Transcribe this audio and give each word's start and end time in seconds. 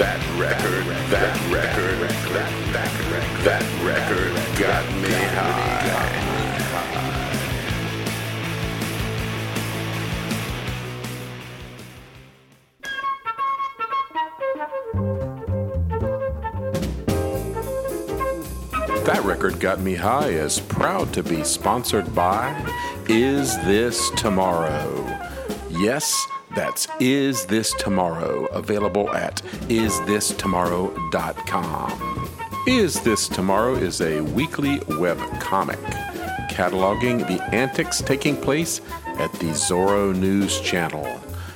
That 0.00 0.16
record, 0.40 0.86
that 1.10 1.36
record, 1.52 2.08
that, 2.32 2.48
that, 2.72 3.44
that 3.44 3.62
record 3.84 4.32
got 4.58 4.82
me 5.02 5.10
high. 5.10 5.70
That 19.04 19.22
Record 19.24 19.60
Got 19.60 19.80
Me 19.80 19.94
High 19.96 20.28
is 20.28 20.60
proud 20.60 21.12
to 21.12 21.22
be 21.22 21.44
sponsored 21.44 22.14
by 22.14 22.56
Is 23.06 23.54
This 23.64 24.08
Tomorrow? 24.16 25.28
Yes, 25.68 26.26
that's 26.54 26.86
Is 26.98 27.46
This 27.46 27.72
Tomorrow, 27.74 28.46
available 28.46 29.10
at 29.10 29.36
isthistomorrow.com. 29.68 32.28
Is 32.66 33.00
This 33.00 33.28
Tomorrow 33.28 33.74
is 33.74 34.00
a 34.00 34.20
weekly 34.20 34.80
web 34.98 35.18
comic 35.40 35.78
cataloging 36.50 37.26
the 37.26 37.42
antics 37.54 38.02
taking 38.02 38.36
place 38.36 38.80
at 39.18 39.32
the 39.34 39.50
Zorro 39.50 40.14
News 40.14 40.60
Channel 40.60 41.06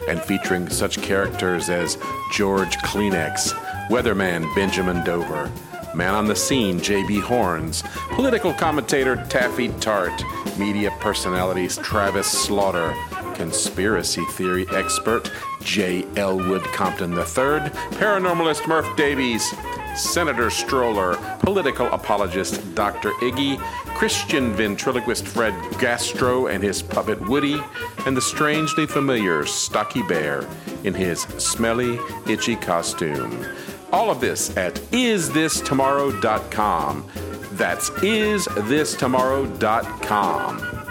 and 0.08 0.20
featuring 0.20 0.68
such 0.68 1.00
characters 1.02 1.68
as 1.68 1.98
George 2.32 2.76
Kleenex, 2.78 3.52
Weatherman 3.88 4.52
Benjamin 4.54 5.04
Dover, 5.04 5.50
Man 5.94 6.14
on 6.14 6.26
the 6.26 6.34
Scene 6.34 6.80
J.B. 6.80 7.20
Horns, 7.20 7.84
political 8.10 8.52
commentator 8.52 9.16
Taffy 9.28 9.68
Tart, 9.80 10.12
media 10.58 10.90
personalities 11.00 11.76
Travis 11.78 12.26
Slaughter, 12.26 12.92
conspiracy 13.34 14.24
theory 14.32 14.66
expert 14.70 15.30
J. 15.60 16.06
Elwood 16.16 16.64
Compton 16.64 17.12
III, 17.12 17.70
paranormalist 17.98 18.68
Murph 18.68 18.96
Davies, 18.96 19.52
Senator 19.96 20.50
Stroller, 20.50 21.16
political 21.40 21.86
apologist 21.86 22.74
Dr. 22.74 23.12
Iggy, 23.20 23.58
Christian 23.94 24.52
ventriloquist 24.52 25.26
Fred 25.26 25.54
Gastro 25.78 26.48
and 26.48 26.62
his 26.62 26.82
puppet 26.82 27.18
Woody, 27.28 27.58
and 28.06 28.14
the 28.16 28.22
strangely 28.22 28.86
familiar 28.86 29.44
Stocky 29.46 30.02
Bear 30.02 30.46
in 30.82 30.94
his 30.94 31.20
smelly, 31.38 31.98
itchy 32.28 32.56
costume. 32.56 33.46
All 33.92 34.10
of 34.10 34.20
this 34.20 34.56
at 34.56 34.74
isthistomorrow.com. 34.74 37.08
That's 37.52 37.90
isthistomorrow.com. 37.90 40.83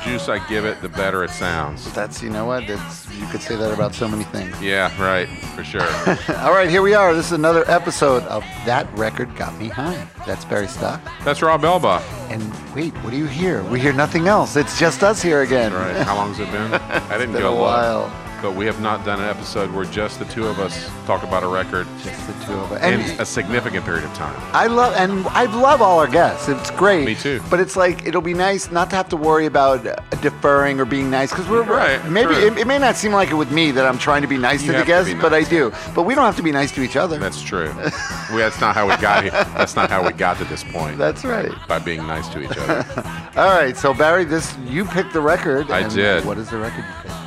juice 0.00 0.28
I 0.28 0.46
give 0.48 0.64
it, 0.64 0.80
the 0.82 0.88
better 0.88 1.24
it 1.24 1.30
sounds. 1.30 1.92
That's 1.92 2.22
you 2.22 2.30
know 2.30 2.46
what? 2.46 2.66
That's 2.66 3.10
you 3.14 3.26
could 3.26 3.42
say 3.42 3.56
that 3.56 3.72
about 3.72 3.94
so 3.94 4.08
many 4.08 4.24
things. 4.24 4.60
Yeah, 4.60 4.90
right, 5.02 5.28
for 5.54 5.64
sure. 5.64 5.82
All 6.38 6.52
right, 6.52 6.68
here 6.68 6.82
we 6.82 6.94
are. 6.94 7.14
This 7.14 7.26
is 7.26 7.32
another 7.32 7.64
episode 7.70 8.22
of 8.24 8.42
That 8.64 8.86
Record 8.98 9.34
Got 9.36 9.56
Me 9.58 9.68
High. 9.68 10.06
That's 10.26 10.44
Barry 10.44 10.68
Stock. 10.68 11.00
That's 11.24 11.42
Rob 11.42 11.64
Elba. 11.64 12.02
And 12.28 12.42
wait, 12.74 12.94
what 13.02 13.10
do 13.10 13.16
you 13.16 13.26
hear? 13.26 13.62
We 13.64 13.80
hear 13.80 13.92
nothing 13.92 14.28
else. 14.28 14.56
It's 14.56 14.78
just 14.78 15.02
us 15.02 15.22
here 15.22 15.42
again. 15.42 15.72
Right. 15.72 15.96
How 15.96 16.16
long's 16.16 16.38
it 16.38 16.50
been? 16.50 16.72
I 16.74 17.18
didn't 17.18 17.32
been 17.32 17.42
go 17.42 17.56
a 17.56 17.60
while. 17.60 18.12
But 18.42 18.54
we 18.54 18.66
have 18.66 18.80
not 18.80 19.04
done 19.04 19.20
an 19.20 19.28
episode 19.28 19.70
where 19.72 19.84
just 19.84 20.18
the 20.18 20.24
two 20.26 20.46
of 20.46 20.58
us 20.58 20.90
talk 21.06 21.22
about 21.22 21.42
a 21.42 21.46
record 21.48 21.86
Just 22.02 22.26
the 22.26 22.44
two 22.46 22.52
of 22.52 22.72
us. 22.72 22.82
in 22.82 23.00
And 23.00 23.20
a 23.20 23.24
significant 23.24 23.84
period 23.84 24.04
of 24.04 24.12
time. 24.14 24.36
I 24.52 24.66
love 24.66 24.94
and 24.96 25.26
I 25.28 25.44
love 25.44 25.80
all 25.82 25.98
our 25.98 26.06
guests. 26.08 26.48
It's 26.48 26.70
great. 26.70 27.04
Me 27.04 27.14
too. 27.14 27.40
But 27.50 27.60
it's 27.60 27.76
like 27.76 28.06
it'll 28.06 28.22
be 28.22 28.34
nice 28.34 28.70
not 28.70 28.90
to 28.90 28.96
have 28.96 29.08
to 29.10 29.16
worry 29.16 29.46
about 29.46 29.84
deferring 30.22 30.80
or 30.80 30.84
being 30.84 31.10
nice 31.10 31.30
because 31.30 31.48
we're 31.48 31.60
Right, 31.70 32.04
Maybe 32.10 32.34
it, 32.34 32.58
it 32.58 32.66
may 32.66 32.78
not 32.78 32.96
seem 32.96 33.12
like 33.12 33.30
it 33.30 33.34
with 33.34 33.52
me 33.52 33.70
that 33.70 33.86
I'm 33.86 33.98
trying 33.98 34.22
to 34.22 34.28
be 34.28 34.36
nice 34.36 34.60
You 34.62 34.68
to 34.68 34.72
the 34.72 34.78
have 34.78 34.86
to 34.86 35.12
guests, 35.12 35.22
but 35.22 35.32
I 35.32 35.44
do. 35.44 35.72
But 35.94 36.02
we 36.02 36.14
don't 36.14 36.24
have 36.24 36.36
to 36.36 36.42
be 36.42 36.50
nice 36.52 36.72
to 36.72 36.82
each 36.82 36.96
other. 36.96 37.18
That's 37.18 37.42
true. 37.42 37.68
we, 38.32 38.38
that's 38.38 38.60
not 38.60 38.74
how 38.74 38.88
we 38.88 38.96
got 38.96 39.22
here. 39.22 39.30
That's 39.30 39.76
not 39.76 39.88
how 39.90 40.04
we 40.04 40.12
got 40.12 40.38
to 40.38 40.44
this 40.44 40.64
point. 40.64 40.98
That's 40.98 41.24
right. 41.24 41.52
by 41.68 41.78
being 41.78 42.06
nice 42.06 42.28
to 42.30 42.42
each 42.42 42.56
other. 42.56 42.84
All 43.36 43.50
right, 43.50 43.76
so 43.76 43.94
Barry, 43.94 44.24
this 44.24 44.56
you 44.66 44.84
picked 44.84 45.12
the 45.12 45.20
record. 45.20 45.70
I 45.70 45.80
and 45.80 45.94
did. 45.94 46.24
What 46.24 46.38
is 46.38 46.50
the 46.50 46.58
record 46.58 46.84
you 46.84 46.94
picked? 47.02 47.19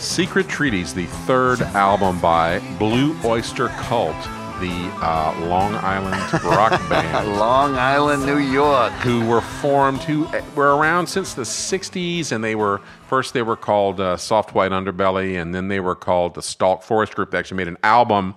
Secret 0.00 0.48
Treaties, 0.48 0.94
the 0.94 1.06
third 1.06 1.60
album 1.60 2.20
by 2.20 2.60
Blue 2.78 3.16
Oyster 3.24 3.68
Cult, 3.68 4.16
the 4.60 4.90
uh, 5.02 5.34
Long 5.46 5.74
Island 5.74 6.32
rock 6.44 6.88
band. 6.88 7.36
Long 7.36 7.74
Island, 7.74 8.24
New 8.24 8.38
York. 8.38 8.92
who 8.94 9.26
were 9.26 9.40
formed, 9.40 10.00
who 10.02 10.28
were 10.54 10.76
around 10.76 11.08
since 11.08 11.34
the 11.34 11.42
60s, 11.42 12.30
and 12.30 12.44
they 12.44 12.54
were 12.54 12.80
first 13.08 13.34
they 13.34 13.42
were 13.42 13.56
called 13.56 14.00
uh, 14.00 14.16
Soft 14.16 14.54
White 14.54 14.70
Underbelly, 14.70 15.40
and 15.40 15.52
then 15.52 15.66
they 15.66 15.80
were 15.80 15.96
called 15.96 16.34
the 16.34 16.42
Stalk 16.42 16.82
Forest 16.82 17.16
Group. 17.16 17.32
They 17.32 17.38
actually 17.38 17.58
made 17.58 17.68
an 17.68 17.78
album 17.82 18.36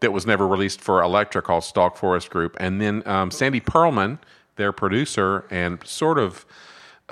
that 0.00 0.12
was 0.12 0.26
never 0.26 0.46
released 0.46 0.80
for 0.80 1.00
Elektra 1.02 1.40
called 1.40 1.62
Stalk 1.62 1.96
Forest 1.96 2.30
Group, 2.30 2.56
and 2.58 2.80
then 2.80 3.06
um, 3.06 3.30
Sandy 3.30 3.60
Pearlman, 3.60 4.18
their 4.56 4.72
producer 4.72 5.44
and 5.50 5.84
sort 5.86 6.18
of 6.18 6.44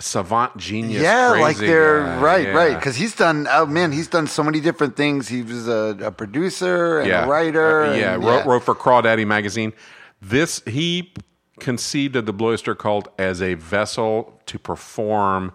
savant 0.01 0.57
genius, 0.57 1.03
yeah, 1.03 1.31
like 1.31 1.57
they're 1.57 2.03
guy. 2.03 2.21
right, 2.21 2.47
Yeah. 2.47 2.53
right. 2.53 2.75
Because 2.75 2.97
he's 2.97 3.15
done. 3.15 3.47
Oh 3.51 3.65
man, 3.67 3.93
he's 3.93 4.09
done 4.09 4.27
so 4.27 4.43
many 4.43 4.61
different 4.61 4.97
things. 4.97 5.29
He 5.29 5.43
was 5.43 5.69
a, 5.69 5.97
a 6.03 6.11
producer 6.11 6.99
and 7.01 7.11
a 7.27 7.27
writer. 7.29 7.85
Uh, 7.87 7.95
yeah, 7.97 8.15
and- 8.15 8.25
wrote, 8.25 8.45
wrote 8.47 8.65
for 8.65 8.75
Crawdaddy 8.75 9.27
magazine. 9.27 9.73
This 10.21 10.63
he 10.67 11.13
conceived 11.61 12.17
of 12.17 12.27
the 12.27 12.33
Blue 12.33 12.49
Oyster 12.53 12.75
Cult 12.75 13.07
as 13.19 13.41
a 13.41 13.55
vessel 13.55 14.41
to 14.47 14.59
perform 14.59 15.53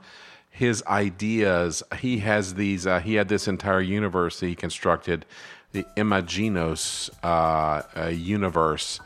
his 0.50 0.82
ideas. 0.88 1.84
He 2.00 2.20
has 2.20 2.54
these. 2.56 2.88
Uh, 2.88 3.00
he 3.00 3.16
had 3.16 3.28
this 3.30 3.48
entire 3.48 3.82
universe 3.82 4.40
he 4.40 4.56
constructed, 4.56 5.26
the 5.74 5.86
Imaginos 5.98 7.10
uh, 7.24 7.82
uh, 8.00 8.08
universe, 8.08 9.00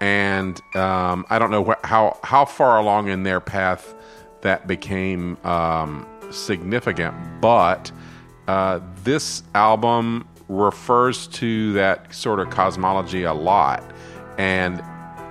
and 0.00 0.60
um, 0.76 1.24
I 1.30 1.38
don't 1.38 1.50
know 1.50 1.64
wh- 1.64 1.86
how 1.86 2.18
how 2.22 2.44
far 2.44 2.78
along 2.78 3.08
in 3.08 3.22
their 3.24 3.40
path 3.40 3.94
that 4.42 4.66
became 4.66 5.36
um, 5.44 6.06
significant, 6.30 7.14
but 7.40 7.90
uh, 8.48 8.80
this 9.04 9.42
album 9.54 10.28
refers 10.48 11.26
to 11.28 11.72
that 11.72 12.12
sort 12.14 12.40
of 12.40 12.50
cosmology 12.50 13.22
a 13.22 13.32
lot, 13.32 13.82
and 14.38 14.82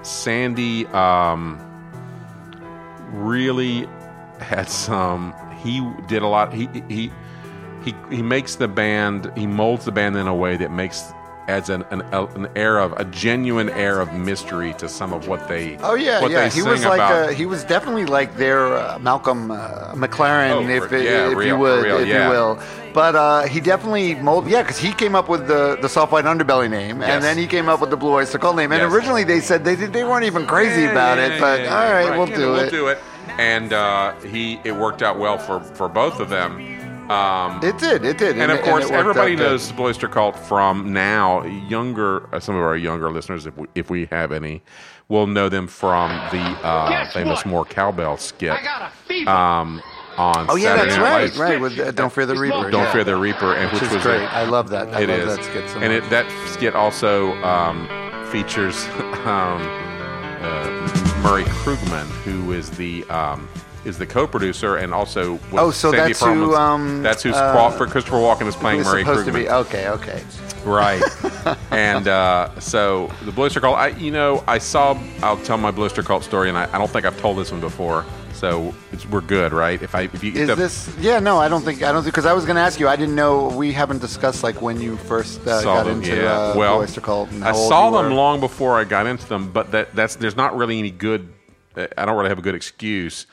Sandy 0.02 0.88
um, 0.88 1.60
really 3.14 3.88
had 4.40 4.70
some. 4.70 5.34
He 5.62 5.88
did 6.08 6.24
a 6.24 6.28
lot. 6.28 6.54
He 6.54 6.68
he 6.90 7.12
he 7.84 7.94
he 8.10 8.22
makes 8.22 8.56
the 8.56 8.68
band. 8.68 9.32
He 9.38 9.46
molds 9.46 9.86
the 9.86 9.92
band 9.92 10.16
in 10.16 10.28
a 10.28 10.36
way 10.36 10.58
that 10.58 10.72
makes 10.72 11.12
adds 11.52 11.70
an 11.70 11.84
an, 11.92 12.02
an 12.12 12.48
air 12.56 12.80
of 12.80 12.94
a 12.94 13.06
genuine 13.06 13.70
air 13.70 14.00
of 14.00 14.14
mystery 14.14 14.74
to 14.82 14.88
some 14.90 15.12
of 15.14 15.28
what 15.28 15.48
they. 15.48 15.78
Oh 15.90 15.96
yeah, 15.96 16.26
yeah. 16.28 16.50
He 16.50 16.64
was 16.64 16.84
like 16.86 17.00
about. 17.00 17.30
uh 17.30 17.34
he 17.40 17.46
was 17.46 17.64
definitely 17.64 18.06
like 18.06 18.36
their 18.38 18.62
uh, 18.78 18.98
Malcolm 19.00 19.52
uh, 19.52 19.94
McLaren, 19.94 20.52
Oh, 20.52 20.68
if, 20.68 20.90
for- 20.90 20.98
yeah, 20.98 21.30
if 21.32 21.38
real- 21.38 21.48
you 21.48 21.58
would, 21.58 21.84
real, 21.84 21.98
if 22.00 22.08
yeah. 22.08 22.26
you 22.26 22.30
will. 22.36 22.60
But 22.94 23.16
uh, 23.16 23.44
he 23.54 23.60
definitely. 23.60 24.14
Yeah, 24.50 24.62
because 24.64 24.78
he 24.80 24.92
came 24.94 25.16
up 25.16 25.28
with 25.30 25.48
the 25.48 25.78
the 25.82 25.90
soft 25.90 26.12
white 26.12 26.26
underbelly 26.26 26.70
name, 26.70 27.00
Yes. 27.02 27.10
and 27.12 27.24
then 27.24 27.38
he 27.38 27.48
came 27.48 27.68
up 27.70 27.80
with 27.82 27.90
the 27.90 27.98
blue 27.98 28.14
oyster 28.14 28.40
cult 28.40 28.56
name. 28.56 28.72
And 28.72 28.82
Yes. 28.82 28.92
originally 28.94 29.24
they 29.24 29.40
said 29.42 29.64
they 29.64 29.76
they 29.76 30.04
weren't 30.04 30.26
even 30.26 30.46
crazy 30.48 30.82
Yeah, 30.84 30.92
about 30.92 31.18
it, 31.20 31.40
but 31.40 31.62
all 31.68 31.92
right, 31.92 32.18
we'll 32.18 32.30
yeah, 32.30 32.36
do 32.38 32.52
we'll 32.52 32.60
it. 32.68 32.72
do 32.72 32.88
it. 32.88 32.98
And 33.38 33.72
uh, 33.72 34.14
he 34.22 34.60
it 34.64 34.74
worked 34.76 35.02
out 35.02 35.18
well 35.20 35.38
for 35.38 35.60
for 35.78 35.88
both 35.90 36.20
of 36.20 36.30
them. 36.30 36.71
Um, 37.12 37.60
It 37.64 37.78
did, 37.78 38.06
it 38.06 38.18
did. 38.18 38.38
and 38.38 38.52
of 38.52 38.60
it- 38.60 38.64
course, 38.64 38.86
it 38.86 38.92
worked 38.92 39.00
everybody 39.00 39.34
out 39.34 39.38
good. 39.38 39.44
knows 39.52 39.68
the 39.68 39.74
Blue 39.74 39.94
Cult 39.94 40.36
from 40.38 40.94
now. 40.94 41.44
Younger, 41.68 42.34
uh, 42.34 42.40
some 42.40 42.56
of 42.56 42.62
our 42.62 42.78
younger 42.78 43.12
listeners, 43.12 43.46
if 43.46 43.58
we, 43.58 43.68
if 43.76 43.90
we 43.90 44.08
have 44.12 44.32
any, 44.32 44.62
will 45.10 45.28
know 45.28 45.50
them 45.50 45.68
from 45.68 46.10
the 46.32 46.42
uh, 46.66 47.10
famous 47.12 47.40
what? 47.40 47.46
"More 47.48 47.66
Cowbell" 47.66 48.18
skit 48.18 48.52
I 48.52 48.64
got 48.64 48.82
a 48.84 48.90
fever. 49.08 49.30
um, 49.30 49.82
on 50.18 50.46
Oh 50.50 50.56
yeah, 50.56 50.76
Saturday 50.76 50.90
that's 50.90 50.98
Night 50.98 51.04
right, 51.04 51.22
Live. 51.32 51.40
right. 51.40 51.62
With 51.62 51.80
uh, 51.80 51.92
Don't 51.92 52.12
Fear 52.14 52.26
the 52.28 52.36
Reaper. 52.38 52.70
Don't 52.72 52.84
yeah. 52.84 52.92
fear 52.94 53.04
the 53.04 53.16
Reaper, 53.18 53.56
and 53.56 53.72
which, 53.72 53.82
Which 53.82 53.90
is 53.90 53.96
was 53.96 54.04
great. 54.04 54.22
A, 54.22 54.32
I 54.34 54.44
love 54.44 54.70
that. 54.70 54.88
I 54.94 55.02
it 55.02 55.10
love 55.10 55.20
is. 55.20 55.36
that 55.38 55.44
skit 55.46 55.70
so 55.70 55.80
and 55.80 55.92
it, 55.92 56.10
that 56.10 56.26
skit 56.50 56.76
also 56.76 57.34
um, 57.44 57.88
features 58.32 58.86
um, 59.26 59.62
uh, 60.42 61.22
Murray 61.24 61.44
Krugman, 61.44 62.06
who 62.24 62.52
is 62.54 62.70
the 62.72 63.04
um, 63.06 63.48
is 63.86 63.98
the 63.98 64.06
co-producer 64.06 64.78
and 64.78 64.94
also 64.94 65.34
was 65.34 65.42
Oh, 65.54 65.72
so 65.72 65.92
Sandy 65.92 66.14
that's 66.14 66.24
who, 66.24 66.56
um, 66.56 67.02
that's 67.02 67.24
who's 67.24 67.36
uh, 67.36 67.52
Crawford 67.52 67.90
Christopher 67.90 68.18
Walken 68.18 68.48
is 68.48 68.56
playing 68.56 68.84
Murray 68.84 69.02
supposed 69.02 69.28
Krugman. 69.28 69.34
to 69.34 69.40
be 69.40 69.50
okay, 69.50 69.88
okay. 69.90 70.24
Right. 70.64 71.02
and 71.72 72.08
uh, 72.08 72.60
so 72.60 73.12
the 73.26 73.32
Blister 73.32 73.60
Cult, 73.60 73.78
I 73.78 73.88
you 73.90 74.12
know, 74.12 74.44
I 74.48 74.58
saw 74.60 74.98
I'll 75.24 75.38
tell 75.38 75.58
my 75.58 75.72
Blister 75.72 76.04
Cult 76.04 76.24
story 76.24 76.50
and 76.50 76.58
I, 76.58 76.70
I 76.74 76.78
don't 76.78 76.90
think 76.90 77.06
I've 77.06 77.20
told 77.20 77.38
this 77.38 77.52
one 77.52 77.62
before. 77.62 78.06
So 78.34 78.74
we're 79.12 79.22
good, 79.22 79.54
right? 79.54 79.80
If 79.82 79.94
I 79.94 80.02
if 80.02 80.24
you 80.24 80.34
is 80.34 80.48
the, 80.48 80.56
this 80.56 80.96
yeah 81.00 81.20
no 81.20 81.38
I 81.38 81.48
don't 81.48 81.62
think 81.62 81.84
I 81.84 81.92
don't 81.92 82.02
think 82.02 82.16
because 82.16 82.26
I 82.26 82.34
was 82.34 82.46
going 82.46 82.56
to 82.56 82.62
ask 82.62 82.80
you 82.80 82.88
I 82.88 82.96
didn't 82.96 83.14
know 83.16 83.50
we 83.50 83.72
haven't 83.72 84.00
discussed 84.00 84.42
like 84.42 84.64
when 84.64 84.82
you 84.82 84.98
first 84.98 85.42
uh, 85.48 85.62
got 85.62 85.86
them, 85.86 85.98
into 85.98 86.16
yeah. 86.16 86.32
uh, 86.32 86.54
well, 86.58 86.80
Oyster 86.80 87.02
Cult. 87.02 87.32
I 87.44 87.52
saw 87.52 87.92
them 87.92 88.14
long 88.14 88.40
before 88.40 88.80
I 88.80 88.84
got 88.84 89.06
into 89.06 89.28
them, 89.28 89.52
but 89.52 89.72
that 89.72 89.96
that's 89.96 90.16
there's 90.16 90.36
not 90.36 90.56
really 90.58 90.80
any 90.80 90.90
good. 90.90 91.32
I 91.76 92.06
don't 92.06 92.18
really 92.18 92.30
have 92.30 92.40
a 92.40 92.44
good 92.44 92.56
excuse. 92.56 93.28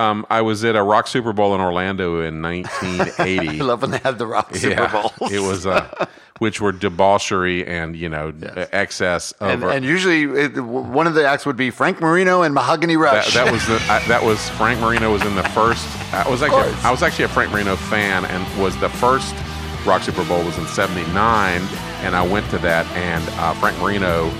Um, 0.00 0.26
I 0.30 0.40
was 0.40 0.64
at 0.64 0.76
a 0.76 0.82
rock 0.82 1.06
Super 1.06 1.34
Bowl 1.34 1.54
in 1.54 1.60
Orlando 1.60 2.22
in 2.22 2.40
1980. 2.42 3.60
I 3.60 3.64
love 3.64 3.82
when 3.82 3.90
they 3.90 3.98
had 3.98 4.16
the 4.18 4.26
rock 4.26 4.54
Super 4.54 4.80
yeah, 4.80 4.90
Bowls. 4.90 5.30
it 5.30 5.40
was, 5.40 5.66
uh, 5.66 6.06
which 6.38 6.58
were 6.58 6.72
debauchery 6.72 7.66
and 7.66 7.94
you 7.94 8.08
know 8.08 8.32
yes. 8.40 8.68
excess. 8.72 9.34
And, 9.40 9.62
and, 9.62 9.84
usually, 9.84 10.22
it, 10.22 10.58
one 10.58 11.06
of 11.06 11.12
the 11.12 11.28
acts 11.28 11.44
would 11.44 11.58
be 11.58 11.70
Frank 11.70 12.00
Marino 12.00 12.40
and 12.40 12.54
Mahogany 12.54 12.96
Rush. 12.96 13.34
That, 13.34 13.44
that 13.44 13.52
was 13.52 13.66
the, 13.66 13.74
I, 13.90 14.02
that 14.08 14.24
was 14.24 14.48
Frank 14.50 14.80
Marino 14.80 15.12
was 15.12 15.22
in 15.26 15.34
the 15.36 15.44
first. 15.50 15.86
I 16.14 16.28
was 16.30 16.42
actually 16.42 16.72
I 16.82 16.90
was 16.90 17.02
actually 17.02 17.26
a 17.26 17.28
Frank 17.28 17.52
Marino 17.52 17.76
fan 17.76 18.24
and 18.24 18.62
was 18.62 18.74
the 18.78 18.88
first 18.88 19.34
rock 19.84 20.02
Super 20.02 20.24
Bowl 20.24 20.42
was 20.42 20.56
in 20.56 20.66
'79, 20.66 21.60
and 22.00 22.16
I 22.16 22.26
went 22.26 22.48
to 22.50 22.58
that 22.58 22.86
and 22.96 23.22
uh, 23.38 23.52
Frank 23.60 23.78
Marino 23.78 24.30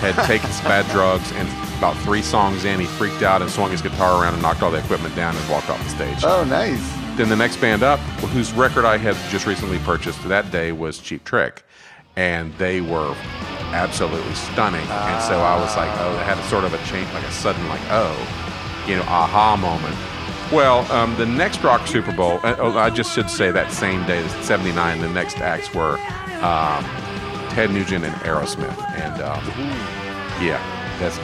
had 0.00 0.14
taken 0.26 0.50
some 0.50 0.64
bad 0.64 0.90
drugs 0.90 1.30
and 1.32 1.46
about 1.80 1.96
three 2.02 2.20
songs 2.20 2.66
in, 2.66 2.78
he 2.78 2.84
freaked 2.84 3.22
out 3.22 3.40
and 3.40 3.50
swung 3.50 3.70
his 3.70 3.80
guitar 3.80 4.22
around 4.22 4.34
and 4.34 4.42
knocked 4.42 4.62
all 4.62 4.70
the 4.70 4.76
equipment 4.76 5.16
down 5.16 5.34
and 5.34 5.48
walked 5.48 5.70
off 5.70 5.82
the 5.82 5.88
stage. 5.88 6.18
Oh, 6.22 6.44
nice. 6.44 6.78
Then 7.16 7.30
the 7.30 7.36
next 7.36 7.56
band 7.56 7.82
up, 7.82 7.98
whose 8.34 8.52
record 8.52 8.84
I 8.84 8.98
had 8.98 9.16
just 9.30 9.46
recently 9.46 9.78
purchased 9.78 10.22
that 10.28 10.50
day, 10.50 10.72
was 10.72 10.98
Cheap 10.98 11.24
Trick. 11.24 11.64
And 12.16 12.52
they 12.58 12.82
were 12.82 13.14
absolutely 13.72 14.34
stunning. 14.34 14.82
And 14.82 15.22
so 15.22 15.40
I 15.40 15.58
was 15.58 15.74
like, 15.74 15.90
oh, 16.00 16.12
they 16.16 16.24
had 16.24 16.36
a 16.36 16.42
sort 16.48 16.64
of 16.64 16.74
a 16.74 16.84
change, 16.84 17.10
like 17.14 17.24
a 17.24 17.32
sudden, 17.32 17.66
like, 17.70 17.80
oh, 17.88 18.12
you 18.86 18.96
know, 18.96 19.02
aha 19.04 19.56
moment. 19.56 19.96
Well, 20.52 20.80
um, 20.92 21.16
the 21.16 21.24
next 21.24 21.62
Rock 21.62 21.86
Super 21.86 22.12
Bowl, 22.12 22.40
uh, 22.42 22.56
oh, 22.58 22.76
I 22.76 22.90
just 22.90 23.14
should 23.14 23.30
say 23.30 23.50
that 23.52 23.72
same 23.72 24.04
day, 24.06 24.28
79, 24.42 25.00
the 25.00 25.08
next 25.08 25.38
acts 25.38 25.72
were 25.74 25.94
um, 26.42 26.84
Ted 27.54 27.70
Nugent 27.70 28.04
and 28.04 28.14
Aerosmith. 28.16 28.78
And 29.00 29.22
um, 29.22 29.42
yeah, 30.44 30.60
that's 31.00 31.16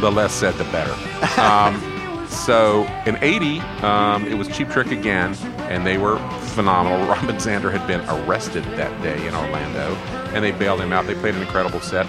the 0.00 0.10
less 0.10 0.32
said, 0.32 0.54
the 0.54 0.64
better. 0.64 0.92
Um, 1.40 2.26
so 2.28 2.84
in 3.06 3.16
80, 3.22 3.60
um, 3.82 4.26
it 4.26 4.34
was 4.34 4.48
Cheap 4.48 4.70
Trick 4.70 4.90
again, 4.90 5.34
and 5.70 5.86
they 5.86 5.98
were 5.98 6.18
phenomenal. 6.54 7.06
Robin 7.06 7.36
Zander 7.36 7.70
had 7.70 7.86
been 7.86 8.00
arrested 8.08 8.64
that 8.76 9.00
day 9.02 9.26
in 9.26 9.34
Orlando, 9.34 9.94
and 10.34 10.44
they 10.44 10.50
bailed 10.52 10.80
him 10.80 10.92
out. 10.92 11.06
They 11.06 11.14
played 11.14 11.34
an 11.34 11.42
incredible 11.42 11.80
set. 11.80 12.06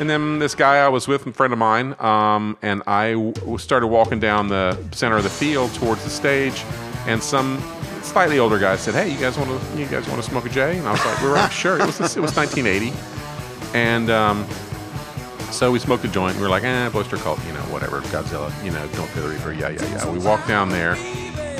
And 0.00 0.10
then 0.10 0.40
this 0.40 0.56
guy 0.56 0.84
I 0.84 0.88
was 0.88 1.06
with, 1.06 1.24
a 1.26 1.32
friend 1.32 1.52
of 1.52 1.58
mine, 1.58 1.94
um, 2.00 2.58
and 2.62 2.82
I 2.86 3.12
w- 3.12 3.58
started 3.58 3.86
walking 3.86 4.18
down 4.18 4.48
the 4.48 4.76
center 4.90 5.16
of 5.16 5.22
the 5.22 5.30
field 5.30 5.72
towards 5.74 6.02
the 6.02 6.10
stage, 6.10 6.64
and 7.06 7.22
some 7.22 7.62
slightly 8.02 8.40
older 8.40 8.58
guy 8.58 8.74
said, 8.74 8.94
"Hey, 8.94 9.12
you 9.12 9.20
guys 9.20 9.38
want 9.38 9.50
to 9.50 9.78
you 9.78 9.86
guys 9.86 10.08
want 10.08 10.20
to 10.22 10.28
smoke 10.28 10.46
a 10.46 10.48
J?" 10.48 10.78
And 10.78 10.88
I 10.88 10.90
was 10.90 11.04
like, 11.04 11.22
"We're 11.22 11.32
like, 11.32 11.52
sure." 11.64 11.78
It 11.80 11.86
was 11.86 12.00
it 12.16 12.20
was 12.20 12.34
1980, 12.36 12.92
and 13.72 14.10
um, 14.10 14.44
so 15.54 15.70
we 15.70 15.78
smoked 15.78 16.04
a 16.04 16.08
joint. 16.08 16.36
We 16.36 16.42
were 16.42 16.48
like, 16.48 16.64
eh, 16.64 16.88
Boyster 16.88 17.16
Cult, 17.16 17.44
you 17.46 17.52
know, 17.52 17.60
whatever, 17.70 18.00
Godzilla, 18.02 18.52
you 18.64 18.72
know, 18.72 18.86
Don't 18.88 19.08
Fear 19.10 19.22
the 19.22 19.28
Reaper, 19.28 19.52
yeah, 19.52 19.68
yeah, 19.68 19.82
yeah. 19.82 20.10
We 20.10 20.18
walked 20.18 20.48
down 20.48 20.68
there, 20.68 20.96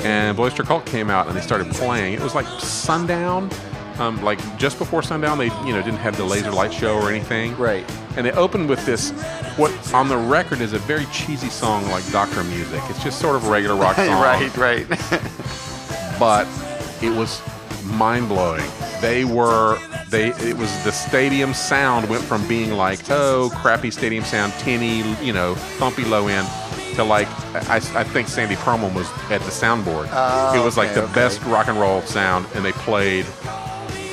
and 0.03 0.35
Boyster 0.35 0.63
Cult 0.63 0.85
came 0.85 1.09
out 1.09 1.27
and 1.27 1.35
they 1.35 1.41
started 1.41 1.71
playing. 1.71 2.13
It 2.13 2.19
was 2.19 2.35
like 2.35 2.45
sundown, 2.59 3.49
um, 3.97 4.21
like 4.21 4.39
just 4.57 4.77
before 4.77 5.01
sundown. 5.01 5.37
They, 5.37 5.45
you 5.65 5.73
know, 5.73 5.81
didn't 5.81 5.99
have 5.99 6.17
the 6.17 6.25
laser 6.25 6.51
light 6.51 6.73
show 6.73 6.95
or 6.97 7.09
anything. 7.09 7.55
Right. 7.57 7.89
And 8.17 8.25
they 8.25 8.31
opened 8.33 8.69
with 8.69 8.85
this, 8.85 9.11
what 9.55 9.71
on 9.93 10.09
the 10.09 10.17
record 10.17 10.59
is 10.59 10.73
a 10.73 10.79
very 10.79 11.05
cheesy 11.05 11.49
song 11.49 11.85
like 11.89 12.09
Doctor 12.11 12.43
Music. 12.43 12.81
It's 12.89 13.03
just 13.03 13.19
sort 13.19 13.37
of 13.37 13.45
a 13.45 13.49
regular 13.49 13.75
rock 13.75 13.95
song. 13.95 14.21
right, 14.21 14.55
right. 14.57 14.87
but 16.19 16.47
it 17.01 17.09
was 17.09 17.41
mind 17.85 18.27
blowing. 18.27 18.65
They 19.01 19.25
were 19.25 19.79
they 20.09 20.29
it 20.29 20.57
was 20.57 20.83
the 20.83 20.91
stadium 20.91 21.53
sound 21.53 22.09
went 22.09 22.23
from 22.23 22.47
being 22.47 22.71
like 22.71 22.99
oh 23.09 23.51
crappy 23.55 23.91
stadium 23.91 24.23
sound, 24.23 24.53
tinny, 24.53 24.99
you 25.23 25.33
know, 25.33 25.55
thumpy 25.77 26.07
low 26.09 26.27
end 26.27 26.47
to 26.95 27.03
like 27.03 27.27
I, 27.69 27.77
I 27.77 28.03
think 28.03 28.27
Sandy 28.27 28.55
Pearlman 28.55 28.93
was 28.93 29.09
at 29.29 29.41
the 29.41 29.51
soundboard. 29.51 30.09
Oh, 30.11 30.59
it 30.59 30.63
was 30.63 30.77
like 30.77 30.89
okay, 30.89 31.01
the 31.01 31.03
okay. 31.05 31.13
best 31.13 31.43
rock 31.43 31.67
and 31.67 31.79
roll 31.79 32.01
sound, 32.01 32.47
and 32.55 32.63
they 32.63 32.71
played 32.71 33.25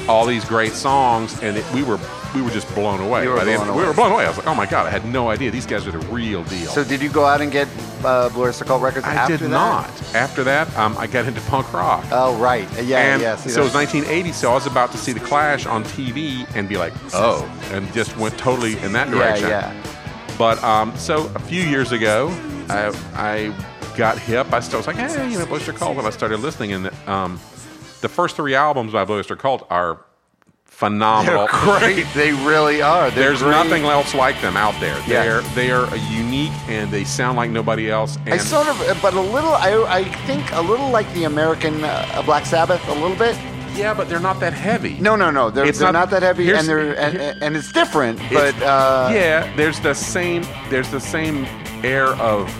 all 0.09 0.27
these 0.27 0.45
great 0.45 0.73
songs, 0.73 1.41
and 1.43 1.57
it, 1.57 1.73
we 1.73 1.83
were 1.83 1.99
we 2.35 2.43
were 2.43 2.51
just 2.51 2.73
blown 2.75 3.01
away. 3.01 3.27
Were 3.29 3.37
By 3.37 3.45
the 3.45 3.53
end- 3.53 3.65
blown 3.65 3.77
We 3.77 3.85
were 3.85 3.93
blown 3.95 4.13
away. 4.13 4.25
I 4.25 4.29
was 4.29 4.39
like, 4.39 4.47
oh 4.47 4.55
my 4.55 4.67
god, 4.67 4.87
I 4.87 4.91
had 4.91 5.05
no 5.05 5.31
idea 5.31 5.51
these 5.51 5.67
guys 5.67 5.87
are 5.87 5.93
the 5.93 6.07
real 6.09 6.43
deal. 6.45 6.71
So 6.71 6.83
did 6.85 7.03
you 7.03 7.09
go 7.09 7.25
out 7.25 7.41
and 7.41 7.53
get 7.53 7.69
uh, 8.05 8.29
Blue 8.31 8.45
Oyster 8.45 8.65
Cult 8.65 8.83
records 8.83 9.07
I 9.07 9.27
did 9.27 9.41
that? 9.41 9.49
not. 9.49 9.91
After 10.15 10.45
that, 10.45 10.75
um, 10.77 10.97
I 10.99 11.07
got 11.07 11.27
into 11.27 11.41
punk 11.43 11.73
rock. 11.73 12.05
Oh, 12.11 12.37
right. 12.39 12.69
Yeah, 12.83 12.99
and 13.15 13.23
yeah. 13.23 13.37
see, 13.37 13.51
so 13.51 13.61
it 13.61 13.65
was 13.65 13.75
1980, 13.75 14.33
so 14.33 14.51
I 14.51 14.55
was 14.55 14.67
about 14.67 14.93
to 14.93 14.99
see 14.99 15.13
the 15.13 15.21
Clash 15.21 15.67
on 15.67 15.85
TV 15.85 16.47
and 16.55 16.69
be 16.69 16.77
like, 16.77 16.93
oh, 17.15 17.45
and 17.73 17.93
just 17.93 18.17
went 18.17 18.37
totally 18.39 18.79
in 18.81 18.93
that 18.93 19.09
Yeah, 19.09 19.15
direction. 19.15 19.49
yeah. 19.49 19.83
But 20.39 20.63
um, 20.65 20.97
so 20.97 21.31
a 21.35 21.39
few 21.41 21.63
years 21.63 21.93
ago, 21.93 22.29
I, 22.69 22.89
I 23.15 23.97
got 23.97 24.19
hip. 24.19 24.53
I 24.53 24.61
still 24.61 24.79
was 24.79 24.87
like, 24.87 24.97
hey, 24.97 25.31
you 25.31 25.39
know, 25.39 25.47
Blue 25.47 25.57
Oyster 25.57 25.73
Cult, 25.73 25.99
and 25.99 26.07
I 26.07 26.11
started 26.11 26.41
listening. 26.41 26.73
And 26.73 26.91
um, 27.09 27.39
the 28.01 28.09
first 28.09 28.37
three 28.37 28.55
albums 28.55 28.93
by 28.93 29.05
Blue 29.05 29.19
Oyster 29.19 29.37
Cult 29.37 29.67
are 29.71 30.05
phenomenal. 30.83 31.47
They're 31.53 31.79
great. 31.79 32.07
they 32.15 32.33
really 32.33 32.83
are. 32.83 33.11
They're 33.11 33.27
There's 33.29 33.43
great. 33.43 33.51
nothing 33.53 33.85
else 33.85 34.15
like 34.15 34.41
them 34.41 34.57
out 34.57 34.75
there. 34.81 34.99
Yeah. 35.07 35.23
They're 35.25 35.41
they 35.55 35.71
are 35.71 35.87
unique 36.11 36.53
and 36.69 36.91
they 36.91 37.05
sound 37.05 37.37
like 37.37 37.51
nobody 37.51 37.89
else. 37.89 38.17
And 38.27 38.35
I 38.35 38.39
sort 38.39 38.67
of, 38.69 38.77
but 39.01 39.15
a 39.15 39.21
little. 39.21 39.53
I, 39.55 39.71
I 40.01 40.05
think 40.27 40.43
a 40.53 40.61
little 40.61 40.91
like 40.91 41.09
the 41.15 41.25
American 41.25 41.85
uh, 41.85 42.23
Black 42.27 42.45
Sabbath, 42.47 42.83
a 42.89 42.95
little 42.95 43.17
bit. 43.17 43.37
yeah, 43.77 43.95
but 43.95 44.09
they're 44.09 44.27
not 44.31 44.41
that 44.41 44.53
heavy. 44.53 44.95
No, 44.99 45.15
no, 45.17 45.31
no. 45.31 45.51
They're, 45.51 45.71
they're 45.71 45.93
not- 45.93 45.93
not, 45.93 46.11
that 46.11 46.23
heavy, 46.23 46.51
and 46.53 46.67
they're 46.69 46.99
and, 46.99 47.43
and 47.43 47.57
it's 47.57 47.71
different. 47.73 48.19
But 48.33 48.49
It's- 48.57 48.63
uh, 48.63 49.11
yeah, 49.15 49.55
there's 49.57 49.79
the 49.81 49.95
same 49.95 50.43
there's 50.69 50.91
the 50.91 51.01
same 51.01 51.47
air 51.85 52.09
of 52.33 52.51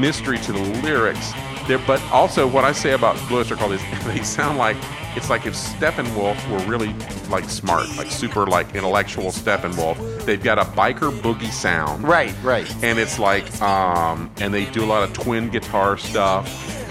mystery 0.00 0.38
to 0.38 0.52
the 0.52 0.64
lyrics. 0.82 1.32
There, 1.66 1.78
but 1.78 2.00
also 2.12 2.46
what 2.46 2.64
I 2.64 2.72
say 2.72 2.92
about 2.92 3.16
Blue 3.28 3.40
Oyster 3.40 3.56
Cult 3.56 3.72
is 3.72 3.82
they 4.04 4.22
sound 4.22 4.58
like 4.58 4.76
it's 5.16 5.30
like 5.30 5.46
if 5.46 5.54
Steppenwolf 5.54 6.36
were 6.50 6.58
really 6.70 6.94
like 7.28 7.44
smart, 7.48 7.88
like 7.96 8.10
super 8.10 8.46
like 8.46 8.74
intellectual 8.74 9.26
Steppenwolf. 9.26 10.24
They've 10.24 10.42
got 10.42 10.58
a 10.58 10.64
biker 10.64 11.10
boogie 11.20 11.50
sound, 11.50 12.04
right, 12.04 12.34
right. 12.42 12.70
and 12.84 12.98
it's 12.98 13.18
like 13.18 13.60
um, 13.62 14.30
and 14.38 14.52
they 14.52 14.66
do 14.66 14.84
a 14.84 14.86
lot 14.86 15.02
of 15.02 15.12
twin 15.12 15.48
guitar 15.48 15.96
stuff, 15.96 16.46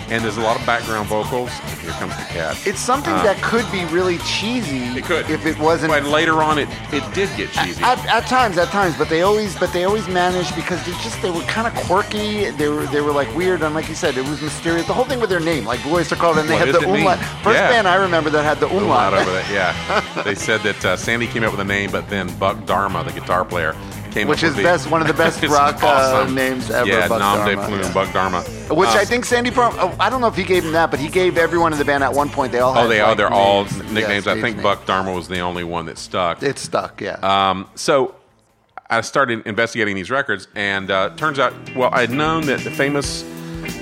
and 0.10 0.24
there's 0.24 0.38
a 0.38 0.42
lot 0.42 0.60
of 0.60 0.66
background 0.66 1.08
vocals. 1.08 1.50
Here 1.82 1.92
comes 1.92 2.16
the 2.18 2.24
cat. 2.26 2.58
It's 2.66 2.80
something 2.80 3.14
Uh, 3.14 3.24
that 3.24 3.42
could 3.42 3.70
be 3.72 3.86
really 3.86 4.18
cheesy. 4.20 4.86
It 4.98 5.04
could. 5.06 5.30
if 5.30 5.46
it 5.46 5.58
wasn't. 5.60 5.92
But 5.92 6.04
later 6.06 6.42
on, 6.44 6.58
it 6.60 6.68
it 6.92 7.04
did 7.14 7.30
get 7.38 7.52
cheesy. 7.52 7.84
At, 7.84 8.04
at 8.08 8.28
times, 8.28 8.58
at 8.58 8.70
times, 8.70 8.96
but 8.98 9.10
they 9.10 9.22
always, 9.24 9.58
but 9.60 9.72
they 9.74 9.84
always 9.84 10.08
managed 10.08 10.56
because 10.56 10.84
they 10.86 10.92
just 11.04 11.22
they 11.22 11.32
were 11.32 11.42
kind 11.44 11.68
of 11.68 11.74
quirky. 11.86 12.50
They 12.52 12.70
were 12.70 12.86
they 12.88 13.02
were 13.02 13.12
like 13.12 13.34
weird, 13.36 13.62
and 13.64 13.74
like 13.76 13.90
you 13.90 13.96
said, 13.96 14.18
it 14.18 14.28
was 14.28 14.42
mysterious. 14.42 14.86
The 14.88 14.94
whole 14.94 15.06
thing 15.06 15.20
with 15.20 15.30
their 15.30 15.40
name, 15.40 15.66
like 15.66 15.82
Blue 15.84 15.96
Oyster 15.96 16.16
Cult, 16.16 16.38
and 16.38 16.48
they 16.50 16.54
What 16.56 16.68
had 16.68 16.76
the 16.76 16.88
umlaut. 16.90 17.20
First 17.44 17.56
Yeah. 17.60 17.70
band 17.70 17.88
I 17.88 17.96
remember 17.96 18.30
that 18.32 18.44
had 18.44 18.60
the 18.60 18.68
umlaut. 18.68 19.14
umlaut 19.14 19.14
over 19.14 19.32
that. 19.32 19.52
Yeah, 19.52 20.24
they 20.24 20.36
said 20.36 20.62
that 20.62 20.86
uh, 20.86 20.98
Sandy 20.98 21.28
came 21.28 21.44
up 21.44 21.52
with 21.52 21.60
a 21.62 21.66
name, 21.66 21.92
but 21.92 22.10
then 22.10 22.28
Buck 22.38 22.66
Dharma, 22.66 23.04
the 23.04 23.12
guitar 23.12 23.46
player, 23.46 23.76
came 24.16 24.28
Which 24.30 24.44
is 24.44 24.56
best- 24.56 24.90
one 24.90 25.02
of 25.02 25.08
the 25.08 25.14
best 25.24 25.44
rock, 25.44 25.84
uh, 25.84 26.26
names 26.32 26.72
ever, 26.72 26.88
Yeah, 26.88 27.08
Buck 27.10 27.20
Nam 27.20 27.46
De 27.46 27.54
Dharma, 27.56 27.68
Flume, 27.68 27.82
yeah. 27.82 27.94
Buck 27.94 28.14
Dharma. 28.14 28.42
Which 28.74 28.90
I 28.90 29.04
think 29.04 29.26
Sandy 29.26 29.52
Pearl. 29.52 29.76
Oh, 29.78 29.94
I 30.00 30.10
don't 30.10 30.22
know 30.22 30.28
if 30.28 30.36
he 30.38 30.44
gave 30.44 30.64
him 30.64 30.72
that, 30.72 30.90
but 30.90 31.00
he 31.02 31.10
gave 31.10 31.38
everyone 31.38 31.74
in 31.74 31.80
the 31.80 31.86
band 31.86 32.02
at 32.04 32.14
one 32.14 32.30
point. 32.30 32.54
They 32.54 32.60
all 32.60 32.74
had. 32.74 32.86
Oh, 32.86 32.88
they 32.88 33.02
are. 33.02 33.10
like, 33.10 33.18
They're 33.18 33.30
all 33.32 33.66
nicknames. 33.92 34.26
Yeah, 34.26 34.32
I 34.34 34.42
think 34.42 34.64
Buck 34.64 34.86
Dharma 34.86 35.12
was 35.12 35.28
the 35.28 35.40
only 35.42 35.66
one 35.66 35.86
that 35.88 35.98
stuck. 35.98 36.42
It 36.42 36.58
stuck. 36.58 37.02
Yeah. 37.02 37.18
Um, 37.22 37.70
so 37.76 38.16
I 38.90 39.02
started 39.02 39.46
investigating 39.46 39.96
these 39.96 40.10
records, 40.10 40.48
and 40.56 40.90
uh, 40.90 41.10
turns 41.18 41.38
out, 41.38 41.54
well, 41.76 41.90
I 41.92 42.02
had 42.02 42.12
known 42.12 42.46
that 42.46 42.62
the 42.62 42.72
famous 42.72 43.24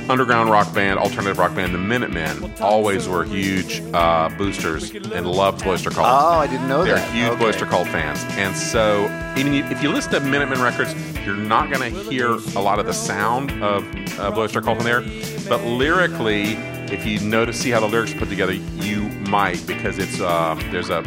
underground 0.10 0.50
rock 0.50 0.74
band, 0.74 1.00
alternative 1.00 1.38
rock 1.38 1.56
band, 1.56 1.74
the 1.74 1.78
Minutemen, 1.78 2.54
always 2.62 3.08
were 3.08 3.24
huge 3.24 3.82
uh, 3.94 4.30
boosters 4.38 4.92
and 4.92 5.26
loved 5.28 5.64
Blue 5.64 5.74
Oyster 5.74 5.90
Cult. 5.90 6.08
oh, 6.08 6.40
I 6.40 6.48
didn't 6.48 6.68
know 6.68 6.84
that. 6.84 6.86
They're 6.86 6.96
that. 6.96 7.40
huge 7.40 7.56
okay. 7.56 7.70
Cult 7.70 7.88
fans, 7.88 8.24
and 8.38 8.56
so 8.56 9.04
even 9.38 9.54
if 9.54 9.82
you 9.82 9.90
listen 9.90 10.12
to 10.14 10.20
Minutemen 10.20 10.62
records, 10.62 10.94
you're 11.26 11.36
not 11.36 11.72
going 11.72 11.94
to 11.94 12.00
hear 12.10 12.32
a 12.32 12.62
lot 12.62 12.80
of 12.80 12.86
the 12.86 12.94
sound 12.94 13.52
of 13.64 13.86
uh, 14.20 14.32
Blue 14.32 14.44
Oyster 14.44 14.62
Cult 14.62 14.80
in 14.80 14.86
there. 14.86 15.02
But 15.48 15.64
lyrically, 15.64 16.54
if 16.92 17.06
you 17.06 17.20
notice, 17.20 17.60
see 17.60 17.70
how 17.70 17.80
the 17.80 17.88
lyrics 17.88 18.14
are 18.14 18.20
put 18.20 18.30
together, 18.30 18.54
you 18.54 19.04
might 19.28 19.66
because 19.66 19.98
it's 19.98 20.20
um, 20.22 20.60
there's 20.72 20.90
a 20.90 21.04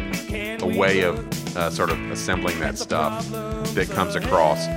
a 0.61 0.77
way 0.77 1.01
of 1.01 1.17
uh, 1.57 1.69
sort 1.69 1.89
of 1.89 1.99
assembling 2.11 2.59
that 2.59 2.77
stuff 2.77 3.27
that 3.29 3.89
comes 3.91 4.15
across. 4.15 4.67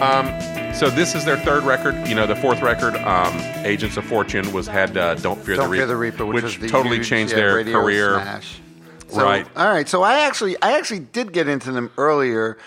Um, 0.00 0.26
so 0.78 0.88
this 0.88 1.16
is 1.16 1.24
their 1.24 1.36
third 1.36 1.64
record. 1.64 2.06
You 2.06 2.14
know, 2.14 2.26
the 2.26 2.36
fourth 2.36 2.62
record, 2.62 2.94
um, 2.96 3.36
Agents 3.64 3.96
of 3.96 4.04
Fortune, 4.04 4.52
was 4.52 4.68
had 4.68 4.96
uh, 4.96 5.16
"Don't 5.16 5.42
Fear 5.44 5.56
Don't 5.56 5.64
the 5.64 5.70
Reaper," 5.70 5.80
Fear 5.80 5.86
the 5.86 5.96
Reaper, 5.96 6.26
which, 6.26 6.58
the 6.58 6.68
totally 6.68 6.96
huge, 6.98 7.08
changed 7.08 7.32
yeah, 7.32 7.38
their 7.40 7.64
career. 7.64 8.14
Smash. 8.14 8.60
So, 9.08 9.24
Right. 9.24 9.46
All 9.56 9.68
right. 9.68 9.88
So 9.88 10.02
I 10.02 10.20
actually, 10.20 10.60
I 10.62 10.78
actually 10.78 11.00
did 11.00 11.32
get 11.32 11.48
into 11.48 11.72
them 11.72 11.90
earlier 11.96 12.58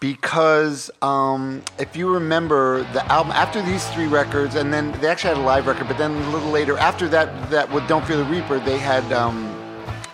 because 0.00 0.90
um, 1.02 1.62
if 1.78 1.96
you 1.96 2.08
remember 2.08 2.84
the 2.92 3.04
album 3.12 3.32
after 3.32 3.60
these 3.60 3.86
three 3.90 4.06
records, 4.06 4.54
and 4.54 4.72
then 4.72 4.92
they 5.00 5.08
actually 5.08 5.34
had 5.34 5.38
a 5.38 5.46
live 5.46 5.66
record, 5.66 5.88
but 5.88 5.98
then 5.98 6.12
a 6.12 6.30
little 6.30 6.50
later 6.50 6.78
after 6.78 7.06
that, 7.08 7.50
that 7.50 7.70
with 7.70 7.86
"Don't 7.86 8.06
Fear 8.06 8.16
the 8.18 8.24
Reaper," 8.24 8.60
they 8.60 8.78
had 8.78 9.12
um, 9.12 9.54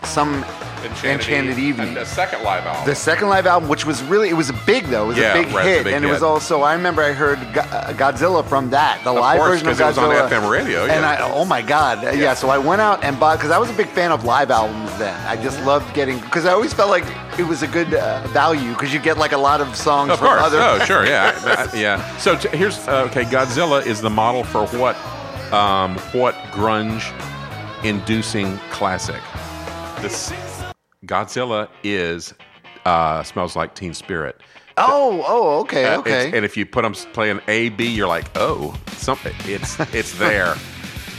some 0.03 0.45
Enchanted, 0.85 1.59
Evening. 1.59 1.89
And 1.89 1.97
the 1.97 2.05
second 2.05 2.43
live 2.43 2.65
album. 2.67 2.85
The 2.87 2.95
second 2.95 3.29
live 3.29 3.47
album, 3.47 3.69
which 3.69 3.87
was 3.87 4.03
really, 4.05 4.29
it 4.29 4.35
was 4.35 4.51
a 4.51 4.59
big 4.67 4.87
though, 4.87 5.05
it 5.05 5.09
was 5.09 5.17
Yeah, 5.19 5.35
a 5.35 5.43
big 5.43 5.53
right, 5.55 5.67
it's 5.67 5.67
a 5.67 5.69
hit, 5.77 5.85
big 5.85 5.95
and 5.95 6.05
it 6.05 6.09
was 6.09 6.23
also. 6.23 6.63
I 6.63 6.75
remember 6.75 7.03
I 7.03 7.13
heard 7.13 7.39
uh, 7.39 7.93
Godzilla 7.95 8.45
from 8.47 8.71
that, 8.71 9.03
the 9.05 9.13
live 9.13 9.39
course, 9.39 9.51
version 9.63 9.69
of 9.69 9.79
'cause 9.79 9.97
it 9.97 10.01
was 10.01 10.11
Godzilla 10.11 10.25
on 10.25 10.31
FM 10.31 10.51
radio, 10.51 10.85
And. 10.87 11.05
I, 11.05 11.19
oh 11.33 11.45
my 11.45 11.63
god, 11.63 12.05
Uh, 12.05 12.11
yeah. 12.11 12.35
So 12.35 12.49
I 12.51 12.59
went 12.59 12.81
out 12.81 13.03
and 13.05 13.19
bought 13.19 13.39
because 13.39 13.51
I 13.51 13.59
was 13.59 13.71
a 13.71 13.75
big 13.75 13.89
fan 13.89 14.13
of 14.13 14.25
live 14.25 14.51
albums 14.51 14.97
then. 14.99 15.15
I 15.27 15.37
just 15.37 15.63
loved 15.65 15.93
getting 15.95 16.19
because 16.21 16.45
I 16.47 16.53
always 16.53 16.73
felt 16.75 16.91
like 16.91 17.05
it 17.39 17.45
was 17.45 17.63
a 17.63 17.67
good 17.69 17.95
uh, 17.95 18.27
value 18.29 18.71
because 18.73 18.93
you 18.93 19.01
get 19.01 19.19
like 19.19 19.33
a 19.33 19.39
lot 19.39 19.61
of 19.61 19.75
songs 19.77 20.11
Of 20.11 20.19
from 20.19 20.29
course. 20.29 20.43
other. 20.43 20.59
Oh, 20.61 20.79
sure. 20.85 21.05
Yeah. 21.07 21.33
I- 21.45 21.71
I- 21.73 21.77
yeah. 21.79 22.17
So 22.19 22.37
t- 22.37 22.49
here's 22.57 22.87
uh, 22.89 23.07
okay. 23.11 23.25
Godzilla 23.25 23.85
is 23.85 24.01
the 24.01 24.11
model 24.11 24.45
for 24.45 24.67
what 24.79 24.97
um, 25.53 25.97
what 26.13 26.35
grunge 26.53 27.13
inducing 27.85 28.57
classic. 28.71 29.21
This 30.01 30.33
Godzilla 31.07 31.69
is 31.83 32.35
uh, 32.85 33.23
smells 33.23 33.57
like 33.57 33.75
Teen 33.75 33.95
Spirit. 33.95 34.41
Oh, 34.77 35.25
oh, 35.27 35.61
okay, 35.61 35.85
Uh, 35.87 35.99
okay. 36.01 36.33
and 36.35 36.45
if 36.45 36.57
you 36.57 36.67
put 36.67 36.83
them 36.83 36.95
playing 37.13 37.41
A 37.47 37.69
B, 37.71 37.87
you're 37.87 38.09
like, 38.09 38.25
oh, 38.35 38.75
something. 38.97 39.35
It's 39.45 39.79
it's 39.95 40.19
there. 40.19 40.57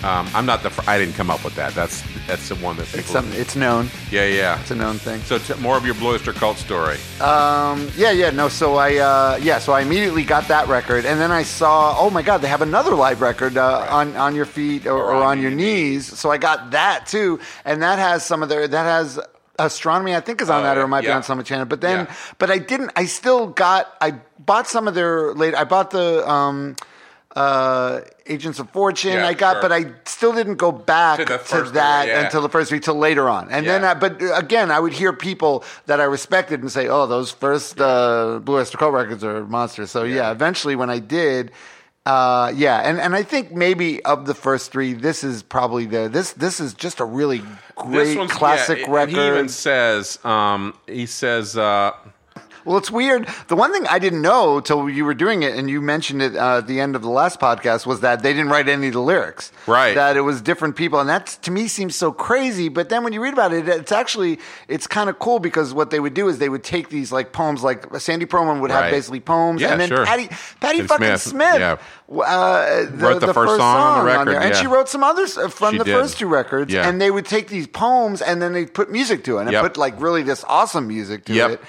Um, 0.04 0.28
I'm 0.36 0.46
not 0.46 0.62
the. 0.62 0.70
Fr- 0.70 0.88
I 0.90 1.00
didn't 1.00 1.16
come 1.16 1.30
up 1.32 1.44
with 1.44 1.56
that. 1.56 1.74
That's 1.74 2.04
that's 2.28 2.50
the 2.50 2.56
one 2.56 2.76
that 2.78 2.86
people. 2.88 3.00
it's 3.00 3.10
something. 3.10 3.40
It's 3.40 3.56
known. 3.56 3.90
yeah, 4.12 4.26
yeah. 4.26 4.60
It's 4.60 4.70
a 4.70 4.76
known 4.76 4.98
thing. 4.98 5.22
So 5.22 5.38
t- 5.40 5.56
more 5.62 5.78
of 5.78 5.86
your 5.86 5.96
Blue 5.96 6.10
Oyster 6.14 6.34
Cult 6.34 6.58
story. 6.58 6.98
Um, 7.22 7.90
yeah, 7.96 8.12
yeah, 8.12 8.30
no. 8.30 8.50
So 8.50 8.76
I, 8.76 8.98
uh, 8.98 9.40
yeah, 9.42 9.58
so 9.58 9.72
I 9.72 9.82
immediately 9.82 10.24
got 10.24 10.48
that 10.50 10.68
record, 10.68 11.06
and 11.06 11.20
then 11.20 11.32
I 11.32 11.42
saw, 11.44 11.96
oh 11.98 12.10
my 12.10 12.22
God, 12.22 12.42
they 12.42 12.50
have 12.50 12.62
another 12.62 12.94
live 12.94 13.22
record 13.22 13.58
uh, 13.58 13.88
on 13.90 14.16
on 14.18 14.36
your 14.36 14.46
feet 14.46 14.86
or, 14.86 15.02
or 15.02 15.24
on 15.24 15.42
your 15.42 15.50
knees. 15.52 16.06
So 16.20 16.30
I 16.30 16.38
got 16.38 16.72
that 16.72 17.08
too, 17.08 17.40
and 17.64 17.82
that 17.82 17.98
has 17.98 18.24
some 18.24 18.44
of 18.44 18.50
their 18.50 18.68
that 18.68 18.84
has 18.84 19.18
astronomy. 19.60 20.16
I 20.16 20.20
think 20.20 20.42
is 20.42 20.50
on 20.50 20.62
Oh, 20.62 20.64
that, 20.64 20.78
or 20.78 20.82
it 20.82 20.88
might 20.88 21.02
be 21.02 21.08
yeah. 21.08 21.16
on 21.18 21.24
Some 21.24 21.40
Enchanted. 21.40 21.70
But 21.70 21.82
then, 21.82 22.06
Yeah. 22.06 22.16
but 22.38 22.50
I 22.52 22.58
didn't. 22.58 22.92
I 22.96 23.06
still 23.06 23.48
got. 23.48 23.94
I 24.02 24.16
bought 24.40 24.68
some 24.68 24.88
of 24.88 24.96
their 24.96 25.34
later. 25.34 25.58
I 25.58 25.64
bought 25.64 25.92
the. 25.92 26.28
Um, 26.30 26.76
uh, 27.36 28.00
Agents 28.28 28.60
of 28.60 28.70
Fortune, 28.70 29.12
Yeah, 29.12 29.28
I 29.28 29.34
got, 29.34 29.56
sure. 29.56 29.62
but 29.64 29.72
I 29.74 29.92
still 30.06 30.32
didn't 30.32 30.56
go 30.56 30.72
back 30.72 31.20
To 31.20 31.26
to, 31.26 31.62
that 31.74 32.08
until 32.08 32.42
the 32.42 32.48
first 32.48 32.72
week, 32.72 32.82
till 32.84 32.96
later 32.96 33.28
on. 33.28 33.52
And 33.52 33.68
then, 33.68 33.84
I, 33.84 33.94
but 33.94 34.22
uh, 34.22 34.34
again, 34.36 34.72
I 34.72 34.80
would 34.80 34.94
hear 34.94 35.12
people 35.12 35.66
that 35.88 36.00
I 36.00 36.06
respected 36.06 36.62
and 36.62 36.72
say, 36.72 36.88
"Oh, 36.88 37.08
those 37.08 37.32
first 37.32 37.80
uh, 37.82 38.40
Blue 38.42 38.58
Oyster 38.58 38.78
Cult 38.78 38.94
records 38.94 39.22
are 39.26 39.44
monsters." 39.46 39.92
So 39.92 40.04
yeah, 40.04 40.32
eventually 40.32 40.78
when 40.78 40.90
I 40.90 41.00
did, 41.00 41.52
uh, 42.06 42.52
yeah, 42.56 42.82
and 42.82 43.00
and 43.00 43.16
I 43.16 43.24
think 43.24 43.52
maybe 43.52 44.04
of 44.06 44.28
the 44.28 44.36
first 44.36 44.72
three, 44.72 44.94
this 44.94 45.24
is 45.24 45.42
probably 45.42 45.86
the 45.86 46.08
this 46.08 46.34
this 46.34 46.60
is 46.60 46.76
just 46.76 47.00
a 47.00 47.06
really 47.06 47.42
great 47.76 48.30
classic 48.30 48.78
yeah, 48.80 48.84
and 48.86 48.94
record. 48.94 49.16
He 49.16 49.28
even 49.28 49.50
says, 49.50 50.24
um, 50.24 50.78
he 50.86 51.08
says, 51.08 51.58
uh, 51.58 51.94
Well, 52.66 52.78
it's 52.78 52.90
weird. 52.92 53.28
The 53.48 53.56
one 53.56 53.72
thing 53.72 53.86
I 53.88 54.00
didn't 54.00 54.22
know 54.24 54.60
till 54.60 54.90
you 54.90 55.06
were 55.06 55.14
doing 55.14 55.44
it, 55.44 55.56
and 55.56 55.70
you 55.70 55.82
mentioned 55.82 56.22
it 56.22 56.36
uh, 56.36 56.58
at 56.58 56.68
the 56.68 56.80
end 56.82 56.96
of 56.96 57.04
the 57.04 57.10
last 57.10 57.40
podcast, 57.40 57.86
was 57.86 58.00
that 58.02 58.24
they 58.24 58.34
didn't 58.34 58.50
write 58.50 58.68
any 58.68 58.88
of 58.88 58.94
the 58.94 59.00
lyrics. 59.02 59.52
Right. 59.68 59.94
That 59.94 60.18
it 60.18 60.22
was 60.22 60.42
different 60.42 60.76
people, 60.76 61.00
and 61.00 61.08
that 61.08 61.28
to 61.44 61.52
me 61.52 61.68
seems 61.68 61.96
so 61.96 62.12
crazy. 62.12 62.68
But 62.70 62.90
then 62.90 63.04
when 63.04 63.14
you 63.14 63.22
read 63.22 63.34
about 63.34 63.54
it, 63.54 63.68
it's 63.70 63.92
actually 63.92 64.40
it's 64.68 64.88
kind 64.88 65.10
of 65.10 65.20
cool 65.20 65.40
because 65.40 65.74
what 65.74 65.92
they 65.92 66.00
would 66.00 66.14
do 66.16 66.28
is 66.28 66.40
they 66.40 66.50
would 66.50 66.64
take 66.64 66.90
these 66.90 67.12
like 67.12 67.32
poems, 67.34 67.64
like 67.64 67.86
Sandy 68.00 68.26
Pearlman 68.26 68.62
would 68.62 68.72
have 68.72 68.82
Right. 68.86 68.92
basically 68.92 69.20
poems, 69.20 69.62
Yeah, 69.62 69.72
and 69.72 69.80
then 69.82 69.90
sure. 69.90 70.06
Patti 70.06 70.28
Patti 70.60 70.80
And 70.80 70.88
fucking 70.90 71.06
Smith, 71.18 71.22
Smith, 71.22 71.60
yeah. 71.60 71.78
uh, 72.24 72.86
the, 72.86 72.98
Wrote 72.98 73.20
the 73.22 73.34
first 73.34 73.58
song 73.58 73.78
on 73.78 74.00
the 74.00 74.06
record, 74.12 74.28
there. 74.30 74.42
and 74.42 74.54
yeah. 74.56 74.60
she 74.62 74.68
wrote 74.68 74.90
some 74.90 75.04
others 75.04 75.38
uh, 75.38 75.50
from 75.50 75.74
She 75.74 75.78
the 75.80 75.84
did. 75.86 75.94
first 75.94 76.18
two 76.18 76.28
records, 76.28 76.74
Yeah. 76.74 76.88
and 76.88 77.00
they 77.02 77.12
would 77.12 77.26
take 77.26 77.48
these 77.48 77.68
poems 77.68 78.22
and 78.22 78.42
then 78.42 78.54
they 78.54 78.66
put 78.66 78.92
music 78.92 79.24
to 79.26 79.38
it, 79.38 79.42
and 79.44 79.52
Yep. 79.52 79.62
put 79.62 79.78
like 79.78 80.00
really 80.02 80.24
this 80.24 80.44
awesome 80.48 80.88
music 80.88 81.26
to 81.26 81.34
Yep. 81.34 81.50
it. 81.52 81.62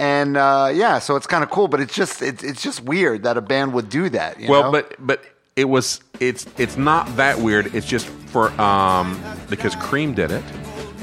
And 0.00 0.38
uh, 0.38 0.70
yeah, 0.72 0.98
so 0.98 1.16
it's 1.16 1.26
kind 1.26 1.44
of 1.44 1.50
cool, 1.50 1.68
but 1.68 1.78
it's 1.78 1.94
just 1.94 2.22
it's, 2.22 2.42
it's 2.42 2.62
just 2.62 2.82
weird 2.82 3.24
that 3.24 3.36
a 3.36 3.42
band 3.42 3.74
would 3.74 3.90
do 3.90 4.08
that. 4.08 4.40
You 4.40 4.48
well, 4.48 4.62
know? 4.64 4.72
but 4.72 4.94
but 4.98 5.22
it 5.56 5.66
was 5.66 6.00
it's 6.20 6.46
it's 6.56 6.78
not 6.78 7.14
that 7.16 7.38
weird. 7.38 7.74
It's 7.74 7.86
just 7.86 8.06
for 8.06 8.50
um 8.58 9.20
because 9.50 9.74
Cream 9.76 10.14
did 10.14 10.30
it. 10.30 10.42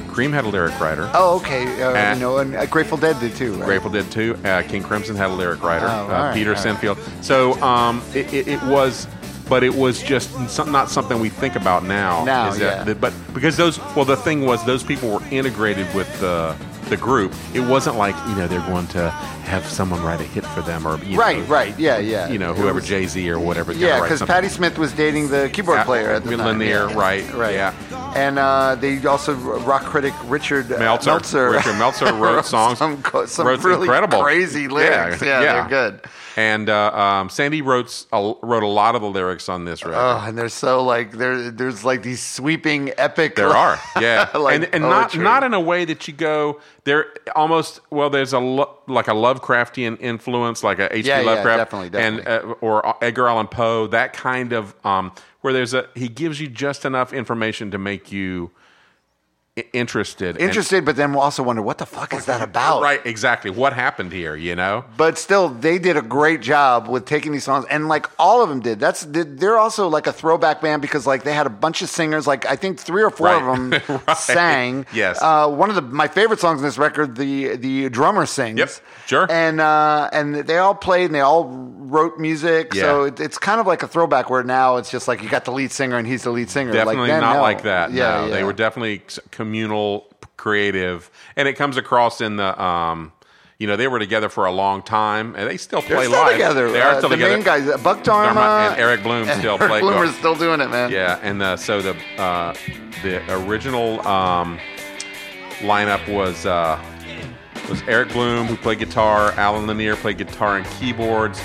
Cream 0.08 0.32
had 0.32 0.46
a 0.46 0.50
lyric 0.50 0.80
writer. 0.80 1.08
oh, 1.14 1.36
okay, 1.38 1.64
uh, 1.84 1.92
Uh, 1.92 2.14
you 2.16 2.20
know, 2.20 2.40
and 2.40 2.56
uh, 2.56 2.66
Grateful 2.66 2.98
Dead 2.98 3.20
did 3.20 3.36
too, 3.36 3.54
right? 3.54 3.66
Grateful 3.66 3.92
did 3.92 4.10
too. 4.10 4.36
Uh, 4.44 4.64
King 4.64 4.82
Crimson 4.82 5.16
had 5.16 5.30
a 5.30 5.34
lyric 5.34 5.62
writer, 5.62 5.86
Oh, 5.88 6.06
uh, 6.06 6.10
right, 6.10 6.34
Peter 6.34 6.54
right. 6.54 6.60
Sinfield. 6.66 6.98
So 7.24 7.54
um, 7.62 8.02
it, 8.16 8.34
it, 8.34 8.48
it 8.48 8.64
was, 8.64 9.06
but 9.48 9.64
it 9.64 9.76
was 9.76 10.02
just 10.02 10.32
some, 10.50 10.72
not 10.72 10.90
something 10.90 11.20
we 11.20 11.30
think 11.30 11.56
about 11.56 11.84
now. 11.84 12.24
Now, 12.26 12.50
is 12.50 12.58
that- 12.58 12.88
yeah. 12.88 12.94
but 12.96 13.14
because 13.36 13.58
those, 13.58 13.78
well, 13.96 14.06
the 14.06 14.18
thing 14.18 14.42
was, 14.44 14.66
those 14.66 14.84
people 14.84 15.08
were 15.12 15.22
integrated 15.30 15.86
with 15.94 16.10
the 16.20 16.56
the 16.90 16.98
group. 16.98 17.34
It 17.54 17.62
wasn't 17.62 17.98
like 17.98 18.16
you 18.28 18.36
know 18.36 18.48
they're 18.48 18.60
going 18.68 18.88
to 18.88 19.10
have 19.10 19.66
someone 19.66 20.04
write 20.04 20.20
a 20.20 20.24
hit 20.26 20.46
for 20.48 20.62
them 20.62 20.86
or 20.88 20.98
you 21.04 21.18
Right, 21.18 21.38
know, 21.40 21.46
right, 21.46 21.78
yeah, 21.80 21.98
yeah. 22.00 22.28
You 22.30 22.38
know, 22.38 22.54
whoever 22.54 22.82
Jay 22.82 23.06
Z 23.08 23.30
or 23.30 23.40
whatever. 23.40 23.72
Yeah, 23.72 24.02
because. 24.02 24.22
Patti 24.22 24.50
Smith 24.50 24.78
was 24.78 24.92
dating 24.94 25.30
the 25.30 25.50
keyboard 25.54 25.78
Yeah, 25.78 25.84
player 25.86 26.10
at 26.12 26.24
the. 26.24 26.36
Lanier, 26.38 26.90
yeah. 26.90 26.96
right, 26.98 27.34
right. 27.34 27.54
yeah. 27.56 27.74
And 28.16 28.38
uh, 28.40 28.76
they 28.76 29.04
also 29.06 29.34
rock 29.36 29.84
critic 29.84 30.14
Richard 30.26 30.72
uh, 30.72 30.80
Meltzer. 30.80 31.10
Meltzer, 31.12 31.50
Richard 31.52 31.78
Meltzer 31.78 32.14
wrote 32.14 32.46
songs. 32.46 32.78
some, 32.78 33.02
some 33.28 33.48
wrote 33.48 33.64
really 33.64 33.82
incredible. 33.82 34.22
crazy 34.22 34.68
lyrics. 34.68 35.22
Yeah, 35.22 35.40
they're 35.40 35.70
good. 35.70 36.02
And 36.38 36.70
uh, 36.70 36.92
um, 36.96 37.30
Sandy 37.32 37.64
wrote 37.64 38.06
a, 38.14 38.34
wrote 38.44 38.62
a 38.62 38.68
lot 38.68 38.94
of 38.94 39.02
the 39.02 39.10
lyrics 39.10 39.50
on 39.50 39.66
this 39.66 39.84
record. 39.84 39.98
Oh, 39.98 40.24
and 40.24 40.38
they're 40.38 40.50
so 40.50 40.84
like 40.84 41.14
there. 41.14 41.50
There's 41.50 41.84
like 41.84 42.04
these 42.04 42.22
sweeping 42.22 42.92
epic. 42.96 43.36
There 43.36 43.50
are, 43.50 43.80
yeah, 44.00 44.30
like 44.38 44.56
and, 44.56 44.70
and 44.72 44.84
not 44.84 45.18
not 45.18 45.44
in 45.44 45.56
a 45.56 45.60
way 45.60 45.84
that 45.86 46.08
you 46.08 46.14
go. 46.14 46.62
They're 46.84 47.08
almost 47.36 47.80
well. 47.90 48.12
There's 48.12 48.34
a 48.34 48.40
lo, 48.40 48.78
like 48.88 49.08
a 49.08 49.14
Lovecraftian 49.14 50.00
influence, 50.00 50.64
like 50.64 50.78
a 50.78 50.96
H.P. 50.96 51.08
Yeah, 51.10 51.22
yeah, 51.22 51.26
Lovecraft, 51.26 51.58
definitely, 51.58 51.90
definitely. 51.90 52.32
and 52.32 52.52
uh, 52.52 52.56
or 52.62 53.04
Edgar 53.04 53.30
Allan 53.30 53.48
Poe. 53.48 53.88
That 53.88 54.14
kind 54.14 54.54
of 54.54 54.76
um, 54.86 55.14
where 55.42 55.54
there's 55.54 55.74
a 55.74 55.90
he 55.96 56.08
gives 56.08 56.40
you 56.40 56.48
just 56.48 56.86
enough 56.86 57.14
information 57.14 57.72
to 57.72 57.80
make 57.80 58.12
you 58.12 58.52
i- 59.58 59.66
interested. 59.74 60.36
and- 60.38 60.40
interested, 60.40 60.86
but 60.86 60.96
then 60.96 61.12
we'll 61.14 61.22
also 61.22 61.44
wonder 61.44 61.62
what 61.62 61.78
the 61.78 61.86
fuck 61.86 62.14
is 62.14 62.26
that 62.26 62.42
about? 62.42 62.82
right? 62.82 63.04
Exactly. 63.06 63.50
What 63.52 63.74
happened 63.74 64.14
here? 64.14 64.36
You 64.36 64.56
know. 64.56 64.86
But 64.96 65.18
still, 65.18 65.50
they 65.50 65.80
did 65.80 65.98
a 65.98 66.02
great 66.02 66.42
job 66.42 66.88
with 66.88 67.06
taking 67.06 67.32
these 67.32 67.44
songs, 67.44 67.66
and 67.70 67.88
like 67.88 68.08
all 68.20 68.42
of 68.44 68.50
them 68.50 68.60
did. 68.60 68.80
That's 68.80 69.06
they're 69.10 69.58
also 69.58 69.88
like 69.88 70.08
a 70.08 70.14
throwback 70.14 70.62
band 70.62 70.82
because 70.82 71.06
like 71.08 71.24
they 71.24 71.34
had 71.34 71.48
a 71.48 71.50
bunch 71.52 71.82
of 71.82 71.90
singers. 71.90 72.28
Like 72.28 72.46
I 72.46 72.56
think 72.56 72.80
three 72.80 73.04
or 73.04 73.10
four 73.10 73.30
of 73.30 73.46
them 73.46 73.72
Right. 74.08 74.18
sang. 74.18 74.86
Yes. 74.94 75.22
Uh, 75.22 75.50
one 75.50 75.70
of 75.70 75.76
the 75.76 75.82
my 75.82 76.08
favorite 76.08 76.40
songs 76.40 76.60
in 76.62 76.66
this 76.66 76.78
record, 76.78 77.16
the 77.16 77.56
the 77.56 77.90
drummer 77.90 78.26
sings. 78.26 78.60
Yep. 78.60 78.70
Sure. 79.08 79.28
And 79.32 79.60
uh, 79.62 80.10
and 80.14 80.36
they 80.36 80.58
all 80.58 80.76
played 80.76 81.06
and 81.06 81.16
they 81.16 81.22
all 81.22 81.46
wrote 81.46 82.20
music. 82.20 82.74
So 82.74 83.04
it, 83.06 83.20
it's 83.20 83.38
kind 83.38 83.60
of 83.62 83.68
like 83.68 83.82
a 83.84 83.88
throwback 83.88 84.30
where 84.30 84.44
now 84.44 84.78
it's 84.78 84.92
just 84.92 85.08
like 85.08 85.24
you 85.24 85.30
got 85.30 85.46
the 85.46 85.52
lead 85.52 85.72
singer 85.72 85.98
and 85.98 86.06
he's 86.06 86.24
the 86.24 86.32
lead 86.32 86.50
singer. 86.50 86.74
Definitely 86.74 87.02
like 87.02 87.08
then, 87.10 87.22
not 87.22 87.36
no. 87.38 87.42
like 87.42 87.62
that. 87.64 87.92
Yeah, 87.92 88.22
no, 88.22 88.26
yeah. 88.28 88.34
they 88.36 88.44
were 88.44 88.54
definitely 88.54 89.02
s- 89.08 89.20
communal, 89.48 90.08
creative, 90.36 91.10
and 91.36 91.48
it 91.48 91.54
comes 91.54 91.78
across 91.78 92.22
in 92.22 92.36
the. 92.36 92.62
Um, 92.62 93.12
you 93.60 93.66
know, 93.66 93.76
they 93.76 93.88
were 93.88 93.98
together 93.98 94.30
for 94.30 94.46
a 94.46 94.52
long 94.52 94.84
time, 94.84 95.34
and 95.36 95.50
they 95.50 95.58
still 95.58 95.82
They're 95.82 95.98
play 95.98 96.06
still 96.06 96.20
live. 96.22 96.34
together. 96.34 96.70
They 96.72 96.80
are 96.80 96.92
Uh, 96.92 96.98
still 97.00 97.10
the 97.10 97.16
together. 97.16 97.36
main 97.38 97.44
guys, 97.44 97.68
uh, 97.68 97.78
Buck 97.78 98.04
Dharma, 98.04 98.36
Dharma 98.36 98.70
and 98.74 98.80
Eric 98.80 99.02
Bloom 99.02 99.28
and 99.28 99.40
still 99.40 99.58
Eric 99.60 99.68
play. 99.72 99.80
Bloomer's 99.80 100.16
still 100.16 100.36
doing 100.36 100.62
it, 100.62 100.70
man. 100.70 100.92
Yeah, 100.92 101.18
and 101.24 101.42
uh, 101.42 101.58
so 101.58 101.82
the 101.82 101.96
uh, 102.20 102.54
the 103.02 103.20
original 103.34 104.06
um, 104.08 104.60
lineup 105.62 106.08
was 106.08 106.46
uh, 106.46 106.80
was 107.68 107.82
Eric 107.88 108.10
Bloom 108.10 108.46
who 108.46 108.56
played 108.58 108.78
guitar, 108.78 109.32
Allen 109.38 109.66
Lanier 109.66 109.96
played 109.96 110.20
guitar 110.20 110.58
and 110.58 110.66
keyboards, 110.80 111.42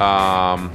um, 0.00 0.70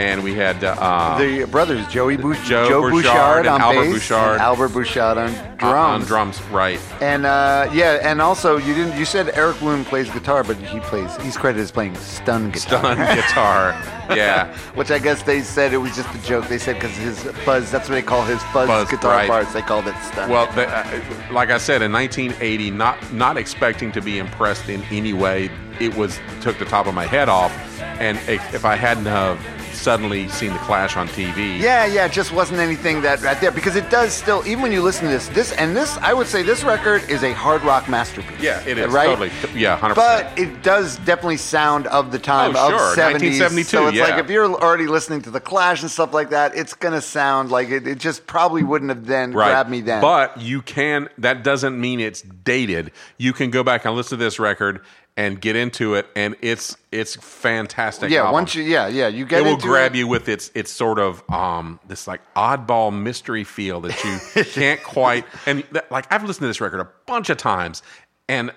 and 0.00 0.24
we 0.24 0.34
had 0.34 0.64
uh, 0.64 0.74
um, 0.80 1.20
The 1.20 1.44
brothers, 1.44 1.86
Joey 1.88 2.16
Bouch- 2.16 2.42
Joe 2.44 2.66
Joe, 2.68 2.80
Bouchard 2.80 3.02
Bouchard, 3.04 3.38
and 3.40 3.48
on 3.48 3.60
Albert 3.60 3.80
bass, 3.82 3.92
Bouchard. 3.92 4.32
and 4.32 4.40
Albert 4.40 4.68
Bouchard 4.68 5.18
on 5.18 5.32
drums. 5.58 5.76
on 5.76 6.00
drums, 6.06 6.42
right? 6.44 6.80
And 7.02 7.26
uh, 7.26 7.68
yeah, 7.72 7.98
and 8.02 8.22
also 8.22 8.56
you 8.56 8.72
didn't. 8.74 8.98
You 8.98 9.04
said 9.04 9.28
Eric 9.34 9.58
Bloom 9.58 9.84
plays 9.84 10.10
guitar, 10.10 10.42
but 10.42 10.56
he 10.56 10.80
plays. 10.80 11.14
He's 11.18 11.36
credited 11.36 11.64
as 11.64 11.70
playing 11.70 11.96
stun 11.96 12.50
guitar. 12.50 12.94
Stun 12.94 13.16
guitar, 13.16 13.70
yeah. 14.16 14.56
Which 14.74 14.90
I 14.90 14.98
guess 14.98 15.22
they 15.22 15.42
said 15.42 15.74
it 15.74 15.78
was 15.78 15.94
just 15.94 16.12
a 16.14 16.22
joke. 16.26 16.48
They 16.48 16.58
said 16.58 16.76
because 16.76 16.96
his 16.96 17.22
fuzz, 17.44 17.70
that's 17.70 17.88
what 17.88 17.94
they 17.94 18.02
call 18.02 18.24
his 18.24 18.42
fuzz, 18.44 18.68
Fuzz, 18.68 18.90
guitar 18.90 19.12
right. 19.12 19.28
parts. 19.28 19.52
They 19.52 19.62
called 19.62 19.86
it 19.86 19.96
stun. 20.02 20.30
Well, 20.30 20.50
the, 20.54 20.66
uh, 20.66 21.32
like 21.32 21.50
I 21.50 21.58
said, 21.58 21.82
in 21.82 21.92
1980, 21.92 22.70
not 22.70 23.12
not 23.12 23.36
expecting 23.36 23.92
to 23.92 24.00
be 24.00 24.18
impressed 24.18 24.70
in 24.70 24.82
any 24.84 25.12
way, 25.12 25.50
it 25.78 25.94
was 25.94 26.18
took 26.40 26.58
the 26.58 26.64
top 26.64 26.86
of 26.86 26.94
my 26.94 27.04
head 27.06 27.28
off. 27.28 27.52
And 28.00 28.16
if, 28.28 28.54
if 28.54 28.64
I 28.64 28.76
hadn't 28.76 29.04
have 29.04 29.38
suddenly 29.72 30.28
seen 30.28 30.52
the 30.52 30.58
Clash 30.60 30.96
on 30.96 31.08
TV. 31.08 31.58
Yeah, 31.58 31.86
yeah, 31.86 32.06
it 32.06 32.12
just 32.12 32.32
wasn't 32.32 32.60
anything 32.60 33.00
that 33.02 33.20
right 33.22 33.40
there 33.40 33.50
because 33.50 33.76
it 33.76 33.88
does 33.90 34.12
still. 34.12 34.42
Even 34.46 34.62
when 34.62 34.72
you 34.72 34.82
listen 34.82 35.04
to 35.06 35.10
this, 35.10 35.28
this 35.28 35.52
and 35.52 35.76
this, 35.76 35.96
I 35.98 36.12
would 36.12 36.26
say 36.26 36.42
this 36.42 36.62
record 36.64 37.08
is 37.08 37.22
a 37.22 37.32
hard 37.32 37.62
rock 37.62 37.88
masterpiece. 37.88 38.40
Yeah, 38.40 38.62
it 38.66 38.78
is 38.78 38.92
right. 38.92 39.06
totally. 39.06 39.30
Yeah, 39.54 39.76
hundred 39.76 39.94
percent. 39.94 40.28
But 40.36 40.38
it 40.38 40.62
does 40.62 40.96
definitely 40.98 41.36
sound 41.38 41.86
of 41.88 42.12
the 42.12 42.18
oh, 42.18 42.22
time 42.22 42.54
Oh, 42.56 42.66
of 42.66 42.70
sure, 42.70 42.96
70s. 42.96 43.40
1972, 43.40 43.64
So 43.64 43.86
it's 43.88 43.96
yeah. 43.96 44.04
like 44.04 44.24
if 44.24 44.30
you're 44.30 44.44
already 44.46 44.86
listening 44.86 45.22
to 45.22 45.30
the 45.30 45.40
Clash 45.40 45.82
and 45.82 45.90
stuff 45.90 46.12
like 46.12 46.30
that, 46.30 46.54
it's 46.56 46.74
gonna 46.74 47.00
sound 47.00 47.50
like 47.50 47.68
it. 47.70 47.86
It 47.86 47.98
just 47.98 48.26
probably 48.26 48.62
wouldn't 48.62 48.90
have 48.90 49.06
then 49.06 49.32
Right. 49.32 49.48
grabbed 49.50 49.70
me 49.70 49.80
then. 49.80 50.00
But 50.00 50.40
you 50.40 50.62
can. 50.62 51.08
That 51.18 51.42
doesn't 51.42 51.80
mean 51.80 52.00
it's 52.00 52.22
dated. 52.22 52.92
You 53.18 53.32
can 53.32 53.50
go 53.50 53.62
back 53.62 53.84
and 53.84 53.94
listen 53.94 54.18
to 54.18 54.24
this 54.24 54.38
record 54.38 54.80
and 55.20 55.38
get 55.38 55.54
into 55.54 55.96
it, 55.96 56.06
and 56.16 56.34
it's 56.40 56.78
it's 56.90 57.14
fantastic. 57.16 58.10
yeah, 58.10 58.20
album. 58.20 58.32
once 58.32 58.54
you 58.54 58.62
yeah 58.62 58.88
yeah 58.88 59.06
you 59.06 59.26
get 59.26 59.42
it 59.42 59.44
will 59.44 59.58
grab 59.58 59.94
it, 59.94 59.98
you 59.98 60.06
with 60.08 60.30
its 60.30 60.50
its 60.54 60.70
sort 60.70 60.98
of 60.98 61.22
um 61.30 61.78
this 61.86 62.08
like 62.08 62.22
oddball 62.34 62.90
mystery 62.90 63.44
feel 63.44 63.82
that 63.82 64.02
you 64.02 64.44
can't 64.44 64.82
quite 64.82 65.26
and 65.46 65.62
that, 65.72 65.92
like 65.92 66.10
I've 66.10 66.24
listened 66.24 66.44
to 66.44 66.46
this 66.46 66.62
record 66.62 66.80
a 66.80 66.88
bunch 67.04 67.28
of 67.28 67.36
times 67.36 67.82
and 68.30 68.50